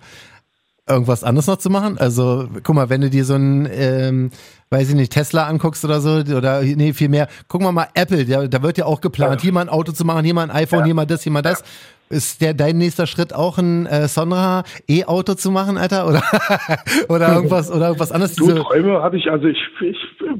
irgendwas 0.89 1.23
anderes 1.23 1.47
noch 1.47 1.57
zu 1.57 1.69
machen? 1.69 1.97
Also, 1.97 2.47
guck 2.63 2.75
mal, 2.75 2.89
wenn 2.89 3.01
du 3.01 3.09
dir 3.09 3.23
so 3.25 3.35
ein, 3.35 3.67
ähm, 3.71 4.31
weiß 4.69 4.89
ich 4.89 4.95
nicht, 4.95 5.13
Tesla 5.13 5.47
anguckst 5.47 5.85
oder 5.85 6.01
so, 6.01 6.35
oder 6.35 6.61
nee, 6.61 6.93
viel 6.93 7.09
mehr, 7.09 7.27
gucken 7.47 7.67
wir 7.67 7.71
mal 7.71 7.87
Apple, 7.93 8.25
da, 8.25 8.47
da 8.47 8.61
wird 8.63 8.77
ja 8.77 8.85
auch 8.85 9.01
geplant, 9.01 9.41
Ja. 9.41 9.43
hier 9.43 9.53
mal 9.53 9.61
ein 9.61 9.69
Auto 9.69 9.91
zu 9.91 10.05
machen, 10.05 10.25
hier 10.25 10.33
mal 10.33 10.43
ein 10.43 10.51
iPhone, 10.51 10.79
Ja. 10.79 10.85
hier 10.85 10.93
mal 10.95 11.05
das, 11.05 11.23
hier 11.23 11.31
mal 11.31 11.41
das. 11.41 11.63
Ist 12.09 12.41
der 12.41 12.53
dein 12.53 12.77
nächster 12.77 13.07
Schritt 13.07 13.33
auch 13.33 13.57
ein 13.57 13.85
äh, 13.87 14.07
Sonra 14.07 14.63
E-Auto 14.87 15.33
zu 15.35 15.49
machen, 15.51 15.77
Alter? 15.77 16.05
Oder, 16.07 16.21
oder 17.09 17.33
irgendwas, 17.33 17.71
oder 17.71 17.87
irgendwas 17.87 18.11
anderes? 18.11 18.35
Diese, 18.35 18.55
Träume 18.55 19.01
habe 19.01 19.17
ich, 19.17 19.31
also 19.31 19.47
ich, 19.47 19.57
ich 19.81 19.97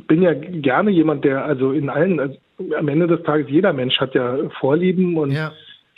bin 0.08 0.22
ja 0.22 0.34
gerne 0.34 0.92
jemand, 0.92 1.24
der 1.24 1.46
also 1.46 1.72
in 1.72 1.90
allen, 1.90 2.20
also 2.20 2.36
am 2.78 2.88
Ende 2.90 3.08
des 3.08 3.24
Tages, 3.24 3.48
jeder 3.50 3.74
Mensch 3.74 3.98
hat 4.00 4.14
ja 4.14 4.38
Vorlieben 4.60 5.18
und 5.18 5.32
ja. 5.32 5.52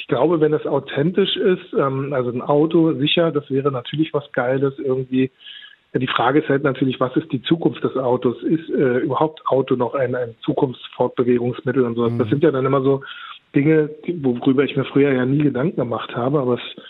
Ich 0.05 0.09
glaube, 0.09 0.39
wenn 0.39 0.53
es 0.53 0.67
authentisch 0.67 1.35
ist, 1.35 1.73
ähm, 1.73 2.13
also 2.13 2.29
ein 2.29 2.43
Auto, 2.43 2.93
sicher, 2.93 3.31
das 3.31 3.49
wäre 3.49 3.71
natürlich 3.71 4.13
was 4.13 4.31
Geiles 4.33 4.75
irgendwie. 4.77 5.31
Die 5.95 6.05
Frage 6.05 6.41
ist 6.41 6.47
halt 6.49 6.61
natürlich, 6.63 6.99
was 6.99 7.15
ist 7.15 7.31
die 7.31 7.41
Zukunft 7.41 7.83
des 7.83 7.97
Autos? 7.97 8.43
Ist 8.43 8.69
äh, 8.69 8.99
überhaupt 8.99 9.41
Auto 9.47 9.75
noch 9.75 9.95
ein, 9.95 10.13
ein 10.13 10.35
Zukunftsfortbewegungsmittel 10.41 11.83
und 11.83 11.95
sowas? 11.95 12.11
Das 12.19 12.29
sind 12.29 12.43
ja 12.43 12.51
dann 12.51 12.67
immer 12.67 12.83
so 12.83 13.01
Dinge, 13.55 13.89
worüber 14.21 14.63
ich 14.63 14.75
mir 14.75 14.85
früher 14.85 15.11
ja 15.11 15.25
nie 15.25 15.41
Gedanken 15.41 15.77
gemacht 15.77 16.15
habe, 16.15 16.39
aber 16.39 16.53
es, 16.53 16.83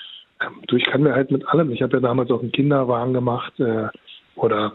ähm, 0.45 0.61
du, 0.67 0.75
ich 0.75 0.83
kann 0.83 1.01
mir 1.01 1.13
halt 1.13 1.31
mit 1.31 1.47
allem, 1.47 1.71
ich 1.71 1.81
habe 1.81 1.93
ja 1.95 2.01
damals 2.01 2.29
auch 2.31 2.41
einen 2.41 2.51
Kinderwagen 2.51 3.13
gemacht 3.13 3.57
äh, 3.61 3.87
oder 4.35 4.73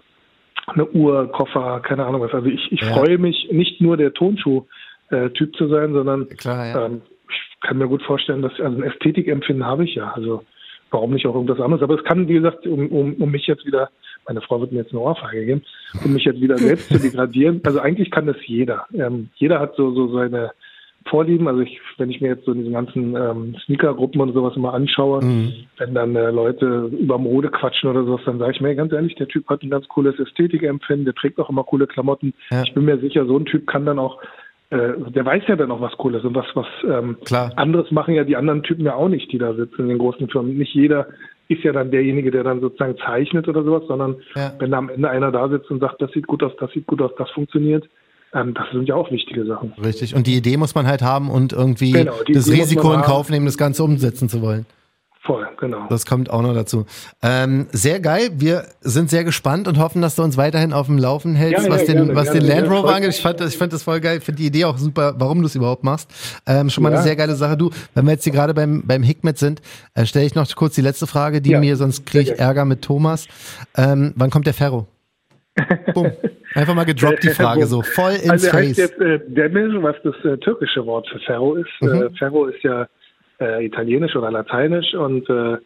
eine 0.67 0.89
Uhr, 0.89 1.31
Koffer, 1.31 1.81
keine 1.81 2.07
Ahnung 2.07 2.23
was. 2.23 2.33
Also 2.33 2.47
ich, 2.47 2.73
ich 2.73 2.81
Ja. 2.81 2.95
freue 2.95 3.19
mich, 3.19 3.49
nicht 3.53 3.83
nur 3.83 3.99
der 3.99 4.15
Tonschuh-Typ 4.15 5.57
zu 5.57 5.69
sein, 5.69 5.93
sondern 5.93 6.27
Klar, 6.31 6.67
ja. 6.67 6.87
ähm, 6.87 7.03
kann 7.61 7.79
mir 7.79 7.89
gut 7.89 8.03
vorstellen, 8.03 8.43
dass 8.43 8.53
also 8.61 8.77
ein 8.77 8.83
Ästhetikempfinden 8.83 9.67
habe 9.67 9.85
ich 9.85 9.95
ja. 9.95 10.13
Also 10.13 10.45
warum 10.91 11.13
nicht 11.13 11.27
auch 11.27 11.35
irgendwas 11.35 11.61
anderes? 11.61 11.83
Aber 11.83 11.95
es 11.95 12.05
kann, 12.05 12.29
wie 12.29 12.35
gesagt, 12.35 12.67
um, 12.67 12.89
um, 12.89 13.15
um 13.15 13.31
mich 13.31 13.47
jetzt 13.47 13.65
wieder, 13.67 13.91
meine 14.27 14.41
Frau 14.41 14.61
wird 14.61 14.73
mir 14.73 14.81
jetzt 14.81 14.93
eine 14.93 15.01
Ohrfeige 15.01 15.47
geben, 15.47 15.63
um 16.05 16.13
mich 16.13 16.25
jetzt 16.25 16.41
wieder 16.41 16.59
selbst 16.59 16.89
zu 16.89 16.99
degradieren. 16.99 17.61
Also 17.65 17.81
eigentlich 17.81 18.11
kann 18.11 18.27
das 18.27 18.37
jeder. 18.45 18.87
Ähm, 18.95 19.29
jeder 19.37 19.61
hat 19.61 19.77
so, 19.77 19.93
so 19.95 20.13
seine 20.13 20.51
Vorlieben. 21.09 21.49
Also 21.49 21.61
ich, 21.61 21.81
wenn 21.97 22.11
ich 22.11 22.21
mir 22.21 22.29
jetzt 22.29 22.45
so 22.45 22.53
diese 22.53 22.71
ganzen 22.71 23.17
ähm, 23.17 23.57
Sneaker-Gruppen 23.65 24.21
und 24.21 24.35
sowas 24.35 24.55
immer 24.57 24.75
anschaue, 24.75 25.25
Mhm. 25.25 25.53
wenn 25.79 25.95
dann 25.95 26.15
äh, 26.15 26.31
Leute 26.31 26.91
über 26.99 27.19
Mode 27.19 27.51
quatschen 27.51 27.89
oder 27.89 28.05
sowas, 28.05 28.21
dann 28.27 28.39
sage 28.39 28.53
ich 28.53 28.61
mir 28.61 28.75
ganz 28.75 28.93
ehrlich, 28.93 29.15
der 29.15 29.29
Typ 29.29 29.49
hat 29.49 29.63
ein 29.63 29.71
ganz 29.71 29.89
cooles 29.89 30.19
Ästhetikempfinden, 30.19 31.07
der 31.07 31.15
trägt 31.15 31.39
auch 31.39 31.49
immer 31.49 31.65
coole 31.65 31.87
Klamotten. 31.87 32.35
Ja. 32.51 32.63
Ich 32.65 32.75
bin 32.75 32.85
mir 32.85 32.99
sicher, 32.99 33.25
so 33.27 33.39
ein 33.39 33.47
Typ 33.47 33.67
kann 33.67 33.87
dann 33.87 33.99
auch, 33.99 34.19
der 34.71 35.25
weiß 35.27 35.43
ja 35.49 35.57
dann 35.57 35.71
auch 35.73 35.81
was 35.81 35.93
Cooles 35.99 36.25
und 36.25 36.35
was, 36.35 36.47
was 36.55 36.67
ähm, 36.89 37.17
Klar. 37.25 37.53
anderes 37.57 37.91
machen 37.91 38.15
ja 38.15 38.23
die 38.25 38.37
anderen 38.37 38.63
Typen 38.63 38.85
ja 38.85 38.95
auch 38.95 39.09
nicht, 39.09 39.33
die 39.33 39.39
da 39.39 39.53
sitzen 39.55 39.83
in 39.83 39.89
den 39.89 39.99
großen 39.99 40.29
Firmen. 40.29 40.57
Nicht 40.57 40.75
jeder 40.75 41.09
ist 41.49 41.65
ja 41.65 41.73
dann 41.73 41.91
derjenige, 41.91 42.31
der 42.31 42.45
dann 42.45 42.61
sozusagen 42.61 42.97
zeichnet 43.05 43.49
oder 43.49 43.65
sowas, 43.65 43.83
sondern 43.89 44.17
Ja. 44.37 44.53
wenn 44.61 44.71
da 44.71 44.79
am 44.79 44.89
Ende 44.89 45.11
einer 45.11 45.33
da 45.33 45.49
sitzt 45.49 45.71
und 45.73 45.81
sagt, 45.81 46.01
das 46.01 46.13
sieht 46.13 46.29
gut 46.29 46.43
aus, 46.45 46.53
das 46.61 46.71
sieht 46.71 46.87
gut 46.87 47.03
aus, 47.03 47.11
das 47.19 47.29
funktioniert, 47.31 47.89
ähm, 48.33 48.55
das 48.55 48.65
sind 48.71 48.87
ja 48.89 48.95
auch 48.95 49.11
wichtige 49.11 49.45
Sachen. 49.45 49.73
Richtig. 49.83 50.15
Und 50.15 50.29
die 50.29 50.37
Idee 50.37 50.57
muss 50.57 50.77
man 50.77 50.87
halt 50.87 51.03
haben 51.03 51.29
und 51.31 51.53
irgendwie 51.53 51.91
Genau, 51.91 52.13
das 52.33 52.47
Idee 52.47 52.61
Risiko 52.61 52.93
in. 52.93 53.01
Kauf 53.03 53.29
nehmen, 53.31 53.47
das 53.47 53.59
Ganze 53.59 53.83
umsetzen 53.83 54.29
zu 54.29 54.41
wollen. 54.41 54.67
Voll, 55.23 55.47
genau. 55.59 55.87
Das 55.91 56.07
kommt 56.07 56.31
auch 56.31 56.41
noch 56.41 56.55
dazu. 56.55 56.87
Ähm, 57.23 57.67
sehr 57.73 58.01
geil. 58.01 58.31
Wir 58.37 58.65
sind 58.81 59.11
sehr 59.11 59.23
gespannt 59.23 59.69
und 59.69 59.79
hoffen, 59.79 60.01
dass 60.01 60.17
du 60.17 60.23
uns 60.23 60.39
weiterhin 60.39 60.73
auf 60.73 60.87
dem 60.87 60.97
Laufen 60.97 61.35
hältst, 61.35 61.59
Ja, 61.65 61.69
ja, 61.69 61.75
was 61.75 61.85
den, 61.85 61.97
gerne, 61.97 62.15
was 62.17 62.25
gerne. 62.33 62.41
den 62.41 62.49
Land 62.49 62.67
Ja, 62.67 62.73
Rover 62.73 62.95
angeht. 62.95 63.11
Ich 63.11 63.21
fand, 63.21 63.39
das, 63.39 63.53
ich 63.53 63.59
fand 63.59 63.73
das 63.75 63.83
voll 63.83 64.01
geil. 64.01 64.17
Ich 64.19 64.25
finde 64.25 64.41
die 64.41 64.47
Idee 64.47 64.65
auch 64.65 64.79
super, 64.79 65.15
warum 65.19 65.41
du 65.41 65.47
es 65.47 65.55
überhaupt 65.55 65.85
machst. 65.85 66.11
Ähm, 66.47 66.71
schon 66.71 66.83
mal 66.83 66.89
eine 66.89 66.97
Ja. 66.99 67.03
sehr 67.03 67.17
geile 67.17 67.35
Sache. 67.35 67.59
Du, 67.59 67.71
wenn 67.95 68.07
wir 68.07 68.13
jetzt 68.13 68.25
hier 68.25 68.33
gerade 68.33 68.55
beim, 68.55 68.83
beim 68.87 69.03
Hikmet 69.03 69.37
sind, 69.37 69.61
äh, 69.95 70.07
stelle 70.07 70.25
ich 70.25 70.35
noch 70.35 70.47
kurz 70.57 70.75
die 70.75 70.81
letzte 70.81 71.07
Frage, 71.07 71.43
die 71.43 71.51
Ja, 71.51 71.61
mir, 71.61 71.77
sonst 71.77 72.07
kriege 72.07 72.33
ich. 72.33 72.39
Ärger 72.41 72.65
mit 72.65 72.81
Thomas. 72.81 73.29
Ähm, 73.77 74.15
wann 74.17 74.31
kommt 74.31 74.47
der 74.47 74.55
Ferro? 74.55 74.87
Bumm. 75.95 76.13
Einfach 76.55 76.75
mal 76.75 76.85
gedroppt 76.85 77.23
die 77.25 77.29
Frage 77.29 77.67
so. 77.67 77.83
Voll 77.83 78.13
ins 78.13 78.31
also 78.31 78.47
er 78.47 78.53
heißt 78.55 78.69
Face. 78.69 78.77
jetzt 78.79 79.01
äh, 79.01 79.21
Demir, 79.29 79.83
was 79.83 79.97
das 80.03 80.15
äh, 80.25 80.39
türkische 80.39 80.85
Wort 80.87 81.07
für 81.13 81.19
Ferro 81.21 81.57
ist. 81.57 81.69
Mhm. 81.81 81.89
Äh, 82.03 82.11
Ferro 82.19 82.47
ist 82.47 82.63
ja 82.63 82.87
äh, 83.41 83.65
italienisch 83.65 84.15
oder 84.17 84.31
lateinisch 84.31 84.95
und 84.95 85.29
äh, 85.29 85.57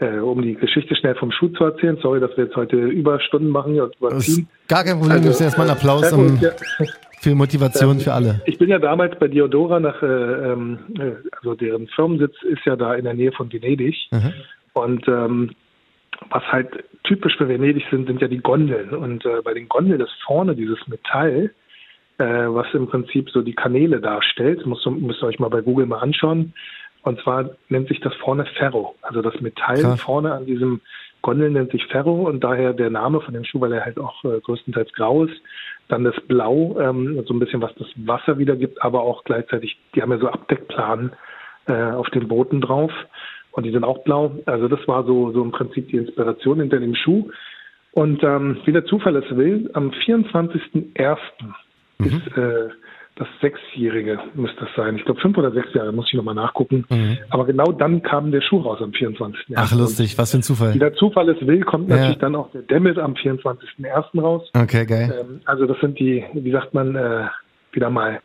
äh, 0.00 0.18
um 0.20 0.40
die 0.42 0.54
Geschichte 0.54 0.94
schnell 0.94 1.16
vom 1.16 1.32
Schuh 1.32 1.48
zu 1.48 1.64
erzählen, 1.64 1.98
sorry, 2.00 2.20
dass 2.20 2.36
wir 2.36 2.44
jetzt 2.44 2.56
heute 2.56 2.76
Überstunden 2.76 3.50
machen 3.50 3.72
hier 3.72 3.84
und 3.84 3.90
ist 3.94 4.00
überziehen. 4.00 4.48
gar 4.68 4.84
kein 4.84 4.98
Problem. 4.98 5.22
Also, 5.22 5.44
erstmal 5.44 5.68
einen 5.68 5.76
Applaus 5.76 6.12
um, 6.12 6.26
ist 6.26 6.42
ja, 6.42 6.50
für 7.20 7.34
Motivation 7.34 7.98
für 7.98 8.12
alle. 8.12 8.40
Ich 8.46 8.58
bin 8.58 8.68
ja 8.68 8.78
damals 8.78 9.18
bei 9.18 9.26
Diodora 9.28 9.80
nach, 9.80 10.00
äh, 10.02 10.06
ähm, 10.06 10.78
äh, 10.98 11.12
also 11.36 11.54
deren 11.54 11.88
Firmensitz 11.88 12.34
ist 12.44 12.64
ja 12.64 12.76
da 12.76 12.94
in 12.94 13.04
der 13.04 13.14
Nähe 13.14 13.32
von 13.32 13.52
Venedig. 13.52 13.96
Mhm. 14.12 14.32
Und 14.74 15.08
ähm, 15.08 15.50
was 16.30 16.44
halt 16.44 16.68
typisch 17.04 17.36
für 17.36 17.48
Venedig 17.48 17.84
sind, 17.90 18.06
sind 18.06 18.20
ja 18.20 18.28
die 18.28 18.38
Gondeln. 18.38 18.90
Und 18.90 19.24
äh, 19.24 19.40
bei 19.42 19.54
den 19.54 19.68
Gondeln 19.68 20.00
ist 20.00 20.12
vorne 20.24 20.54
dieses 20.54 20.78
Metall, 20.86 21.50
äh, 22.18 22.24
was 22.24 22.66
im 22.72 22.86
Prinzip 22.86 23.30
so 23.30 23.42
die 23.42 23.54
Kanäle 23.54 24.00
darstellt. 24.00 24.60
Ihr- 24.64 24.90
müsst 24.92 25.22
ihr 25.22 25.26
euch 25.26 25.38
mal 25.40 25.48
bei 25.48 25.60
Google 25.60 25.86
mal 25.86 25.98
anschauen. 25.98 26.52
Und 27.02 27.20
zwar 27.20 27.50
nennt 27.68 27.88
sich 27.88 28.00
das 28.00 28.14
vorne 28.16 28.44
Ferro. 28.56 28.94
Also 29.02 29.22
das 29.22 29.40
Metall 29.40 29.80
Krass. 29.80 30.00
vorne 30.02 30.32
an 30.32 30.46
diesem 30.46 30.80
Gondel 31.22 31.50
nennt 31.50 31.72
sich 31.72 31.84
Ferro 31.86 32.28
und 32.28 32.44
daher 32.44 32.72
der 32.72 32.90
Name 32.90 33.20
von 33.20 33.34
dem 33.34 33.44
Schuh, 33.44 33.60
weil 33.60 33.72
er 33.72 33.84
halt 33.84 33.98
auch 33.98 34.24
äh, 34.24 34.40
größtenteils 34.40 34.92
grau 34.92 35.24
ist. 35.24 35.40
Dann 35.88 36.04
das 36.04 36.14
Blau, 36.28 36.78
ähm, 36.80 37.24
so 37.26 37.34
ein 37.34 37.38
bisschen 37.38 37.62
was 37.62 37.74
das 37.76 37.88
Wasser 37.96 38.38
wiedergibt, 38.38 38.82
aber 38.82 39.02
auch 39.02 39.24
gleichzeitig, 39.24 39.78
die 39.94 40.02
haben 40.02 40.12
ja 40.12 40.18
so 40.18 40.28
Abdeckplanen 40.28 41.12
äh, 41.66 41.72
auf 41.72 42.08
den 42.10 42.28
Booten 42.28 42.60
drauf 42.60 42.92
und 43.52 43.64
die 43.64 43.72
sind 43.72 43.84
auch 43.84 44.04
blau. 44.04 44.32
Also 44.46 44.68
das 44.68 44.86
war 44.86 45.04
so, 45.04 45.32
so 45.32 45.42
im 45.42 45.50
Prinzip 45.50 45.88
die 45.88 45.96
Inspiration 45.96 46.60
hinter 46.60 46.78
dem 46.78 46.94
Schuh. 46.94 47.30
Und 47.92 48.22
ähm, 48.22 48.58
wie 48.64 48.72
der 48.72 48.84
Zufall 48.84 49.16
es 49.16 49.36
will, 49.36 49.70
am 49.72 49.90
24.01. 49.90 51.18
ist 51.98 52.36
äh, 52.36 52.68
das 53.18 53.28
Sechsjährige, 53.40 54.18
müsste 54.34 54.60
das 54.60 54.68
sein. 54.76 54.96
Ich 54.96 55.04
glaube 55.04 55.20
fünf 55.20 55.36
oder 55.36 55.50
sechs 55.50 55.74
Jahre, 55.74 55.92
muss 55.92 56.06
ich 56.08 56.14
nochmal 56.14 56.34
nachgucken. 56.36 56.84
Aber 57.30 57.44
genau 57.46 57.72
dann 57.72 58.02
kam 58.02 58.30
der 58.30 58.40
Schuh 58.40 58.60
raus 58.60 58.78
am 58.80 58.92
24. 58.92 59.46
Ach, 59.56 59.74
lustig. 59.74 60.16
Was 60.16 60.30
für 60.30 60.36
ein 60.38 60.40
Wie 60.40 60.44
Zufall. 60.44 60.78
der 60.78 60.94
Zufall 60.94 61.28
es 61.30 61.46
will, 61.46 61.62
kommt 61.62 61.88
Ja. 61.90 61.96
natürlich 61.96 62.18
dann 62.18 62.36
auch 62.36 62.50
der 62.52 62.62
Demet 62.62 62.98
am 62.98 63.14
24.01. 63.14 64.20
raus. 64.20 64.48
Okay, 64.54 64.86
geil. 64.86 65.12
Ähm, 65.20 65.40
also 65.44 65.66
das 65.66 65.78
sind 65.80 65.98
die, 65.98 66.24
wie 66.32 66.52
sagt 66.52 66.74
man, 66.74 66.94
äh, 66.94 67.26
wieder 67.72 67.90
mal, 67.90 68.20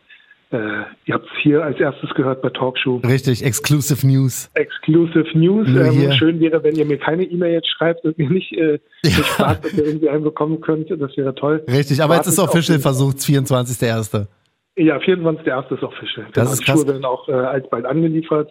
äh, 0.52 0.58
ihr 1.06 1.16
habt 1.16 1.26
es 1.26 1.32
hier 1.42 1.64
als 1.64 1.80
erstes 1.80 2.12
gehört 2.14 2.44
bei 2.44 2.50
Talkshow. 2.50 2.98
Richtig, 2.98 3.44
Exclusive 3.44 4.06
News. 4.06 4.52
Exclusive 4.54 5.26
News. 5.36 5.68
Ähm, 5.68 6.12
schön 6.12 6.40
wäre, 6.40 6.64
wenn 6.64 6.76
ihr 6.76 6.86
mir 6.86 7.00
keine 7.00 7.24
E-Mail 7.24 7.54
jetzt 7.54 7.70
schreibt 7.70 8.06
und 8.06 8.18
mir 8.20 8.30
nicht, 8.30 8.52
äh, 8.54 8.78
Ja. 9.06 9.58
ob 9.60 9.74
ihr 9.74 9.86
irgendwie 9.86 10.10
einen 10.10 10.24
bekommen 10.24 10.62
könnt. 10.62 10.92
Das 10.92 11.18
wäre 11.18 11.34
toll. 11.34 11.64
Richtig, 11.68 12.04
aber 12.04 12.16
jetzt 12.18 12.28
ist 12.28 12.38
official 12.38 12.78
versucht, 12.80 13.18
24.01. 13.18 14.28
Ja, 14.76 14.98
24.01. 14.98 15.76
ist 15.76 15.84
official. 15.84 16.26
Das 16.34 16.34
Genau, 16.34 16.52
ist 16.52 16.60
die 16.60 16.66
krass. 16.66 16.80
Schuhe 16.80 16.88
werden 16.88 17.06
auch 17.06 17.28
äh, 17.30 17.34
alsbald 17.34 17.86
angeliefert. 17.86 18.50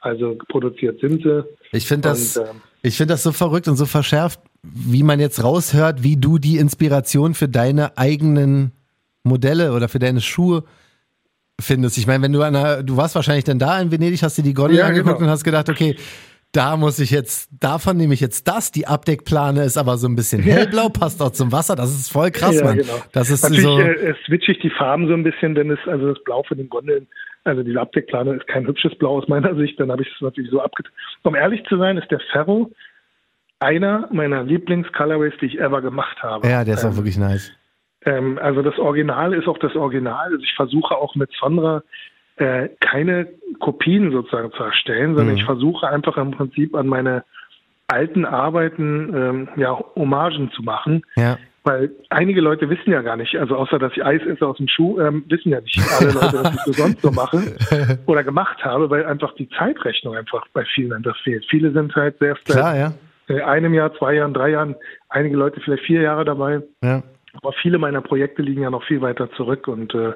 Also 0.00 0.36
produziert 0.48 1.00
sind 1.00 1.22
sie. 1.22 1.44
Ich 1.72 1.86
finde 1.86 2.08
das, 2.10 2.36
Und, 2.36 2.46
ähm, 2.46 2.56
ich 2.82 2.96
finde 2.96 3.14
das 3.14 3.22
so 3.24 3.32
verrückt 3.32 3.66
und 3.68 3.76
so 3.76 3.84
verschärft, 3.84 4.40
wie 4.62 5.02
man 5.02 5.18
jetzt 5.20 5.42
raushört, 5.42 6.02
wie 6.04 6.16
du 6.16 6.38
die 6.38 6.56
Inspiration 6.58 7.34
für 7.34 7.48
deine 7.48 7.98
eigenen 7.98 8.72
Modelle 9.24 9.72
oder 9.72 9.88
für 9.88 9.98
deine 9.98 10.20
Schuhe 10.20 10.62
findest. 11.60 11.98
Ich 11.98 12.06
meine, 12.06 12.22
wenn 12.22 12.32
du 12.32 12.42
einer, 12.42 12.82
du 12.84 12.96
warst 12.96 13.16
wahrscheinlich 13.16 13.44
dann 13.44 13.58
da 13.58 13.80
in 13.80 13.90
Venedig, 13.90 14.22
hast 14.22 14.38
dir 14.38 14.42
die 14.42 14.54
Gondel 14.54 14.78
Ja, 14.78 14.86
angeguckt 14.86 15.16
genau. 15.18 15.26
und 15.26 15.30
hast 15.32 15.42
gedacht, 15.42 15.68
okay, 15.68 15.96
da 16.52 16.76
muss 16.76 16.98
ich 16.98 17.10
jetzt, 17.10 17.50
davon 17.60 17.96
nehme 17.96 18.14
ich 18.14 18.20
jetzt 18.20 18.48
das. 18.48 18.72
Die 18.72 18.86
Abdeckplane 18.86 19.64
ist 19.64 19.76
aber 19.76 19.96
so 19.98 20.08
ein 20.08 20.16
bisschen 20.16 20.42
hellblau, 20.42 20.88
passt 20.98 21.20
auch 21.22 21.30
zum 21.30 21.52
Wasser. 21.52 21.76
Das 21.76 21.90
ist 21.90 22.10
voll 22.10 22.30
krass, 22.30 22.58
ja, 22.58 22.64
Mann. 22.64 22.78
genau. 22.78 22.94
Das 23.12 23.30
ist 23.30 23.42
Natürlich 23.42 23.64
so. 23.64 23.78
äh, 23.78 24.14
switche 24.26 24.52
ich 24.52 24.58
die 24.60 24.70
Farben 24.70 25.08
so 25.08 25.14
ein 25.14 25.24
bisschen, 25.24 25.54
denn 25.54 25.70
es, 25.70 25.78
also 25.86 26.14
das 26.14 26.24
Blau 26.24 26.42
von 26.44 26.56
den 26.56 26.68
Gondeln, 26.68 27.06
also 27.44 27.62
diese 27.62 27.80
Abdeckplane 27.80 28.34
ist 28.34 28.46
kein 28.46 28.66
hübsches 28.66 28.96
Blau 28.96 29.18
aus 29.18 29.28
meiner 29.28 29.54
Sicht, 29.56 29.78
dann 29.78 29.90
habe 29.92 30.02
ich 30.02 30.08
es 30.14 30.20
natürlich 30.20 30.50
so 30.50 30.60
abgetan. 30.60 30.92
Um 31.22 31.34
ehrlich 31.34 31.62
zu 31.68 31.76
sein, 31.76 31.98
ist 31.98 32.10
der 32.10 32.20
Ferro 32.32 32.70
einer 33.60 34.08
meiner 34.12 34.42
Lieblings-Colorways, 34.44 35.34
die 35.40 35.46
ich 35.46 35.60
ever 35.60 35.82
gemacht 35.82 36.22
habe. 36.22 36.48
ja, 36.48 36.64
der 36.64 36.74
ist 36.74 36.84
ähm, 36.84 36.90
auch 36.90 36.96
wirklich 36.96 37.18
nice. 37.18 37.52
ähm, 38.06 38.38
also 38.40 38.62
das 38.62 38.78
Original 38.78 39.34
ist 39.34 39.48
auch 39.48 39.58
das 39.58 39.74
Original. 39.76 40.32
Also 40.32 40.42
ich 40.42 40.54
versuche 40.54 40.94
auch 40.94 41.14
mit 41.14 41.30
Sonra 41.38 41.82
äh, 42.40 42.68
keine 42.80 43.28
Kopien 43.60 44.10
sozusagen 44.12 44.52
zu 44.52 44.62
erstellen, 44.62 45.14
sondern 45.14 45.34
Mhm. 45.34 45.40
ich 45.40 45.44
versuche 45.44 45.88
einfach 45.88 46.16
im 46.16 46.30
Prinzip 46.32 46.74
an 46.74 46.86
meine 46.86 47.24
alten 47.88 48.24
Arbeiten 48.24 49.14
ähm, 49.14 49.48
ja 49.56 49.78
Hommagen 49.96 50.50
zu 50.52 50.62
machen. 50.62 51.02
Ja. 51.16 51.38
Weil 51.64 51.90
einige 52.08 52.40
Leute 52.40 52.70
wissen 52.70 52.90
ja 52.92 53.02
gar 53.02 53.16
nicht, 53.16 53.36
also 53.36 53.56
außer 53.56 53.78
dass 53.78 53.92
ich 53.92 54.04
Eis 54.04 54.22
esse 54.22 54.46
aus 54.46 54.56
dem 54.56 54.68
Schuh, 54.68 55.00
ähm, 55.00 55.24
wissen 55.28 55.50
ja 55.50 55.60
nicht 55.60 55.78
alle 55.98 56.12
Leute, 56.12 56.44
was 56.44 56.54
ich 56.54 56.60
so 56.62 56.72
sonst 56.72 57.02
so 57.02 57.10
mache 57.10 57.42
oder 58.06 58.24
gemacht 58.24 58.64
habe, 58.64 58.88
weil 58.88 59.04
einfach 59.04 59.34
die 59.34 59.48
Zeitrechnung 59.50 60.16
einfach 60.16 60.46
bei 60.54 60.64
vielen 60.74 60.92
einfach 60.92 61.16
fehlt. 61.24 61.44
Viele 61.50 61.72
sind 61.72 61.94
halt 61.94 62.18
sehr 62.20 62.36
Klar, 62.36 62.76
ja. 62.76 62.92
äh, 63.28 63.42
einem 63.42 63.74
Jahr, 63.74 63.92
zwei 63.94 64.14
Jahren, 64.14 64.32
drei 64.32 64.50
Jahren, 64.50 64.76
einige 65.10 65.36
Leute 65.36 65.60
vielleicht 65.60 65.84
vier 65.84 66.02
Jahre 66.02 66.24
dabei. 66.24 66.62
ja. 66.82 67.02
Aber 67.42 67.52
viele 67.60 67.78
meiner 67.78 68.00
Projekte 68.00 68.42
liegen 68.42 68.62
ja 68.62 68.70
noch 68.70 68.82
viel 68.84 69.00
weiter 69.02 69.30
zurück 69.32 69.68
und 69.68 69.94
äh, 69.94 70.12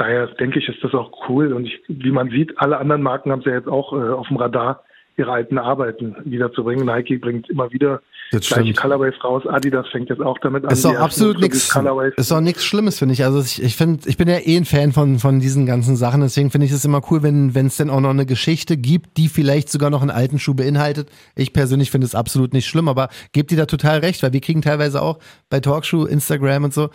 daher 0.00 0.26
denke 0.26 0.58
ich, 0.58 0.68
ist 0.68 0.82
das 0.82 0.94
auch 0.94 1.10
cool. 1.28 1.52
Und 1.52 1.66
ich, 1.66 1.80
wie 1.88 2.10
man 2.10 2.30
sieht, 2.30 2.58
alle 2.58 2.78
anderen 2.78 3.02
Marken 3.02 3.30
haben 3.30 3.40
es 3.40 3.46
ja 3.46 3.52
jetzt 3.52 3.68
auch 3.68 3.92
äh, 3.92 4.10
auf 4.10 4.28
dem 4.28 4.38
Radar, 4.38 4.82
ihre 5.16 5.32
alten 5.32 5.58
Arbeiten 5.58 6.16
wiederzubringen. 6.24 6.86
Nike 6.86 7.18
bringt 7.18 7.50
immer 7.50 7.70
wieder 7.72 8.00
Das 8.30 8.48
gleiche 8.48 8.62
stimmt. 8.62 8.78
Colorways 8.78 9.14
raus. 9.22 9.42
Adidas 9.46 9.86
fängt 9.88 10.08
jetzt 10.08 10.22
auch 10.22 10.38
damit 10.38 10.64
an. 10.64 10.72
Ist 10.72 10.84
doch 10.84 10.92
ersten 10.92 11.04
absolut 11.04 11.40
nichts, 11.40 11.76
ist 12.16 12.30
doch 12.30 12.40
nichts 12.40 12.64
Schlimmes, 12.64 12.98
finde 12.98 13.12
ich. 13.12 13.24
Also 13.24 13.40
ich, 13.42 13.62
ich 13.62 13.76
finde, 13.76 14.08
ich 14.08 14.16
bin 14.16 14.28
ja 14.28 14.38
eh 14.38 14.56
ein 14.56 14.64
Fan 14.64 14.92
von, 14.92 15.18
von 15.18 15.38
diesen 15.40 15.66
ganzen 15.66 15.96
Sachen. 15.96 16.22
Deswegen 16.22 16.50
finde 16.50 16.66
ich 16.66 16.72
es 16.72 16.84
immer 16.84 17.02
cool, 17.10 17.22
wenn, 17.22 17.54
wenn 17.54 17.66
es 17.66 17.76
denn 17.76 17.90
auch 17.90 18.00
noch 18.00 18.10
eine 18.10 18.24
Geschichte 18.24 18.78
gibt, 18.78 19.18
die 19.18 19.28
vielleicht 19.28 19.68
sogar 19.68 19.90
noch 19.90 20.00
einen 20.00 20.10
alten 20.10 20.38
Schuh 20.38 20.54
beinhaltet. 20.54 21.10
Ich 21.36 21.52
persönlich 21.52 21.90
finde 21.90 22.06
es 22.06 22.14
absolut 22.14 22.54
nicht 22.54 22.66
schlimm, 22.66 22.88
aber 22.88 23.08
gebt 23.32 23.52
ihr 23.52 23.58
da 23.58 23.66
total 23.66 23.98
recht, 23.98 24.22
weil 24.22 24.32
wir 24.32 24.40
kriegen 24.40 24.62
teilweise 24.62 25.02
auch 25.02 25.18
bei 25.50 25.60
Talkshow, 25.60 26.06
Instagram 26.06 26.64
und 26.64 26.72
so. 26.72 26.88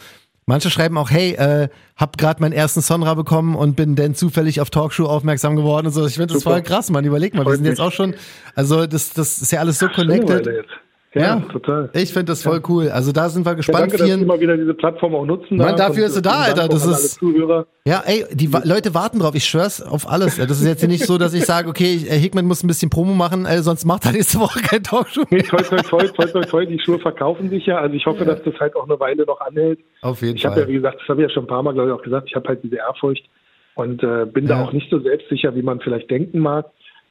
Manche 0.48 0.70
schreiben 0.70 0.96
auch, 1.00 1.10
hey, 1.10 1.32
äh, 1.34 1.70
hab 1.96 2.20
gerade 2.20 2.40
meinen 2.40 2.54
ersten 2.54 2.82
Sonra 2.82 3.16
bekommen 3.16 3.56
und 3.56 3.76
bin 3.76 3.96
dann 3.96 4.14
zufällig 4.14 4.62
auf 4.62 4.70
Talkshow 4.70 5.06
aufmerksam 5.06 5.56
geworden 5.56 5.88
und 5.88 5.94
so. 5.94 6.06
Ich 6.06 6.16
finde 6.16 6.36
das 6.36 6.44
Super. 6.44 6.56
voll 6.56 6.62
krass, 6.62 6.92
man. 6.92 7.04
Überleg 7.04 7.34
mal, 7.34 7.40
wir 7.40 7.46
Freut 7.46 7.56
sind 7.56 7.66
jetzt 7.66 7.80
mich. 7.80 7.88
auch 7.88 7.92
schon, 7.92 8.14
also 8.54 8.86
das, 8.86 9.14
das 9.14 9.40
ist 9.40 9.52
ja 9.52 9.60
alles 9.60 9.80
so 9.80 9.88
connected. 9.90 10.66
Jetzt. 11.16 11.24
Ja, 11.26 11.40
total. 11.52 11.90
Ich 11.94 12.12
finde 12.12 12.26
das 12.26 12.44
voll 12.44 12.62
cool. 12.68 12.90
Also 12.90 13.14
da 13.14 13.30
sind 13.30 13.46
wir 13.46 13.52
Ja, 13.52 13.56
gespannt. 13.56 13.80
danke, 13.84 13.98
dass 13.98 14.02
Sie 14.02 14.08
Vielen, 14.14 14.24
immer 14.24 14.38
wieder 14.40 14.58
diese 14.58 14.74
Plattform 14.74 15.16
auch 15.16 15.26
nutzen. 15.26 15.56
Mann, 15.58 15.78
dafür 15.78 16.04
Und 16.04 16.10
ist 16.10 16.16
sie 16.16 16.22
da, 16.22 16.42
Alter. 16.42 16.68
Das 16.68 16.86
ist-. 16.86 17.20
Ja, 17.88 18.04
ey, 18.06 18.26
die 18.34 18.52
wa 18.52 18.62
Leute 18.66 18.94
warten 18.94 19.20
drauf. 19.20 19.34
Ich 19.34 19.46
schwör's 19.46 19.82
auf 19.82 20.10
alles. 20.12 20.36
Das 20.38 20.52
ist 20.60 20.66
jetzt 20.68 20.82
hier 20.82 20.90
nicht 20.90 21.06
so, 21.06 21.18
dass 21.18 21.34
ich 21.34 21.46
sage, 21.46 21.70
okay, 21.70 21.96
ich- 21.96 22.12
äh, 22.12 22.16
Hickman 22.20 22.46
muss 22.46 22.64
ein 22.64 22.68
bisschen 22.68 22.90
Promo 22.90 23.14
machen, 23.14 23.46
äh, 23.46 23.62
sonst 23.62 23.86
macht 23.86 24.06
er 24.06 24.12
nächste 24.12 24.40
Woche 24.40 24.60
kein 24.62 24.84
Talkshow. 24.84 25.24
Nee, 25.30 25.44
toi, 25.44 25.62
toi, 25.62 25.78
toi, 25.78 26.08
toi, 26.08 26.26
toi, 26.26 26.42
toi, 26.42 26.66
die 26.66 26.80
Schuhe 26.80 27.00
verkaufen 27.00 27.50
sich 27.50 27.66
ja. 27.66 27.78
Also 27.80 27.96
ich 27.96 28.06
hoffe, 28.06 28.26
dass 28.26 28.44
das 28.44 28.54
halt 28.60 28.76
auch 28.76 28.84
eine 28.90 29.00
Weile 29.00 29.26
noch 29.26 29.40
anhält. 29.40 29.80
Auf 30.02 30.22
jeden 30.22 30.36
Ich 30.36 30.46
habe 30.46 30.56
ja, 30.60 30.62
Fall. 30.64 30.70
wie 30.70 30.76
gesagt, 30.76 30.98
das 31.00 31.08
habe 31.08 31.22
ich 31.22 31.30
ja 31.30 31.34
schon 31.34 31.44
ein 31.46 31.48
paar 31.48 31.64
Mal, 31.64 31.74
glaube 31.74 31.90
ich, 31.92 31.96
auch 31.96 32.04
gesagt, 32.04 32.28
ich 32.30 32.36
habe 32.36 32.48
halt 32.50 32.62
diese 32.64 32.76
Ehrfurcht 32.76 33.24
und 33.76 34.04
äh, 34.04 34.26
bin 34.26 34.48
da 34.48 34.58
Ja. 34.60 34.66
auch 34.66 34.74
nicht 34.74 34.90
so 34.90 35.00
selbstsicher, 35.00 35.56
wie 35.56 35.62
man 35.62 35.80
vielleicht 35.80 36.10
denken 36.12 36.40
mag. 36.40 36.66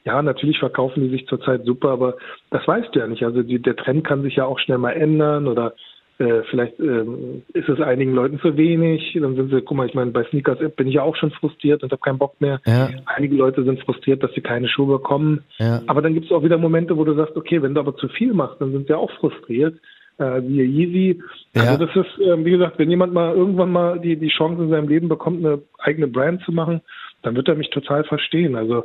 Ja, 0.05 0.21
natürlich 0.23 0.59
verkaufen 0.59 1.03
die 1.03 1.09
sich 1.09 1.27
zurzeit 1.27 1.65
super, 1.65 1.91
aber 1.91 2.17
das 2.51 2.67
weißt 2.67 2.95
du 2.95 2.99
ja 2.99 3.07
nicht. 3.07 3.25
Also 3.25 3.43
die, 3.43 3.61
der 3.61 3.77
Trend 3.77 4.07
kann 4.07 4.23
sich 4.23 4.37
ja 4.37 4.45
auch 4.45 4.59
schnell 4.59 4.79
mal 4.79 4.93
ändern 4.93 5.47
oder 5.47 5.75
äh, 6.19 6.43
vielleicht 6.51 6.79
ähm, 6.79 7.43
ist 7.55 7.69
es 7.69 7.81
einigen 7.81 8.15
Leuten 8.15 8.39
zu 8.39 8.57
wenig. 8.57 9.19
Dann 9.21 9.35
sind 9.35 9.51
sie, 9.51 9.63
guck 9.63 9.77
mal, 9.77 9.87
ich 9.87 9.95
meine, 9.95 10.11
bei 10.13 10.25
Sneakers 10.25 10.61
App 10.61 10.77
bin 10.77 10.87
ich 10.89 10.95
ja 10.95 11.03
auch 11.03 11.17
schon 11.17 11.31
frustriert 11.33 11.83
und 11.83 11.91
habe 11.91 12.03
keinen 12.03 12.19
Bock 12.19 12.41
mehr. 12.41 12.61
Ja. 12.67 12.91
Einige 13.07 13.35
Leute 13.35 13.65
sind 13.65 13.81
frustriert, 13.81 14.23
dass 14.23 14.33
sie 14.35 14.41
keine 14.43 14.69
Schuhe 14.69 14.99
bekommen. 14.99 15.43
Ja. 15.59 15.83
Aber 15.87 16.03
dann 16.03 16.15
gibt 16.15 16.27
es 16.27 16.33
auch 16.33 16.45
wieder 16.45 16.59
Momente, 16.59 16.97
wo 16.97 17.05
du 17.05 17.15
sagst, 17.15 17.37
okay, 17.37 17.63
wenn 17.63 17.75
du 17.75 17.81
aber 17.81 17.97
zu 17.97 18.09
viel 18.09 18.33
machst, 18.33 18.61
dann 18.61 18.73
sind 18.73 18.87
sie 18.87 18.95
auch 18.95 19.11
frustriert. 19.13 19.75
Äh, 20.19 20.43
wie 20.45 20.63
Yeezy. 20.63 21.23
Also 21.57 21.73
Ja. 21.73 21.87
das 21.87 21.97
ist, 21.97 22.21
ähm, 22.25 22.45
wie 22.45 22.53
gesagt, 22.53 22.79
wenn 22.79 22.91
jemand 22.91 23.13
mal 23.13 23.35
irgendwann 23.35 23.73
mal 23.73 23.99
die, 23.99 24.17
die 24.17 24.29
Chance 24.29 24.63
in 24.63 24.71
seinem 24.71 24.89
Leben 24.89 25.09
bekommt, 25.09 25.45
eine 25.45 25.63
eigene 25.79 26.07
Brand 26.07 26.43
zu 26.43 26.53
machen, 26.53 26.83
dann 27.23 27.35
wird 27.35 27.49
er 27.49 27.57
mich 27.57 27.71
total 27.71 28.05
verstehen. 28.05 28.55
Also 28.55 28.85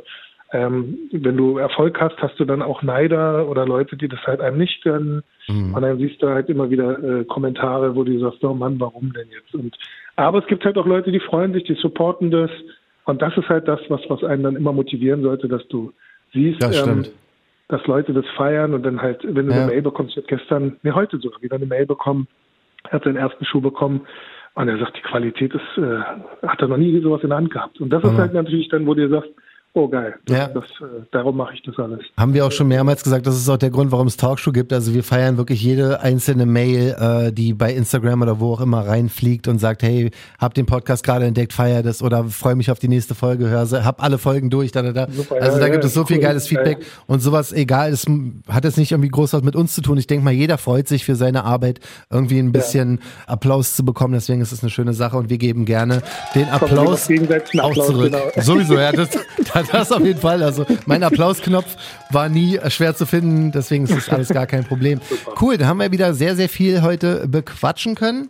ähm, 0.52 0.98
wenn 1.12 1.36
du 1.36 1.58
Erfolg 1.58 2.00
hast, 2.00 2.16
hast 2.18 2.38
du 2.40 2.44
dann 2.44 2.62
auch 2.62 2.82
Neider 2.82 3.48
oder 3.48 3.66
Leute, 3.66 3.96
die 3.96 4.08
das 4.08 4.20
halt 4.26 4.40
einem 4.40 4.58
nicht 4.58 4.82
gönnen. 4.82 5.22
Mhm. 5.48 5.74
Und 5.74 5.82
dann 5.82 5.98
siehst 5.98 6.20
du 6.22 6.28
halt 6.28 6.48
immer 6.48 6.70
wieder 6.70 7.02
äh, 7.02 7.24
Kommentare, 7.24 7.94
wo 7.94 8.02
du 8.04 8.18
sagst, 8.18 8.42
oh 8.44 8.54
Mann, 8.54 8.80
warum 8.80 9.12
denn 9.12 9.28
jetzt? 9.30 9.54
Und 9.54 9.76
aber 10.16 10.38
es 10.38 10.46
gibt 10.46 10.64
halt 10.64 10.76
auch 10.76 10.86
Leute, 10.86 11.12
die 11.12 11.20
freuen 11.20 11.52
sich, 11.52 11.64
die 11.64 11.74
supporten 11.74 12.30
das. 12.30 12.50
Und 13.04 13.22
das 13.22 13.36
ist 13.36 13.48
halt 13.48 13.66
das, 13.68 13.80
was, 13.88 14.00
was 14.08 14.22
einen 14.24 14.42
dann 14.42 14.56
immer 14.56 14.72
motivieren 14.72 15.22
sollte, 15.22 15.48
dass 15.48 15.66
du 15.68 15.92
siehst, 16.32 16.60
Das 16.60 16.86
ähm, 16.86 17.06
dass 17.68 17.86
Leute 17.86 18.12
das 18.12 18.26
feiern 18.36 18.74
und 18.74 18.82
dann 18.82 19.00
halt, 19.00 19.22
wenn 19.22 19.46
du 19.46 19.52
Ja. 19.52 19.58
eine 19.58 19.66
Mail 19.66 19.82
bekommst, 19.82 20.16
ich 20.16 20.24
habe 20.24 20.36
gestern, 20.36 20.76
mir 20.82 20.94
heute 20.94 21.18
sogar 21.18 21.40
wieder 21.40 21.56
eine 21.56 21.66
Mail 21.66 21.86
bekommen, 21.86 22.26
hat 22.88 23.04
seinen 23.04 23.16
ersten 23.16 23.44
Schuh 23.44 23.60
bekommen 23.60 24.00
und 24.54 24.68
er 24.68 24.78
sagt, 24.78 24.96
die 24.96 25.02
Qualität 25.02 25.54
ist, 25.54 25.78
äh, 25.78 26.46
hat 26.46 26.60
er 26.60 26.68
noch 26.68 26.76
nie 26.76 27.00
sowas 27.00 27.22
in 27.22 27.28
der 27.28 27.38
Hand 27.38 27.50
gehabt. 27.50 27.80
Und 27.80 27.90
das 27.90 28.02
ist 28.02 28.12
Mhm. 28.12 28.18
halt 28.18 28.34
natürlich 28.34 28.68
dann, 28.68 28.86
wo 28.86 28.94
du 28.94 29.08
sagst, 29.08 29.30
oh 29.74 29.88
geil, 29.88 30.14
das, 30.26 30.36
Ja. 30.36 30.46
das, 30.48 30.64
äh, 30.64 31.02
darum 31.12 31.36
mache 31.36 31.54
ich 31.54 31.62
das 31.62 31.78
alles. 31.78 32.00
Haben 32.16 32.34
wir 32.34 32.44
auch 32.46 32.52
schon 32.52 32.68
mehrmals 32.68 33.02
gesagt, 33.04 33.26
das 33.26 33.36
ist 33.36 33.48
auch 33.48 33.56
der 33.56 33.70
Grund, 33.70 33.92
warum 33.92 34.06
es 34.06 34.16
Talkshow 34.16 34.52
gibt. 34.52 34.72
Also 34.72 34.94
wir 34.94 35.04
feiern 35.04 35.36
wirklich 35.36 35.62
jede 35.62 36.00
einzelne 36.00 36.44
Mail, 36.46 36.96
äh, 36.98 37.32
die 37.32 37.54
bei 37.54 37.72
Instagram 37.72 38.22
oder 38.22 38.40
wo 38.40 38.52
auch 38.54 38.60
immer 38.60 38.86
reinfliegt 38.86 39.48
und 39.48 39.58
sagt, 39.58 39.82
hey, 39.82 40.10
hab 40.38 40.54
den 40.54 40.66
Podcast 40.66 41.04
gerade 41.04 41.24
entdeckt, 41.26 41.52
feier 41.52 41.82
das 41.82 42.02
oder 42.02 42.24
freue 42.24 42.56
mich 42.56 42.70
auf 42.70 42.78
die 42.78 42.88
nächste 42.88 43.14
Folge, 43.14 43.48
hör 43.48 43.64
sie, 43.66 43.84
hab 43.84 44.02
alle 44.02 44.18
Folgen 44.18 44.50
durch, 44.50 44.72
da, 44.72 44.82
da, 44.82 44.92
da. 44.92 45.06
Super, 45.10 45.36
also 45.36 45.52
ja, 45.52 45.58
da 45.60 45.66
ja, 45.66 45.72
gibt 45.72 45.84
es 45.84 45.94
so 45.94 46.04
viel 46.04 46.16
cool. 46.16 46.22
geiles 46.22 46.48
Feedback 46.48 46.78
Ja, 46.80 46.86
und 47.06 47.20
sowas, 47.20 47.52
egal, 47.52 47.92
es 47.92 48.06
hat 48.48 48.64
jetzt 48.64 48.76
nicht 48.78 48.92
irgendwie 48.92 49.10
groß 49.10 49.32
was 49.32 49.42
mit 49.42 49.54
uns 49.56 49.74
zu 49.74 49.82
tun. 49.82 49.98
Ich 49.98 50.06
denke 50.06 50.24
mal, 50.24 50.32
jeder 50.32 50.58
freut 50.58 50.88
sich 50.88 51.04
für 51.04 51.14
seine 51.14 51.44
Arbeit, 51.44 51.80
irgendwie 52.10 52.38
ein 52.38 52.52
bisschen 52.52 53.00
Applaus 53.26 53.76
zu 53.76 53.84
bekommen. 53.84 54.14
Deswegen 54.14 54.40
ist 54.40 54.52
es 54.52 54.62
eine 54.62 54.70
schöne 54.70 54.92
Sache 54.94 55.16
und 55.16 55.30
wir 55.30 55.38
geben 55.38 55.64
gerne 55.64 56.02
den 56.34 56.48
Applaus 56.48 57.08
einen 57.08 57.28
auch 57.60 57.70
Applaus, 57.70 57.86
zurück. 57.86 58.12
genau. 58.12 58.20
Sowieso, 58.40 58.74
ja, 58.78 58.92
das, 58.92 59.10
das 59.54 59.59
auf 59.92 60.04
jeden 60.04 60.20
Fall. 60.20 60.42
Also 60.42 60.64
mein 60.86 61.02
Applausknopf 61.02 61.76
war 62.10 62.28
nie 62.28 62.58
schwer 62.68 62.94
zu 62.94 63.06
finden, 63.06 63.52
deswegen 63.52 63.84
ist 63.84 63.96
das 63.96 64.08
alles 64.08 64.28
gar 64.28 64.46
kein 64.46 64.64
Problem. 64.64 65.00
Cool, 65.40 65.56
dann 65.56 65.68
haben 65.68 65.80
wir 65.80 65.90
wieder 65.92 66.12
sehr, 66.14 66.36
sehr 66.36 66.48
viel 66.48 66.82
heute 66.82 67.26
bequatschen 67.28 67.94
können. 67.94 68.28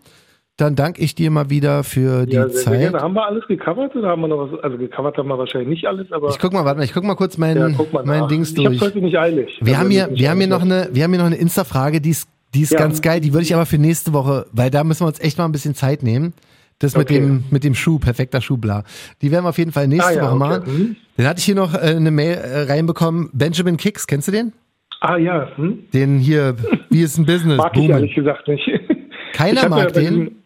Dann 0.56 0.76
danke 0.76 1.00
ich 1.00 1.14
dir 1.14 1.30
mal 1.30 1.48
wieder 1.50 1.82
für 1.84 2.26
die 2.26 2.34
Ja, 2.34 2.46
sehr, 2.48 2.50
sehr 2.56 2.62
Zeit. 2.64 2.80
gerne. 2.80 2.98
Haben 3.00 3.14
wir 3.14 3.26
alles 3.26 3.46
gecovert 3.48 3.96
oder 3.96 4.08
haben 4.08 4.20
wir 4.20 4.28
noch 4.28 4.52
was? 4.52 4.60
Also 4.62 4.76
gecovert 4.76 5.16
haben 5.16 5.28
wir 5.28 5.38
wahrscheinlich 5.38 5.70
nicht 5.70 5.86
alles, 5.86 6.12
aber 6.12 6.28
Ich 6.28 6.38
guck 6.38 6.52
mal, 6.52 6.64
warte 6.64 6.78
mal, 6.78 6.84
ich 6.84 6.92
guck 6.92 7.02
mal 7.04 7.14
kurz 7.16 7.38
mein, 7.38 7.56
ja, 7.56 7.68
mal 7.70 8.04
mein 8.04 8.20
nach. 8.20 8.28
Dings 8.28 8.52
Ich 8.52 8.58
habe 8.58 8.68
durch. 8.76 8.80
heute 8.82 8.98
nicht 9.00 9.16
eilig. 9.16 9.58
Wir 9.62 9.78
haben 9.78 9.90
hier, 9.90 10.10
ich 10.12 10.20
wir 10.20 10.30
haben 10.30 10.38
hier 10.38 10.48
noch 10.48 10.62
eine, 10.62 10.88
wir 10.92 11.02
haben 11.04 11.10
hier 11.12 11.20
noch 11.20 11.26
eine 11.26 11.36
Insta-Frage, 11.36 12.00
die 12.02 12.10
ist, 12.10 12.28
die 12.54 12.60
ist 12.60 12.72
Ja. 12.72 12.78
ganz 12.78 13.00
geil. 13.00 13.20
Die 13.20 13.32
würde 13.32 13.44
ich 13.44 13.54
aber 13.54 13.64
für 13.64 13.78
nächste 13.78 14.12
Woche, 14.12 14.46
weil 14.52 14.70
da 14.70 14.84
müssen 14.84 15.00
wir 15.02 15.06
uns 15.08 15.18
echt 15.20 15.38
mal 15.38 15.46
ein 15.46 15.52
bisschen 15.52 15.74
Zeit 15.74 16.02
nehmen. 16.02 16.34
Das 16.80 16.96
mit 16.96 17.06
Okay. 17.10 17.20
dem, 17.20 17.44
mit 17.50 17.62
dem 17.62 17.74
Schuh, 17.74 17.98
perfekter 17.98 18.40
Schuh, 18.40 18.56
bla. 18.56 18.82
Die 19.22 19.30
werden 19.30 19.44
wir 19.44 19.50
auf 19.50 19.58
jeden 19.58 19.70
Fall 19.72 19.86
nächste 19.86 20.10
Ah, 20.10 20.14
ja, 20.14 20.22
Woche 20.22 20.30
okay. 20.30 20.38
machen. 20.38 20.62
Mhm. 20.78 20.96
Dann 21.16 21.26
hatte 21.26 21.38
ich 21.38 21.44
hier 21.44 21.54
noch 21.54 21.74
äh, 21.74 21.78
eine 21.94 22.10
Mail 22.10 22.34
äh, 22.38 22.62
reinbekommen. 22.72 23.30
Benjamin 23.32 23.76
Kicks, 23.76 24.06
kennst 24.06 24.28
du 24.28 24.32
den? 24.32 24.52
Ah 25.00 25.16
ja, 25.16 25.48
hm? 25.56 25.78
Den 25.94 26.18
hier, 26.18 26.56
wie 26.90 27.00
ist 27.02 27.16
ein 27.18 27.26
Business? 27.26 27.56
mag 27.58 27.72
ich 27.74 27.80
Boomen. 27.80 27.90
ehrlich 27.92 28.14
gesagt 28.14 28.48
nicht. 28.48 28.68
Keiner 29.34 29.62
Ich 29.62 29.68
mag 29.68 29.92
bei 29.94 30.00
den? 30.00 30.14
Diesem, 30.14 30.36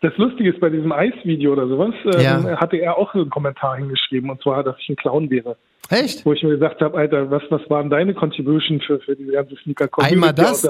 das 0.00 0.16
Lustige 0.16 0.50
ist, 0.50 0.60
bei 0.60 0.70
diesem 0.70 0.92
Eis-Video 0.92 1.52
oder 1.52 1.68
sowas, 1.68 1.92
ähm, 2.06 2.20
Ja. 2.20 2.60
hatte 2.60 2.76
er 2.76 2.96
auch 2.96 3.12
einen 3.14 3.28
Kommentar 3.28 3.76
hingeschrieben, 3.76 4.30
und 4.30 4.40
zwar, 4.42 4.64
dass 4.64 4.76
ich 4.80 4.88
ein 4.88 4.96
Clown 4.96 5.28
wäre. 5.30 5.56
Echt? 5.88 6.24
Wo 6.24 6.32
ich 6.32 6.42
mir 6.42 6.50
gesagt 6.50 6.80
habe, 6.80 6.96
Alter, 6.96 7.30
was, 7.30 7.42
was 7.50 7.62
waren 7.68 7.90
deine 7.90 8.14
Contribution 8.14 8.80
für, 8.80 9.00
für 9.00 9.16
diese 9.16 9.32
ganze 9.32 9.56
sneaker 9.56 9.88
community 9.88 10.14
Einmal 10.14 10.32
das? 10.32 10.68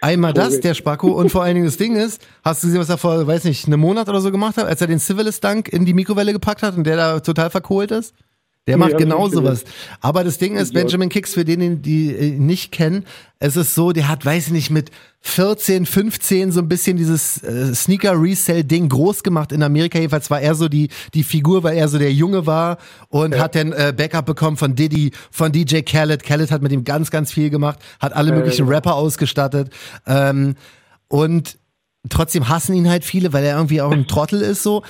Einmal 0.00 0.32
das, 0.32 0.60
der 0.60 0.74
Spacko. 0.74 1.08
Und 1.08 1.30
vor 1.30 1.42
allen 1.42 1.54
Dingen 1.54 1.66
das 1.66 1.76
Ding 1.76 1.96
ist, 1.96 2.26
hast 2.42 2.62
du 2.62 2.68
gesehen, 2.68 2.80
was 2.80 2.88
er 2.88 2.96
vor, 2.96 3.26
weiß 3.26 3.44
nicht, 3.44 3.66
einem 3.66 3.80
Monat 3.80 4.08
oder 4.08 4.20
so 4.20 4.30
gemacht 4.30 4.56
hat, 4.56 4.66
als 4.66 4.80
er 4.80 4.86
den 4.86 4.98
Civilist-Dunk 4.98 5.70
in 5.70 5.84
die 5.84 5.92
Mikrowelle 5.92 6.32
gepackt 6.32 6.62
hat 6.62 6.76
und 6.76 6.86
der 6.86 6.96
da 6.96 7.20
total 7.20 7.50
verkohlt 7.50 7.90
ist? 7.90 8.14
Der 8.66 8.78
macht 8.78 8.96
genau 8.96 9.28
sowas. 9.28 9.64
Aber 10.00 10.24
das 10.24 10.38
Ding 10.38 10.56
ist. 10.56 10.72
Benjamin 10.72 11.10
Kicks, 11.10 11.34
für 11.34 11.44
den, 11.44 11.82
die 11.82 12.14
ihn 12.14 12.46
nicht 12.46 12.72
kennen, 12.72 13.04
es 13.38 13.56
ist 13.56 13.74
so, 13.74 13.92
der 13.92 14.08
hat, 14.08 14.24
weiß 14.24 14.46
ich 14.46 14.52
nicht, 14.52 14.70
mit 14.70 14.90
14, 15.20 15.84
15 15.84 16.50
so 16.50 16.60
ein 16.60 16.68
bisschen 16.68 16.96
dieses 16.96 17.42
äh, 17.42 17.74
Sneaker-Resell-Ding 17.74 18.88
groß 18.88 19.22
gemacht 19.22 19.52
in 19.52 19.62
Amerika. 19.62 19.98
Jedenfalls 19.98 20.30
war 20.30 20.40
er 20.40 20.54
so 20.54 20.68
die, 20.68 20.88
die 21.12 21.24
Figur, 21.24 21.62
weil 21.62 21.76
er 21.76 21.88
so 21.88 21.98
der 21.98 22.12
Junge 22.12 22.46
war 22.46 22.78
und 23.08 23.38
hat 23.38 23.54
dann 23.54 23.72
äh, 23.72 23.92
Backup 23.94 24.24
bekommen 24.24 24.56
von 24.56 24.74
Diddy, 24.74 25.12
von 25.30 25.52
DJ 25.52 25.80
Khaled. 25.80 26.22
Khaled 26.22 26.50
hat 26.50 26.62
mit 26.62 26.72
ihm 26.72 26.84
ganz, 26.84 27.10
ganz 27.10 27.32
viel 27.32 27.50
gemacht, 27.50 27.78
hat 28.00 28.14
alle 28.14 28.32
möglichen 28.32 28.66
Rapper 28.66 28.94
ausgestattet. 28.94 29.70
Ähm, 30.06 30.54
und 31.08 31.58
trotzdem 32.08 32.48
hassen 32.48 32.74
ihn 32.74 32.88
halt 32.88 33.04
viele, 33.04 33.32
weil 33.32 33.44
er 33.44 33.56
irgendwie 33.56 33.82
auch 33.82 33.92
ein 33.92 34.06
Trottel 34.08 34.40
ist 34.40 34.62
so. 34.62 34.82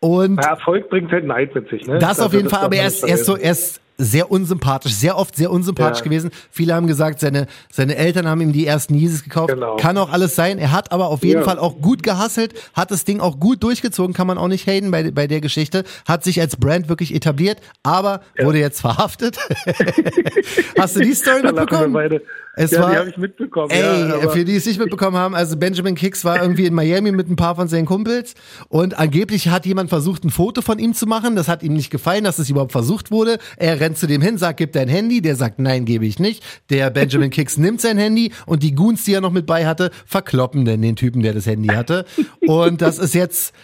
Und 0.00 0.36
Ja, 0.42 0.50
Erfolg 0.50 0.88
bringt 0.90 1.10
halt 1.10 1.24
Neid 1.24 1.54
mit 1.54 1.68
sich, 1.70 1.86
ne? 1.86 1.98
das 1.98 2.18
auf 2.20 2.26
Also, 2.26 2.36
jeden 2.36 2.48
Fall, 2.48 2.64
aber 2.64 2.76
er 2.76 2.86
ist, 2.86 3.02
er 3.02 3.14
ist 3.14 3.24
so, 3.26 3.36
er 3.36 3.50
ist 3.52 3.80
sehr 4.00 4.30
unsympathisch, 4.30 4.92
sehr 4.94 5.18
oft 5.18 5.34
sehr 5.36 5.50
unsympathisch 5.50 5.98
Ja. 5.98 6.04
gewesen. 6.04 6.30
Viele 6.50 6.74
haben 6.74 6.86
gesagt, 6.86 7.18
seine, 7.18 7.46
seine 7.70 7.96
Eltern 7.96 8.28
haben 8.28 8.40
ihm 8.40 8.52
die 8.52 8.64
ersten 8.64 8.94
Yeezys 8.94 9.24
gekauft. 9.24 9.52
Genau. 9.52 9.76
Kann 9.76 9.98
auch 9.98 10.10
alles 10.12 10.36
sein. 10.36 10.58
Er 10.58 10.70
hat 10.70 10.92
aber 10.92 11.08
auf 11.08 11.24
jeden 11.24 11.40
Ja. 11.40 11.44
Fall 11.44 11.58
auch 11.58 11.80
gut 11.80 12.02
gehasselt, 12.04 12.54
hat 12.74 12.90
das 12.92 13.04
Ding 13.04 13.18
auch 13.20 13.40
gut 13.40 13.62
durchgezogen, 13.64 14.14
kann 14.14 14.26
man 14.28 14.38
auch 14.38 14.48
nicht 14.48 14.66
haten 14.68 14.90
bei, 14.92 15.10
bei 15.10 15.26
der 15.26 15.40
Geschichte. 15.40 15.82
Hat 16.06 16.22
sich 16.22 16.40
als 16.40 16.56
Brand 16.56 16.88
wirklich 16.88 17.12
etabliert, 17.14 17.58
aber 17.82 18.20
wurde 18.40 18.58
jetzt 18.58 18.80
verhaftet. 18.80 19.36
Hast 20.78 20.96
du 20.96 21.00
die 21.00 21.14
Story 21.14 21.42
mitbekommen? 21.42 22.20
Es 22.60 22.72
ja, 22.72 22.80
war, 22.82 22.90
die 22.90 22.96
habe 22.96 23.10
ich 23.10 23.16
mitbekommen. 23.16 23.70
Ey, 23.70 24.08
ja, 24.08 24.28
für 24.30 24.44
die 24.44 24.56
es 24.56 24.66
nicht 24.66 24.80
mitbekommen 24.80 25.16
haben, 25.16 25.34
also 25.36 25.56
Benjamin 25.56 25.94
Kicks 25.94 26.24
war 26.24 26.42
irgendwie 26.42 26.66
in 26.66 26.74
Miami 26.74 27.12
mit 27.12 27.30
ein 27.30 27.36
paar 27.36 27.54
von 27.54 27.68
seinen 27.68 27.86
Kumpels 27.86 28.34
und 28.68 28.98
angeblich 28.98 29.48
hat 29.48 29.64
jemand 29.64 29.90
versucht, 29.90 30.24
ein 30.24 30.30
Foto 30.30 30.60
von 30.60 30.80
ihm 30.80 30.92
zu 30.92 31.06
machen. 31.06 31.36
Das 31.36 31.46
hat 31.46 31.62
ihm 31.62 31.72
nicht 31.74 31.90
gefallen, 31.90 32.24
dass 32.24 32.40
es 32.40 32.50
überhaupt 32.50 32.72
versucht 32.72 33.12
wurde. 33.12 33.38
Er 33.58 33.78
rennt 33.88 33.98
zu 33.98 34.06
dem 34.06 34.20
hin, 34.20 34.36
sagt, 34.36 34.58
gib 34.58 34.72
dein 34.72 34.88
Handy, 34.88 35.22
der 35.22 35.34
sagt, 35.34 35.58
nein, 35.58 35.86
gebe 35.86 36.04
ich 36.04 36.18
nicht. 36.18 36.44
Der 36.68 36.90
Benjamin 36.90 37.30
Kicks 37.38 37.56
nimmt 37.56 37.80
sein 37.80 37.96
Handy 37.96 38.32
und 38.44 38.62
die 38.62 38.74
Goons, 38.74 39.04
die 39.04 39.14
er 39.14 39.22
noch 39.22 39.32
mit 39.32 39.46
bei 39.46 39.66
hatte, 39.66 39.90
verkloppen 40.04 40.66
denn 40.66 40.82
den 40.82 40.94
Typen, 40.94 41.22
der 41.22 41.32
das 41.32 41.46
Handy 41.46 41.68
hatte. 41.68 42.04
Und 42.46 42.82
das 42.82 42.98
ist 42.98 43.14
jetzt 43.14 43.54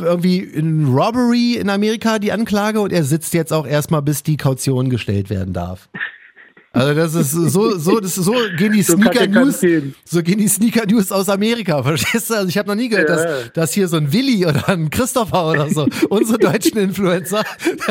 irgendwie 0.00 0.38
in 0.38 0.86
Robbery 0.86 1.56
in 1.56 1.68
Amerika 1.68 2.18
die 2.18 2.32
Anklage 2.32 2.80
und 2.80 2.92
er 2.92 3.04
sitzt 3.04 3.34
jetzt 3.34 3.52
auch 3.52 3.66
erstmal, 3.66 4.02
bis 4.02 4.22
die 4.22 4.36
Kaution 4.36 4.88
gestellt 4.88 5.30
werden 5.30 5.52
darf. 5.52 5.88
Also 6.74 6.94
das 6.94 7.14
ist 7.14 7.30
so, 7.30 7.70
so, 7.70 8.00
das 8.00 8.18
ist 8.18 8.24
so 8.24 8.34
gehen 8.58 8.72
die 8.72 8.82
so 8.82 8.96
Sneaker 8.96 9.28
News, 9.28 9.64
so 10.04 10.22
gehen 10.22 10.38
die 10.38 10.48
Sneaker 10.48 10.84
News 10.86 11.12
aus 11.12 11.28
Amerika, 11.28 11.80
verstehst 11.84 12.30
du? 12.30 12.34
Also 12.34 12.48
ich 12.48 12.58
habe 12.58 12.68
noch 12.68 12.74
nie 12.74 12.88
gehört, 12.88 13.08
ja. 13.08 13.14
dass, 13.14 13.52
dass 13.52 13.72
hier 13.72 13.86
so 13.86 13.96
ein 13.96 14.12
Willi 14.12 14.44
oder 14.44 14.68
ein 14.68 14.90
Christopher 14.90 15.50
oder 15.50 15.66
so, 15.68 15.86
unsere 16.10 16.36
deutschen 16.36 16.78
Influencer, 16.78 17.44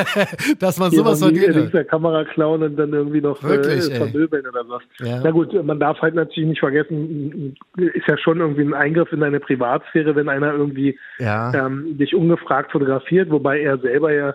dass 0.59 0.77
man 0.79 0.91
sowas 0.91 1.19
von 1.19 1.33
geht. 1.33 1.73
der 1.73 1.85
Kamera 1.85 2.25
klauen 2.25 2.61
und 2.61 2.75
dann 2.75 2.91
irgendwie 2.91 3.21
noch 3.21 3.41
Wirklich, 3.41 3.89
äh, 3.89 3.95
vermöbeln 3.95 4.45
oder 4.47 4.67
was. 4.67 4.81
Ja. 4.99 5.21
Na 5.23 5.31
gut, 5.31 5.53
man 5.63 5.79
darf 5.79 6.01
halt 6.01 6.15
natürlich 6.15 6.49
nicht 6.49 6.59
vergessen, 6.59 7.55
ist 7.77 8.07
ja 8.07 8.17
schon 8.17 8.41
irgendwie 8.41 8.63
ein 8.63 8.73
Eingriff 8.73 9.13
in 9.13 9.21
deine 9.21 9.39
Privatsphäre, 9.39 10.13
wenn 10.13 10.27
einer 10.27 10.53
irgendwie 10.53 10.99
ja. 11.19 11.53
ähm, 11.53 11.97
dich 11.97 12.13
ungefragt 12.13 12.73
fotografiert, 12.73 13.29
wobei 13.31 13.61
er 13.61 13.77
selber 13.77 14.11
ja 14.11 14.33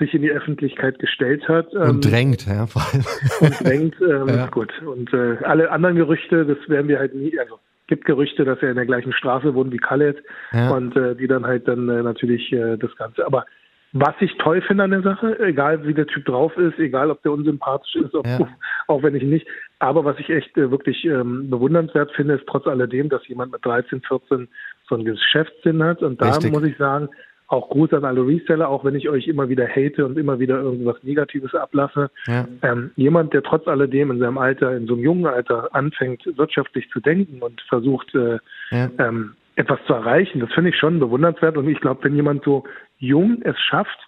sich 0.00 0.12
in 0.14 0.22
die 0.22 0.30
Öffentlichkeit 0.32 0.98
gestellt 0.98 1.46
hat. 1.48 1.72
Und 1.74 1.88
ähm, 1.88 2.00
drängt, 2.00 2.46
ja, 2.46 2.66
vor 2.66 2.82
allem. 2.82 3.04
Und 3.40 3.60
drängt, 3.64 3.94
ähm, 4.00 4.28
ja. 4.36 4.46
gut. 4.48 4.72
Und 4.82 5.12
äh, 5.14 5.36
alle 5.44 5.70
anderen 5.70 5.94
Gerüchte, 5.94 6.44
das 6.44 6.58
werden 6.68 6.88
wir 6.88 6.98
halt 6.98 7.14
nie, 7.14 7.38
also 7.38 7.60
gibt 7.86 8.04
Gerüchte, 8.04 8.44
dass 8.44 8.58
er 8.62 8.70
in 8.70 8.76
der 8.76 8.86
gleichen 8.86 9.12
Straße 9.12 9.54
wohnt 9.54 9.72
wie 9.72 9.78
Khaled 9.78 10.16
ja. 10.52 10.70
und 10.70 10.96
äh, 10.96 11.14
die 11.14 11.26
dann 11.26 11.44
halt 11.44 11.68
dann 11.68 11.88
äh, 11.88 12.02
natürlich 12.02 12.52
äh, 12.52 12.76
das 12.76 12.94
Ganze. 12.96 13.26
Aber 13.26 13.44
was 13.92 14.14
ich 14.20 14.36
toll 14.38 14.62
finde 14.62 14.84
an 14.84 14.92
der 14.92 15.02
Sache, 15.02 15.38
egal 15.40 15.84
wie 15.84 15.94
der 15.94 16.06
Typ 16.06 16.24
drauf 16.24 16.56
ist, 16.56 16.78
egal 16.78 17.10
ob 17.10 17.22
der 17.22 17.32
unsympathisch 17.32 17.96
ist, 17.96 18.14
ob, 18.14 18.24
ja. 18.26 18.38
auch 18.86 19.02
wenn 19.02 19.16
ich 19.16 19.24
nicht, 19.24 19.46
aber 19.80 20.04
was 20.04 20.18
ich 20.18 20.30
echt 20.30 20.56
äh, 20.56 20.70
wirklich 20.70 21.04
ähm, 21.04 21.50
bewundernswert 21.50 22.12
finde, 22.12 22.34
ist 22.34 22.46
trotz 22.46 22.66
alledem, 22.66 23.08
dass 23.08 23.26
jemand 23.26 23.50
mit 23.52 23.64
13, 23.64 24.00
14 24.02 24.48
so 24.88 24.94
einen 24.94 25.04
Geschäftssinn 25.04 25.82
hat. 25.82 26.02
Und 26.02 26.20
da 26.20 26.28
Richtig. 26.28 26.52
muss 26.52 26.62
ich 26.62 26.76
sagen, 26.76 27.08
auch 27.50 27.68
Gruß 27.68 27.92
an 27.94 28.04
alle 28.04 28.24
Reseller, 28.24 28.68
auch 28.68 28.84
wenn 28.84 28.94
ich 28.94 29.08
euch 29.08 29.26
immer 29.26 29.48
wieder 29.48 29.66
hate 29.66 30.06
und 30.06 30.16
immer 30.16 30.38
wieder 30.38 30.60
irgendwas 30.60 31.02
Negatives 31.02 31.52
ablasse. 31.52 32.10
Ja. 32.26 32.46
Ähm, 32.62 32.92
jemand, 32.94 33.34
der 33.34 33.42
trotz 33.42 33.66
alledem 33.66 34.12
in 34.12 34.20
seinem 34.20 34.38
Alter, 34.38 34.76
in 34.76 34.86
so 34.86 34.94
einem 34.94 35.02
jungen 35.02 35.26
Alter 35.26 35.74
anfängt, 35.74 36.22
wirtschaftlich 36.38 36.88
zu 36.90 37.00
denken 37.00 37.42
und 37.42 37.60
versucht, 37.62 38.14
äh, 38.14 38.38
ja. 38.70 38.88
ähm, 38.98 39.34
etwas 39.56 39.80
zu 39.86 39.92
erreichen, 39.92 40.38
das 40.38 40.52
finde 40.52 40.70
ich 40.70 40.76
schon 40.76 41.00
bewundernswert. 41.00 41.56
Und 41.56 41.68
ich 41.68 41.80
glaube, 41.80 42.04
wenn 42.04 42.14
jemand 42.14 42.44
so 42.44 42.62
jung 42.98 43.42
es 43.42 43.58
schafft, 43.58 43.98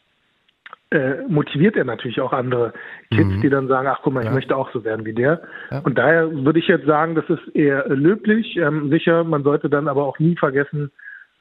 äh, 0.90 1.22
motiviert 1.26 1.74
er 1.76 1.84
natürlich 1.84 2.20
auch 2.20 2.32
andere 2.32 2.72
Kids, 3.10 3.28
mhm. 3.28 3.40
die 3.40 3.50
dann 3.50 3.66
sagen, 3.66 3.88
ach 3.88 4.00
guck 4.02 4.12
mal, 4.12 4.20
ich 4.20 4.26
ja. 4.26 4.32
möchte 4.32 4.56
auch 4.56 4.70
so 4.72 4.84
werden 4.84 5.04
wie 5.04 5.14
der. 5.14 5.42
Ja. 5.70 5.80
Und 5.80 5.98
daher 5.98 6.30
würde 6.30 6.60
ich 6.60 6.68
jetzt 6.68 6.86
sagen, 6.86 7.16
das 7.16 7.28
ist 7.28 7.56
eher 7.56 7.88
löblich. 7.88 8.56
Ähm, 8.56 8.88
sicher, 8.90 9.24
man 9.24 9.42
sollte 9.42 9.68
dann 9.68 9.88
aber 9.88 10.04
auch 10.04 10.20
nie 10.20 10.36
vergessen, 10.36 10.92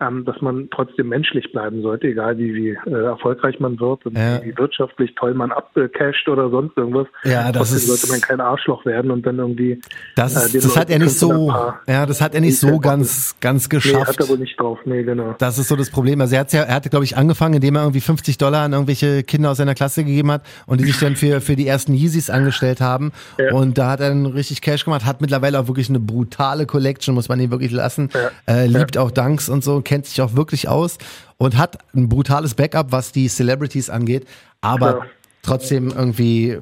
ähm, 0.02 0.26
dass 0.26 0.42
man 0.42 0.68
trotzdem 0.72 1.10
menschlich 1.10 1.52
bleiben 1.52 1.82
sollte, 1.82 2.08
egal 2.08 2.38
wie, 2.38 2.54
wie 2.56 2.70
äh, 2.90 3.04
erfolgreich 3.04 3.60
man 3.60 3.80
wird 3.80 4.06
und 4.06 4.18
ja. 4.18 4.44
wie 4.44 4.58
wirtschaftlich 4.58 5.14
toll 5.16 5.34
man 5.34 5.52
abcasht 5.52 6.28
oder 6.28 6.50
sonst 6.50 6.76
irgendwas. 6.76 7.08
Ja, 7.24 7.52
das 7.52 7.70
trotzdem 7.70 7.78
ist, 7.78 7.88
sollte 7.88 8.08
man 8.10 8.22
kein 8.22 8.42
Arschloch 8.42 8.86
werden 8.86 9.12
und 9.12 9.26
dann 9.26 9.38
irgendwie. 9.38 9.80
Das, 10.16 10.54
äh, 10.54 10.60
das 10.60 10.76
hat 10.76 10.90
er 10.90 11.00
nicht 11.00 11.18
so, 11.18 11.54
ja, 11.88 12.06
das 12.06 12.22
hat 12.22 12.34
er 12.34 12.42
nicht 12.42 12.58
so 12.58 12.80
ganz, 12.80 13.36
ganz 13.40 13.70
geschafft. 13.70 13.96
Nee, 13.96 14.06
hat 14.06 14.20
er 14.20 14.30
wohl 14.30 14.38
nicht 14.40 14.60
drauf, 14.60 14.80
nee, 14.86 15.04
genau. 15.04 15.36
Das 15.38 15.58
ist 15.58 15.68
so 15.68 15.76
das 15.76 15.92
Problem. 15.92 16.20
Also 16.22 16.36
er 16.36 16.42
hat 16.42 16.54
ja, 16.54 16.64
er 16.64 16.76
hatte, 16.76 16.90
glaube 16.90 17.06
ich, 17.06 17.16
angefangen, 17.16 17.56
indem 17.56 17.76
er 17.76 17.84
irgendwie 17.84 18.02
50 18.02 18.38
Dollar 18.38 18.64
an 18.64 18.74
irgendwelche 18.74 19.24
Kinder 19.24 19.52
aus 19.52 19.58
seiner 19.58 19.76
Klasse 19.76 20.04
gegeben 20.04 20.32
hat 20.32 20.44
und 20.66 20.82
die 20.82 20.86
sich 20.86 21.00
dann 21.00 21.16
für, 21.16 21.42
für 21.42 21.56
die 21.56 21.68
ersten 21.68 21.94
Yeezys 21.94 22.30
angestellt 22.30 22.82
haben. 22.82 23.12
Ja. 23.38 23.54
Und 23.54 23.78
da 23.78 23.92
hat 23.92 24.00
er 24.00 24.10
dann 24.10 24.26
richtig 24.26 24.62
Cash 24.62 24.86
gemacht, 24.86 25.06
hat 25.06 25.22
mittlerweile 25.22 25.60
auch 25.60 25.68
wirklich 25.68 25.90
eine 25.90 26.00
brutale 26.00 26.66
Collection, 26.66 27.14
muss 27.14 27.30
man 27.30 27.40
ihn 27.40 27.52
wirklich 27.52 27.72
lassen. 27.72 28.10
Ja. 28.48 28.54
Äh, 28.54 28.68
liebt 28.68 28.98
auch 28.98 29.12
Dunks 29.12 29.48
und 29.48 29.64
so, 29.64 29.82
kennt 29.92 30.06
sich 30.06 30.22
auch 30.22 30.36
wirklich 30.36 30.70
aus 30.70 30.98
und 31.38 31.58
hat 31.58 31.80
ein 31.94 32.08
brutales 32.08 32.54
Backup, 32.54 32.94
was 32.94 33.12
die 33.12 33.28
Celebrities 33.28 33.90
angeht, 33.90 34.26
aber 34.62 35.00
ja. 35.00 35.06
trotzdem 35.42 35.90
irgendwie 35.90 36.60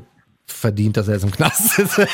verdient, 0.51 0.97
dass 0.97 1.07
er 1.07 1.15
jetzt 1.15 1.23
im 1.23 1.31
Knast 1.31 1.79
ist. 1.79 1.97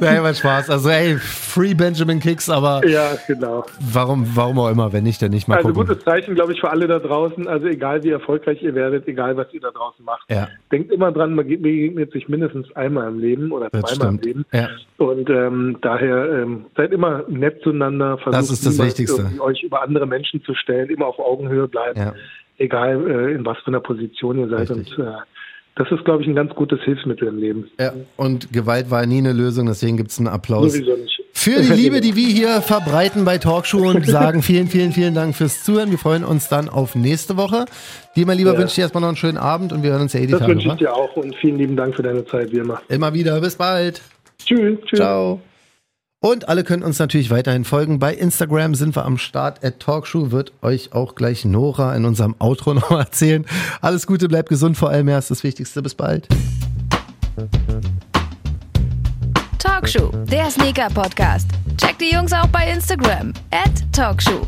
Nein, 0.00 0.22
war 0.22 0.34
Spaß. 0.34 0.70
Also 0.70 0.88
ey, 0.88 1.16
Free 1.18 1.74
Benjamin 1.74 2.20
Kicks, 2.20 2.48
aber 2.48 2.86
ja, 2.86 3.16
genau. 3.26 3.64
Warum, 3.80 4.26
warum 4.34 4.58
auch 4.58 4.70
immer, 4.70 4.92
wenn 4.92 5.04
nicht, 5.04 5.20
dann 5.22 5.30
nicht 5.30 5.48
mal 5.48 5.56
Also 5.56 5.68
gucken. 5.68 5.86
gutes 5.86 6.04
Zeichen, 6.04 6.34
glaube 6.34 6.52
ich, 6.52 6.60
für 6.60 6.70
alle 6.70 6.86
da 6.86 6.98
draußen. 6.98 7.46
Also 7.48 7.66
egal 7.66 8.02
wie 8.02 8.10
erfolgreich 8.10 8.62
ihr 8.62 8.74
werdet, 8.74 9.06
egal 9.08 9.36
was 9.36 9.52
ihr 9.52 9.60
da 9.60 9.70
draußen 9.70 10.04
macht, 10.04 10.30
ja. 10.30 10.48
denkt 10.70 10.92
immer 10.92 11.12
dran, 11.12 11.34
man 11.34 11.46
begegnet 11.46 12.12
sich 12.12 12.28
mindestens 12.28 12.74
einmal 12.76 13.08
im 13.08 13.18
Leben 13.18 13.52
oder 13.52 13.68
das 13.70 13.82
zweimal 13.82 14.18
stimmt. 14.18 14.26
im 14.26 14.28
Leben. 14.28 14.46
Ja. 14.52 14.68
Und 14.98 15.30
ähm, 15.30 15.78
daher 15.82 16.42
ähm, 16.42 16.66
seid 16.76 16.92
immer 16.92 17.24
nett 17.28 17.60
zueinander. 17.62 18.18
Versucht 18.18 18.34
das 18.34 18.50
ist 18.50 18.66
das 18.66 18.78
Wichtigste. 18.78 19.30
Euch 19.40 19.62
über 19.62 19.82
andere 19.82 20.06
Menschen 20.06 20.42
zu 20.44 20.54
stellen, 20.54 20.90
immer 20.90 21.06
auf 21.06 21.18
Augenhöhe 21.18 21.68
bleiben. 21.68 21.98
Ja 21.98 22.14
egal 22.62 23.10
äh, 23.10 23.34
in 23.34 23.44
was 23.44 23.58
für 23.58 23.68
einer 23.68 23.80
Position 23.80 24.38
ihr 24.38 24.48
seid. 24.48 24.70
Richtig. 24.70 24.98
Und 24.98 25.04
äh, 25.04 25.12
das 25.74 25.90
ist, 25.90 26.04
glaube 26.04 26.22
ich, 26.22 26.28
ein 26.28 26.34
ganz 26.34 26.54
gutes 26.54 26.80
Hilfsmittel 26.82 27.28
im 27.28 27.38
Leben. 27.38 27.70
Ja, 27.80 27.94
und 28.16 28.52
Gewalt 28.52 28.90
war 28.90 29.06
nie 29.06 29.18
eine 29.18 29.32
Lösung, 29.32 29.66
deswegen 29.66 29.96
gibt 29.96 30.10
es 30.10 30.18
einen 30.18 30.28
Applaus. 30.28 30.74
Sowieso 30.74 30.96
nicht. 30.96 31.22
Für 31.32 31.62
die 31.62 31.72
Liebe, 31.72 32.00
die 32.02 32.14
wir 32.14 32.28
hier 32.28 32.60
verbreiten 32.60 33.24
bei 33.24 33.38
Talkshow 33.38 33.88
und 33.88 34.06
sagen 34.06 34.42
vielen, 34.42 34.66
vielen, 34.66 34.92
vielen 34.92 35.14
Dank 35.14 35.34
fürs 35.34 35.64
Zuhören. 35.64 35.90
Wir 35.90 35.96
freuen 35.96 36.24
uns 36.24 36.48
dann 36.48 36.68
auf 36.68 36.94
nächste 36.94 37.38
Woche. 37.38 37.64
Dir, 38.16 38.26
mein 38.26 38.36
Lieber, 38.36 38.52
ja. 38.52 38.58
wünsche 38.58 38.72
ich 38.72 38.74
dir 38.74 38.82
erstmal 38.82 39.00
noch 39.00 39.08
einen 39.08 39.16
schönen 39.16 39.38
Abend 39.38 39.72
und 39.72 39.82
wir 39.82 39.92
hören 39.92 40.02
uns 40.02 40.12
ja 40.12 40.20
eh 40.20 40.26
die 40.26 40.32
das 40.32 40.40
Tage. 40.40 40.54
Das 40.54 40.64
wünsche 40.64 40.74
ich 40.74 40.78
dir 40.78 40.94
auch 40.94 41.16
und 41.16 41.34
vielen 41.36 41.56
lieben 41.56 41.76
Dank 41.76 41.96
für 41.96 42.02
deine 42.02 42.24
Zeit, 42.26 42.52
wie 42.52 42.58
immer. 42.58 42.82
Immer 42.88 43.14
wieder. 43.14 43.40
Bis 43.40 43.56
bald. 43.56 44.02
Tschüss. 44.38 44.78
tschüss. 44.84 44.98
Ciao. 44.98 45.40
Und 46.22 46.48
alle 46.48 46.62
können 46.62 46.84
uns 46.84 47.00
natürlich 47.00 47.30
weiterhin 47.30 47.64
folgen. 47.64 47.98
Bei 47.98 48.14
Instagram 48.14 48.76
sind 48.76 48.94
wir 48.94 49.04
am 49.04 49.18
Start. 49.18 49.64
At 49.64 49.80
Talkshow 49.80 50.30
wird 50.30 50.52
euch 50.62 50.92
auch 50.92 51.16
gleich 51.16 51.44
Nora 51.44 51.96
in 51.96 52.04
unserem 52.04 52.36
Outro 52.38 52.74
noch 52.74 52.92
erzählen. 52.92 53.44
Alles 53.80 54.06
Gute, 54.06 54.28
bleibt 54.28 54.48
gesund, 54.48 54.76
vor 54.76 54.90
allem 54.90 55.08
erst 55.08 55.32
das 55.32 55.42
Wichtigste. 55.42 55.82
Bis 55.82 55.96
bald. 55.96 56.28
Talkshow, 59.58 60.12
der 60.30 60.48
Sneaker-Podcast. 60.48 61.48
Checkt 61.76 62.00
die 62.00 62.14
Jungs 62.14 62.32
auch 62.32 62.46
bei 62.48 62.70
Instagram. 62.70 63.32
At 63.50 63.72
Talkshow. 63.92 64.46